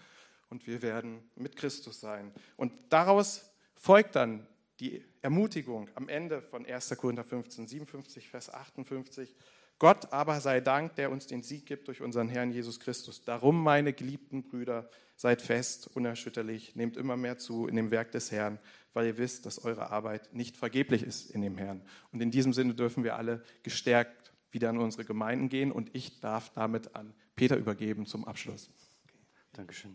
Und 0.48 0.66
wir 0.66 0.82
werden 0.82 1.28
mit 1.36 1.56
Christus 1.56 2.00
sein. 2.00 2.32
Und 2.56 2.72
daraus 2.88 3.50
folgt 3.76 4.16
dann 4.16 4.46
die 4.80 5.04
Ermutigung 5.22 5.88
am 5.94 6.08
Ende 6.08 6.42
von 6.42 6.66
1. 6.66 6.96
Korinther 6.96 7.24
15, 7.24 7.66
57, 7.66 8.28
Vers 8.28 8.52
58. 8.52 9.34
Gott 9.78 10.12
aber 10.12 10.40
sei 10.40 10.60
Dank, 10.60 10.94
der 10.96 11.10
uns 11.10 11.26
den 11.26 11.42
Sieg 11.42 11.66
gibt 11.66 11.88
durch 11.88 12.00
unseren 12.00 12.28
Herrn 12.28 12.50
Jesus 12.50 12.80
Christus. 12.80 13.22
Darum, 13.24 13.62
meine 13.62 13.92
geliebten 13.92 14.42
Brüder, 14.42 14.88
seid 15.16 15.42
fest, 15.42 15.88
unerschütterlich, 15.94 16.76
nehmt 16.76 16.96
immer 16.96 17.16
mehr 17.16 17.38
zu 17.38 17.66
in 17.66 17.76
dem 17.76 17.90
Werk 17.90 18.12
des 18.12 18.32
Herrn, 18.32 18.58
weil 18.92 19.06
ihr 19.06 19.18
wisst, 19.18 19.46
dass 19.46 19.62
eure 19.64 19.90
Arbeit 19.90 20.32
nicht 20.34 20.56
vergeblich 20.56 21.02
ist 21.02 21.30
in 21.30 21.42
dem 21.42 21.58
Herrn. 21.58 21.82
Und 22.12 22.22
in 22.22 22.30
diesem 22.30 22.52
Sinne 22.52 22.74
dürfen 22.74 23.04
wir 23.04 23.16
alle 23.16 23.42
gestärkt 23.62 24.32
wieder 24.50 24.70
an 24.70 24.78
unsere 24.78 25.04
Gemeinden 25.04 25.48
gehen 25.48 25.70
und 25.70 25.94
ich 25.94 26.20
darf 26.20 26.50
damit 26.54 26.94
an 26.94 27.12
Peter 27.34 27.56
übergeben 27.56 28.06
zum 28.06 28.24
Abschluss. 28.24 28.70
Dankeschön. 29.52 29.94